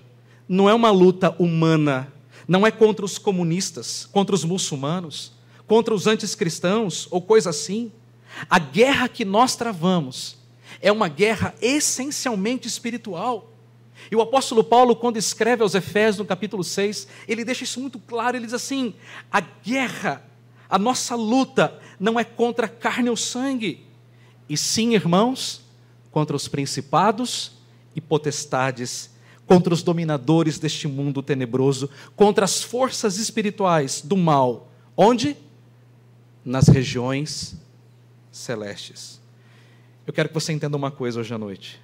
não 0.48 0.68
é 0.68 0.74
uma 0.74 0.90
luta 0.90 1.34
humana, 1.38 2.12
não 2.46 2.66
é 2.66 2.70
contra 2.70 3.05
os 3.05 3.18
comunistas, 3.18 4.07
contra 4.07 4.34
os 4.34 4.44
muçulmanos, 4.44 5.32
contra 5.66 5.94
os 5.94 6.07
anticristãos 6.07 7.09
ou 7.11 7.22
coisa 7.22 7.50
assim. 7.50 7.90
A 8.50 8.59
guerra 8.59 9.09
que 9.09 9.24
nós 9.24 9.57
travamos 9.57 10.41
é 10.80 10.90
uma 10.90 11.08
guerra 11.08 11.54
essencialmente 11.60 12.66
espiritual. 12.68 13.50
E 14.10 14.16
o 14.16 14.20
apóstolo 14.20 14.64
Paulo, 14.64 14.96
quando 14.96 15.16
escreve 15.16 15.62
aos 15.62 15.74
Efésios, 15.74 16.18
no 16.18 16.24
capítulo 16.24 16.64
6, 16.64 17.06
ele 17.28 17.44
deixa 17.44 17.64
isso 17.64 17.80
muito 17.80 17.98
claro. 17.98 18.36
Ele 18.36 18.46
diz 18.46 18.54
assim: 18.54 18.94
a 19.30 19.40
guerra, 19.40 20.24
a 20.68 20.78
nossa 20.78 21.14
luta, 21.14 21.80
não 21.98 22.18
é 22.18 22.24
contra 22.24 22.66
carne 22.66 23.10
ou 23.10 23.16
sangue, 23.16 23.86
e 24.48 24.56
sim, 24.56 24.94
irmãos, 24.94 25.62
contra 26.10 26.36
os 26.36 26.48
principados 26.48 27.52
e 27.94 28.00
potestades, 28.00 29.10
contra 29.46 29.72
os 29.72 29.82
dominadores 29.82 30.58
deste 30.58 30.88
mundo 30.88 31.22
tenebroso, 31.22 31.88
contra 32.16 32.44
as 32.44 32.62
forças 32.62 33.18
espirituais 33.18 34.02
do 34.02 34.16
mal. 34.16 34.70
Onde? 34.96 35.36
Nas 36.44 36.68
regiões 36.68 37.56
celestes. 38.30 39.21
Eu 40.12 40.14
quero 40.14 40.28
que 40.28 40.34
você 40.34 40.52
entenda 40.52 40.76
uma 40.76 40.90
coisa 40.90 41.20
hoje 41.20 41.32
à 41.32 41.38
noite. 41.38 41.80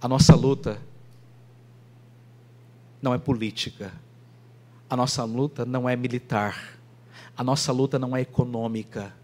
A 0.00 0.08
nossa 0.08 0.34
luta 0.34 0.80
não 3.02 3.12
é 3.12 3.18
política. 3.18 3.92
A 4.88 4.96
nossa 4.96 5.22
luta 5.24 5.66
não 5.66 5.86
é 5.86 5.94
militar. 5.94 6.78
A 7.36 7.44
nossa 7.44 7.70
luta 7.70 7.98
não 7.98 8.16
é 8.16 8.22
econômica. 8.22 9.14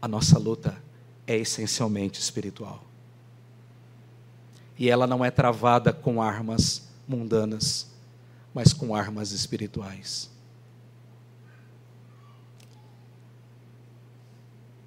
A 0.00 0.06
nossa 0.06 0.38
luta 0.38 0.80
é 1.26 1.36
essencialmente 1.36 2.20
espiritual. 2.20 2.84
E 4.78 4.88
ela 4.88 5.04
não 5.04 5.24
é 5.24 5.32
travada 5.32 5.92
com 5.92 6.22
armas 6.22 6.88
mundanas, 7.08 7.90
mas 8.54 8.72
com 8.72 8.94
armas 8.94 9.32
espirituais. 9.32 10.30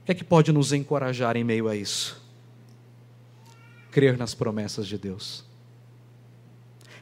O 0.01 0.05
que 0.05 0.11
é 0.11 0.15
que 0.15 0.23
pode 0.23 0.51
nos 0.51 0.73
encorajar 0.73 1.37
em 1.37 1.43
meio 1.43 1.67
a 1.67 1.75
isso? 1.75 2.21
Crer 3.91 4.17
nas 4.17 4.33
promessas 4.33 4.87
de 4.87 4.97
Deus. 4.97 5.45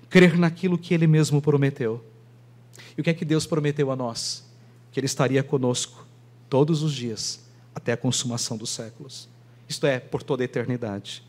Crer 0.10 0.38
naquilo 0.38 0.78
que 0.78 0.94
Ele 0.94 1.08
mesmo 1.08 1.42
prometeu. 1.42 2.04
E 2.98 3.02
o 3.02 3.04
que 3.04 3.10
é 3.10 3.14
que 3.14 3.24
Deus 3.24 3.46
prometeu 3.46 3.92
a 3.92 3.96
nós? 3.96 4.46
Que 4.92 5.00
Ele 5.00 5.06
estaria 5.06 5.42
conosco 5.42 6.06
todos 6.50 6.84
os 6.84 6.94
dias, 6.94 7.48
até 7.74 7.94
a 7.94 7.98
consumação 7.98 8.58
dos 8.58 8.72
séculos. 8.72 9.30
Isto 9.68 9.86
é, 9.86 10.00
por 10.00 10.24
toda 10.24 10.44
a 10.44 10.46
eternidade. 10.46 11.24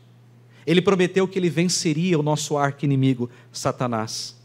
Ele 0.65 0.81
prometeu 0.81 1.27
que 1.27 1.39
Ele 1.39 1.49
venceria 1.49 2.19
o 2.19 2.23
nosso 2.23 2.57
arco 2.57 2.83
inimigo, 2.83 3.29
Satanás. 3.51 4.35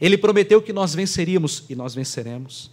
Ele 0.00 0.16
prometeu 0.16 0.62
que 0.62 0.72
nós 0.72 0.94
venceríamos 0.94 1.64
e 1.68 1.74
nós 1.74 1.94
venceremos. 1.94 2.70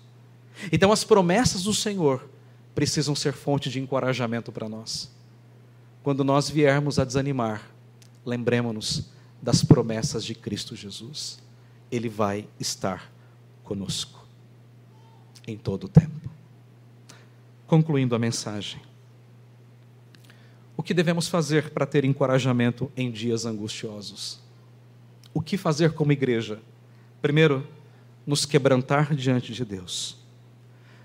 Então, 0.71 0.91
as 0.91 1.03
promessas 1.03 1.63
do 1.63 1.73
Senhor 1.73 2.29
precisam 2.77 3.15
ser 3.15 3.33
fonte 3.33 3.71
de 3.71 3.79
encorajamento 3.79 4.51
para 4.51 4.69
nós. 4.69 5.09
Quando 6.03 6.23
nós 6.23 6.47
viermos 6.47 6.99
a 6.99 7.03
desanimar, 7.03 7.71
lembremos-nos 8.23 9.09
das 9.41 9.63
promessas 9.63 10.23
de 10.23 10.35
Cristo 10.35 10.75
Jesus. 10.75 11.39
Ele 11.91 12.07
vai 12.07 12.47
estar 12.59 13.11
conosco 13.63 14.23
em 15.47 15.57
todo 15.57 15.85
o 15.85 15.89
tempo. 15.89 16.29
Concluindo 17.65 18.13
a 18.13 18.19
mensagem. 18.19 18.79
O 20.77 20.83
que 20.83 20.93
devemos 20.93 21.27
fazer 21.27 21.71
para 21.71 21.87
ter 21.87 22.05
encorajamento 22.05 22.91
em 22.95 23.09
dias 23.09 23.43
angustiosos? 23.43 24.39
O 25.33 25.41
que 25.41 25.57
fazer 25.57 25.93
como 25.93 26.11
igreja? 26.11 26.61
Primeiro, 27.23 27.67
nos 28.23 28.45
quebrantar 28.45 29.15
diante 29.15 29.51
de 29.51 29.65
Deus. 29.65 30.26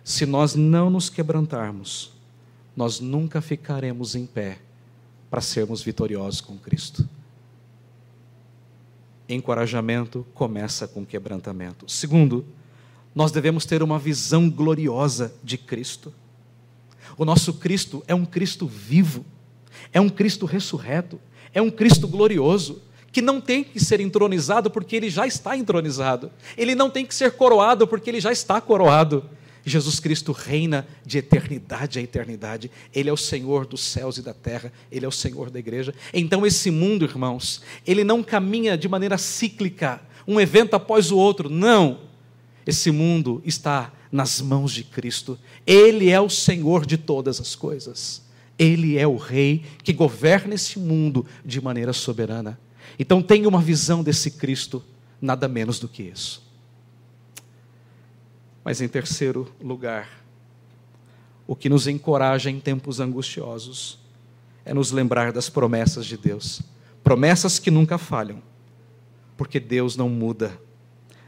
Se 0.05 0.27
nós 0.27 0.55
não 0.55 0.91
nos 0.91 1.09
quebrantarmos, 1.09 2.13
nós 2.77 3.01
nunca 3.01 3.41
ficaremos 3.41 4.15
em 4.15 4.27
pé 4.27 4.59
para 5.31 5.41
sermos 5.41 5.83
vitoriosos 5.83 6.41
com 6.41 6.57
Cristo. 6.59 7.09
Encorajamento 9.29 10.27
começa 10.35 10.87
com 10.89 11.07
quebrantamento. 11.07 11.91
Segundo, 11.91 12.45
nós 13.15 13.31
devemos 13.31 13.65
ter 13.65 13.83
uma 13.83 13.99
visão 13.99 14.51
gloriosa 14.51 15.33
de 15.43 15.57
Cristo. 15.57 16.13
O 17.17 17.25
nosso 17.25 17.55
Cristo 17.55 18.03
é 18.07 18.15
um 18.15 18.25
Cristo 18.25 18.67
vivo, 18.67 19.25
é 19.93 20.01
um 20.01 20.09
Cristo 20.09 20.47
ressurreto, 20.47 21.21
é 21.55 21.61
um 21.61 21.71
Cristo 21.71 22.09
glorioso, 22.09 22.83
que 23.11 23.21
não 23.21 23.41
tem 23.41 23.63
que 23.63 23.79
ser 23.79 24.01
entronizado 24.01 24.71
porque 24.71 24.97
ele 24.97 25.11
já 25.11 25.27
está 25.27 25.57
entronizado. 25.57 26.31
Ele 26.57 26.75
não 26.75 26.89
tem 26.89 27.05
que 27.05 27.15
ser 27.15 27.33
coroado 27.33 27.87
porque 27.87 28.09
ele 28.09 28.21
já 28.21 28.33
está 28.33 28.61
coroado. 28.61 29.29
Jesus 29.65 30.01
Cristo 30.01 30.33
reina 30.33 30.87
de 31.07 31.19
eternidade 31.19 31.99
a 31.99 32.03
eternidade. 32.03 32.71
Ele 32.93 33.09
é 33.09 33.13
o 33.13 33.17
Senhor 33.17 33.67
dos 33.67 33.81
céus 33.81 34.17
e 34.17 34.23
da 34.23 34.35
terra. 34.35 34.73
Ele 34.91 35.05
é 35.05 35.09
o 35.09 35.13
Senhor 35.13 35.51
da 35.51 35.59
igreja. 35.59 35.95
Então, 36.13 36.45
esse 36.45 36.71
mundo, 36.71 37.05
irmãos, 37.05 37.63
ele 37.87 38.03
não 38.03 38.23
caminha 38.23 38.77
de 38.77 38.89
maneira 38.89 39.17
cíclica, 39.17 40.03
um 40.27 40.41
evento 40.41 40.75
após 40.75 41.11
o 41.11 41.17
outro. 41.17 41.49
Não. 41.49 42.01
Esse 42.67 42.91
mundo 42.91 43.41
está 43.45 43.93
nas 44.11 44.41
mãos 44.41 44.73
de 44.73 44.85
Cristo. 44.85 45.39
Ele 45.67 46.11
é 46.11 46.21
o 46.21 46.29
Senhor 46.29 46.85
de 46.85 46.97
todas 46.97 47.41
as 47.41 47.55
coisas. 47.55 48.23
Ele 48.59 48.99
é 48.99 49.07
o 49.07 49.17
Rei 49.17 49.63
que 49.83 49.93
governa 49.93 50.55
esse 50.55 50.79
mundo 50.79 51.25
de 51.45 51.61
maneira 51.61 51.93
soberana. 51.93 52.59
Então, 52.99 53.23
tenha 53.23 53.49
uma 53.49 53.61
visão 53.61 54.03
desse 54.03 54.33
Cristo, 54.33 54.83
nada 55.21 55.47
menos 55.47 55.79
do 55.79 55.89
que 55.89 56.03
isso. 56.03 56.52
Mas 58.65 58.81
em 58.81 58.89
terceiro 58.89 59.53
lugar, 59.61 60.23
o 61.47 61.57
que 61.57 61.69
nos 61.69 61.87
encoraja 61.87 62.51
em 62.51 62.61
tempos 62.61 63.01
angustiosos 63.01 63.99
é 64.65 64.73
nos 64.73 64.93
lembrar 64.93 65.33
das 65.33 65.51
promessas 65.51 66.07
de 66.07 66.17
Deus. 66.17 66.63
Promessas 67.03 67.59
que 67.59 67.71
nunca 67.71 67.99
falham, 67.99 68.43
porque 69.37 69.59
Deus 69.59 69.97
não 69.97 70.09
muda. 70.09 70.59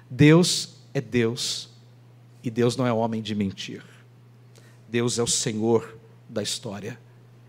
Deus 0.08 0.76
é 0.92 1.00
Deus 1.00 1.68
e 2.42 2.50
Deus 2.50 2.76
não 2.76 2.86
é 2.86 2.92
homem 2.92 3.20
de 3.20 3.34
mentir. 3.34 3.82
Deus 4.88 5.18
é 5.18 5.22
o 5.22 5.26
Senhor 5.26 5.98
da 6.28 6.42
história, 6.42 6.98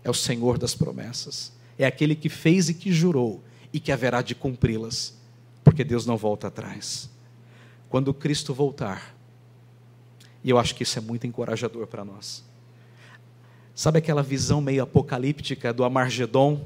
é 0.02 0.10
o 0.10 0.14
Senhor 0.14 0.58
das 0.58 0.74
promessas, 0.74 1.52
é 1.78 1.86
aquele 1.86 2.14
que 2.14 2.28
fez 2.28 2.68
e 2.68 2.74
que 2.74 2.92
jurou 2.92 3.42
e 3.72 3.78
que 3.78 3.92
haverá 3.92 4.22
de 4.22 4.34
cumpri-las, 4.34 5.16
porque 5.62 5.84
Deus 5.84 6.06
não 6.06 6.16
volta 6.16 6.48
atrás. 6.48 7.08
Quando 7.88 8.12
Cristo 8.12 8.52
voltar, 8.52 9.15
e 10.42 10.50
eu 10.50 10.58
acho 10.58 10.74
que 10.74 10.82
isso 10.82 10.98
é 10.98 11.02
muito 11.02 11.26
encorajador 11.26 11.86
para 11.86 12.04
nós. 12.04 12.44
Sabe 13.74 13.98
aquela 13.98 14.22
visão 14.22 14.60
meio 14.60 14.82
apocalíptica 14.82 15.72
do 15.72 15.84
Amargedon? 15.84 16.60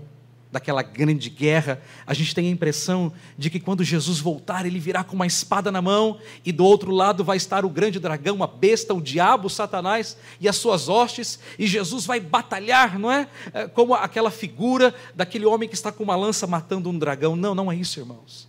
daquela 0.53 0.83
grande 0.83 1.31
guerra, 1.31 1.81
a 2.07 2.13
gente 2.13 2.35
tem 2.35 2.49
a 2.49 2.51
impressão 2.51 3.13
de 3.39 3.49
que 3.49 3.61
quando 3.61 3.85
Jesus 3.85 4.19
voltar, 4.19 4.67
ele 4.67 4.81
virá 4.81 5.05
com 5.05 5.15
uma 5.15 5.27
espada 5.27 5.71
na 5.71 5.81
mão 5.81 6.19
e 6.45 6.51
do 6.51 6.65
outro 6.65 6.91
lado 6.91 7.23
vai 7.23 7.37
estar 7.37 7.65
o 7.65 7.71
grande 7.71 8.01
dragão, 8.01 8.43
a 8.43 8.47
besta, 8.47 8.93
o 8.93 9.01
diabo, 9.01 9.49
Satanás 9.49 10.17
e 10.41 10.49
as 10.49 10.57
suas 10.57 10.89
hostes, 10.89 11.39
e 11.59 11.67
Jesus 11.67 12.05
vai 12.05 12.19
batalhar, 12.19 12.99
não 12.99 13.13
é? 13.13 13.29
é? 13.53 13.69
Como 13.69 13.95
aquela 13.95 14.31
figura 14.31 14.95
daquele 15.15 15.47
homem 15.47 15.69
que 15.69 15.75
está 15.75 15.93
com 15.93 16.03
uma 16.03 16.17
lança 16.17 16.47
matando 16.47 16.91
um 16.91 16.99
dragão. 16.99 17.37
Não, 17.37 17.55
não 17.55 17.71
é 17.71 17.77
isso, 17.77 18.01
irmãos. 18.01 18.49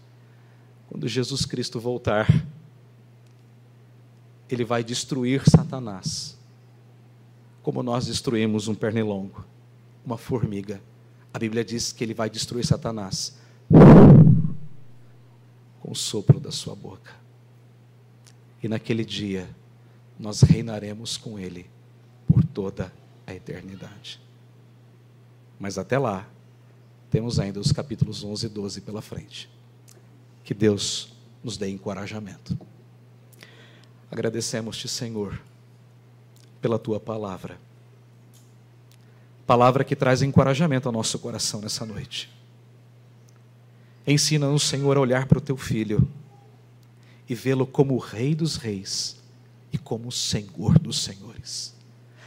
Quando 0.90 1.08
Jesus 1.08 1.46
Cristo 1.46 1.80
voltar, 1.80 2.28
ele 4.54 4.66
vai 4.66 4.84
destruir 4.84 5.44
Satanás, 5.50 6.38
como 7.64 7.82
nós 7.84 8.08
destruímos 8.08 8.68
um 8.68 8.76
pernilongo, 8.76 9.46
uma 10.06 10.18
formiga 10.18 10.82
a 11.34 11.40
Bíblia 11.40 11.64
diz 11.64 11.92
que 11.92 12.04
ele 12.04 12.14
vai 12.14 12.30
destruir 12.30 12.66
Satanás 12.66 13.38
com 15.80 15.92
o 15.92 15.96
sopro 15.96 16.40
da 16.40 16.52
sua 16.52 16.76
boca. 16.76 17.14
E 18.62 18.68
naquele 18.68 19.06
dia 19.06 19.50
nós 20.20 20.42
reinaremos 20.42 21.18
com 21.18 21.40
ele 21.40 21.66
por 22.28 22.44
toda 22.44 22.94
a 23.26 23.34
eternidade. 23.34 24.20
Mas 25.60 25.78
até 25.78 25.98
lá, 25.98 26.28
temos 27.10 27.40
ainda 27.40 27.60
os 27.60 27.72
capítulos 27.72 28.24
11 28.24 28.46
e 28.46 28.50
12 28.50 28.82
pela 28.82 29.02
frente. 29.02 29.50
Que 30.44 30.54
Deus 30.54 31.14
nos 31.44 31.58
dê 31.58 31.70
encorajamento. 31.70 32.58
Agradecemos-te, 34.12 34.88
Senhor, 34.88 35.42
pela 36.62 36.78
tua 36.78 37.00
palavra 37.00 37.58
palavra 39.52 39.84
que 39.84 39.98
traz 39.98 40.22
encorajamento 40.22 40.88
ao 40.88 40.94
nosso 40.94 41.20
coração 41.20 41.60
nessa 41.60 41.86
noite. 41.86 42.30
Ensina-nos, 44.08 44.64
Senhor, 44.64 44.96
a 44.96 45.02
olhar 45.02 45.26
para 45.26 45.40
o 45.40 45.42
teu 45.42 45.58
filho 45.58 46.08
e 47.28 47.36
vê-lo 47.36 47.68
como 47.68 47.96
o 47.96 47.98
Rei 47.98 48.34
dos 48.34 48.56
Reis 48.56 49.18
e 49.70 49.78
como 49.78 50.08
o 50.08 50.12
Senhor 50.12 50.80
dos 50.80 51.04
Senhores, 51.04 51.76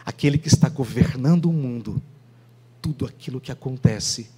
aquele 0.05 0.37
que 0.37 0.49
está 0.49 0.69
governando 0.69 1.47
o 1.47 1.53
mundo. 1.53 2.03
Tudo 2.83 3.07
aquilo 3.07 3.41
que 3.41 3.51
acontece 3.51 4.29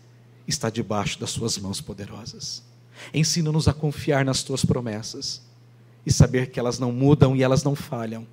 está 0.46 0.70
debaixo 0.70 1.18
das 1.18 1.30
Suas 1.30 1.58
mãos 1.58 1.80
poderosas. 1.80 2.62
Ensina-nos 3.12 3.66
a 3.66 3.74
confiar 3.74 4.24
nas 4.24 4.44
Tuas 4.44 4.64
promessas 4.64 5.42
e 6.06 6.12
saber 6.12 6.50
que 6.50 6.60
elas 6.60 6.78
não 6.78 6.92
mudam 6.92 7.34
e 7.34 7.42
elas 7.42 7.64
não 7.64 7.74
falham. 7.74 8.24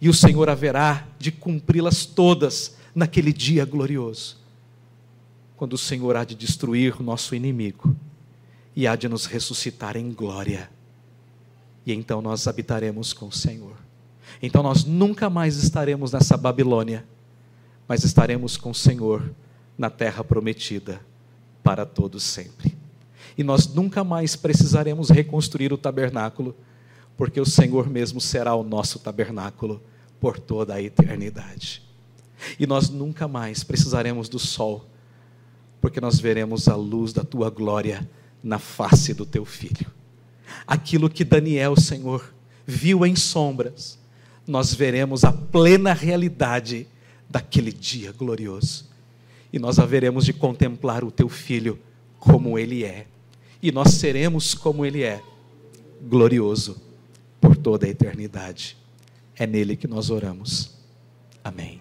E 0.00 0.08
o 0.08 0.14
Senhor 0.14 0.50
haverá 0.50 1.06
de 1.18 1.30
cumpri-las 1.30 2.04
todas 2.04 2.76
naquele 2.94 3.32
dia 3.32 3.64
glorioso, 3.64 4.36
quando 5.56 5.74
o 5.74 5.78
Senhor 5.78 6.16
há 6.16 6.24
de 6.24 6.34
destruir 6.34 7.00
o 7.00 7.02
nosso 7.02 7.34
inimigo 7.34 7.94
e 8.74 8.86
há 8.86 8.96
de 8.96 9.08
nos 9.08 9.26
ressuscitar 9.26 9.96
em 9.96 10.12
glória. 10.12 10.68
E 11.86 11.92
então 11.92 12.20
nós 12.20 12.46
habitaremos 12.46 13.12
com 13.12 13.28
o 13.28 13.32
Senhor. 13.32 13.76
Então 14.42 14.62
nós 14.62 14.84
nunca 14.84 15.30
mais 15.30 15.56
estaremos 15.56 16.12
nessa 16.12 16.36
Babilônia, 16.36 17.04
mas 17.86 18.04
estaremos 18.04 18.56
com 18.56 18.70
o 18.70 18.74
Senhor 18.74 19.32
na 19.76 19.90
terra 19.90 20.24
prometida 20.24 21.00
para 21.62 21.86
todos 21.86 22.22
sempre. 22.22 22.76
E 23.36 23.42
nós 23.42 23.66
nunca 23.66 24.04
mais 24.04 24.36
precisaremos 24.36 25.10
reconstruir 25.10 25.72
o 25.72 25.78
tabernáculo, 25.78 26.54
porque 27.16 27.40
o 27.40 27.46
Senhor 27.46 27.88
mesmo 27.88 28.20
será 28.20 28.54
o 28.54 28.62
nosso 28.62 28.98
tabernáculo 28.98 29.82
por 30.20 30.38
toda 30.38 30.74
a 30.74 30.82
eternidade. 30.82 31.82
E 32.58 32.66
nós 32.66 32.88
nunca 32.88 33.28
mais 33.28 33.62
precisaremos 33.62 34.28
do 34.28 34.38
sol, 34.38 34.86
porque 35.80 36.00
nós 36.00 36.18
veremos 36.18 36.68
a 36.68 36.76
luz 36.76 37.12
da 37.12 37.24
tua 37.24 37.50
glória 37.50 38.08
na 38.42 38.58
face 38.58 39.14
do 39.14 39.26
teu 39.26 39.44
filho. 39.44 39.86
Aquilo 40.66 41.10
que 41.10 41.24
Daniel, 41.24 41.76
Senhor, 41.76 42.32
viu 42.66 43.04
em 43.06 43.16
sombras, 43.16 43.98
nós 44.46 44.74
veremos 44.74 45.24
a 45.24 45.32
plena 45.32 45.92
realidade 45.92 46.86
daquele 47.28 47.72
dia 47.72 48.12
glorioso. 48.12 48.90
E 49.52 49.58
nós 49.58 49.78
haveremos 49.78 50.24
de 50.24 50.32
contemplar 50.32 51.04
o 51.04 51.10
teu 51.10 51.28
filho 51.28 51.78
como 52.18 52.58
ele 52.58 52.84
é. 52.84 53.06
E 53.62 53.70
nós 53.70 53.92
seremos 53.92 54.54
como 54.54 54.84
ele 54.84 55.02
é, 55.02 55.22
glorioso 56.08 56.91
por 57.42 57.56
toda 57.56 57.86
a 57.86 57.88
eternidade. 57.88 58.76
É 59.36 59.46
nele 59.46 59.76
que 59.76 59.88
nós 59.88 60.10
oramos. 60.10 60.78
Amém. 61.42 61.80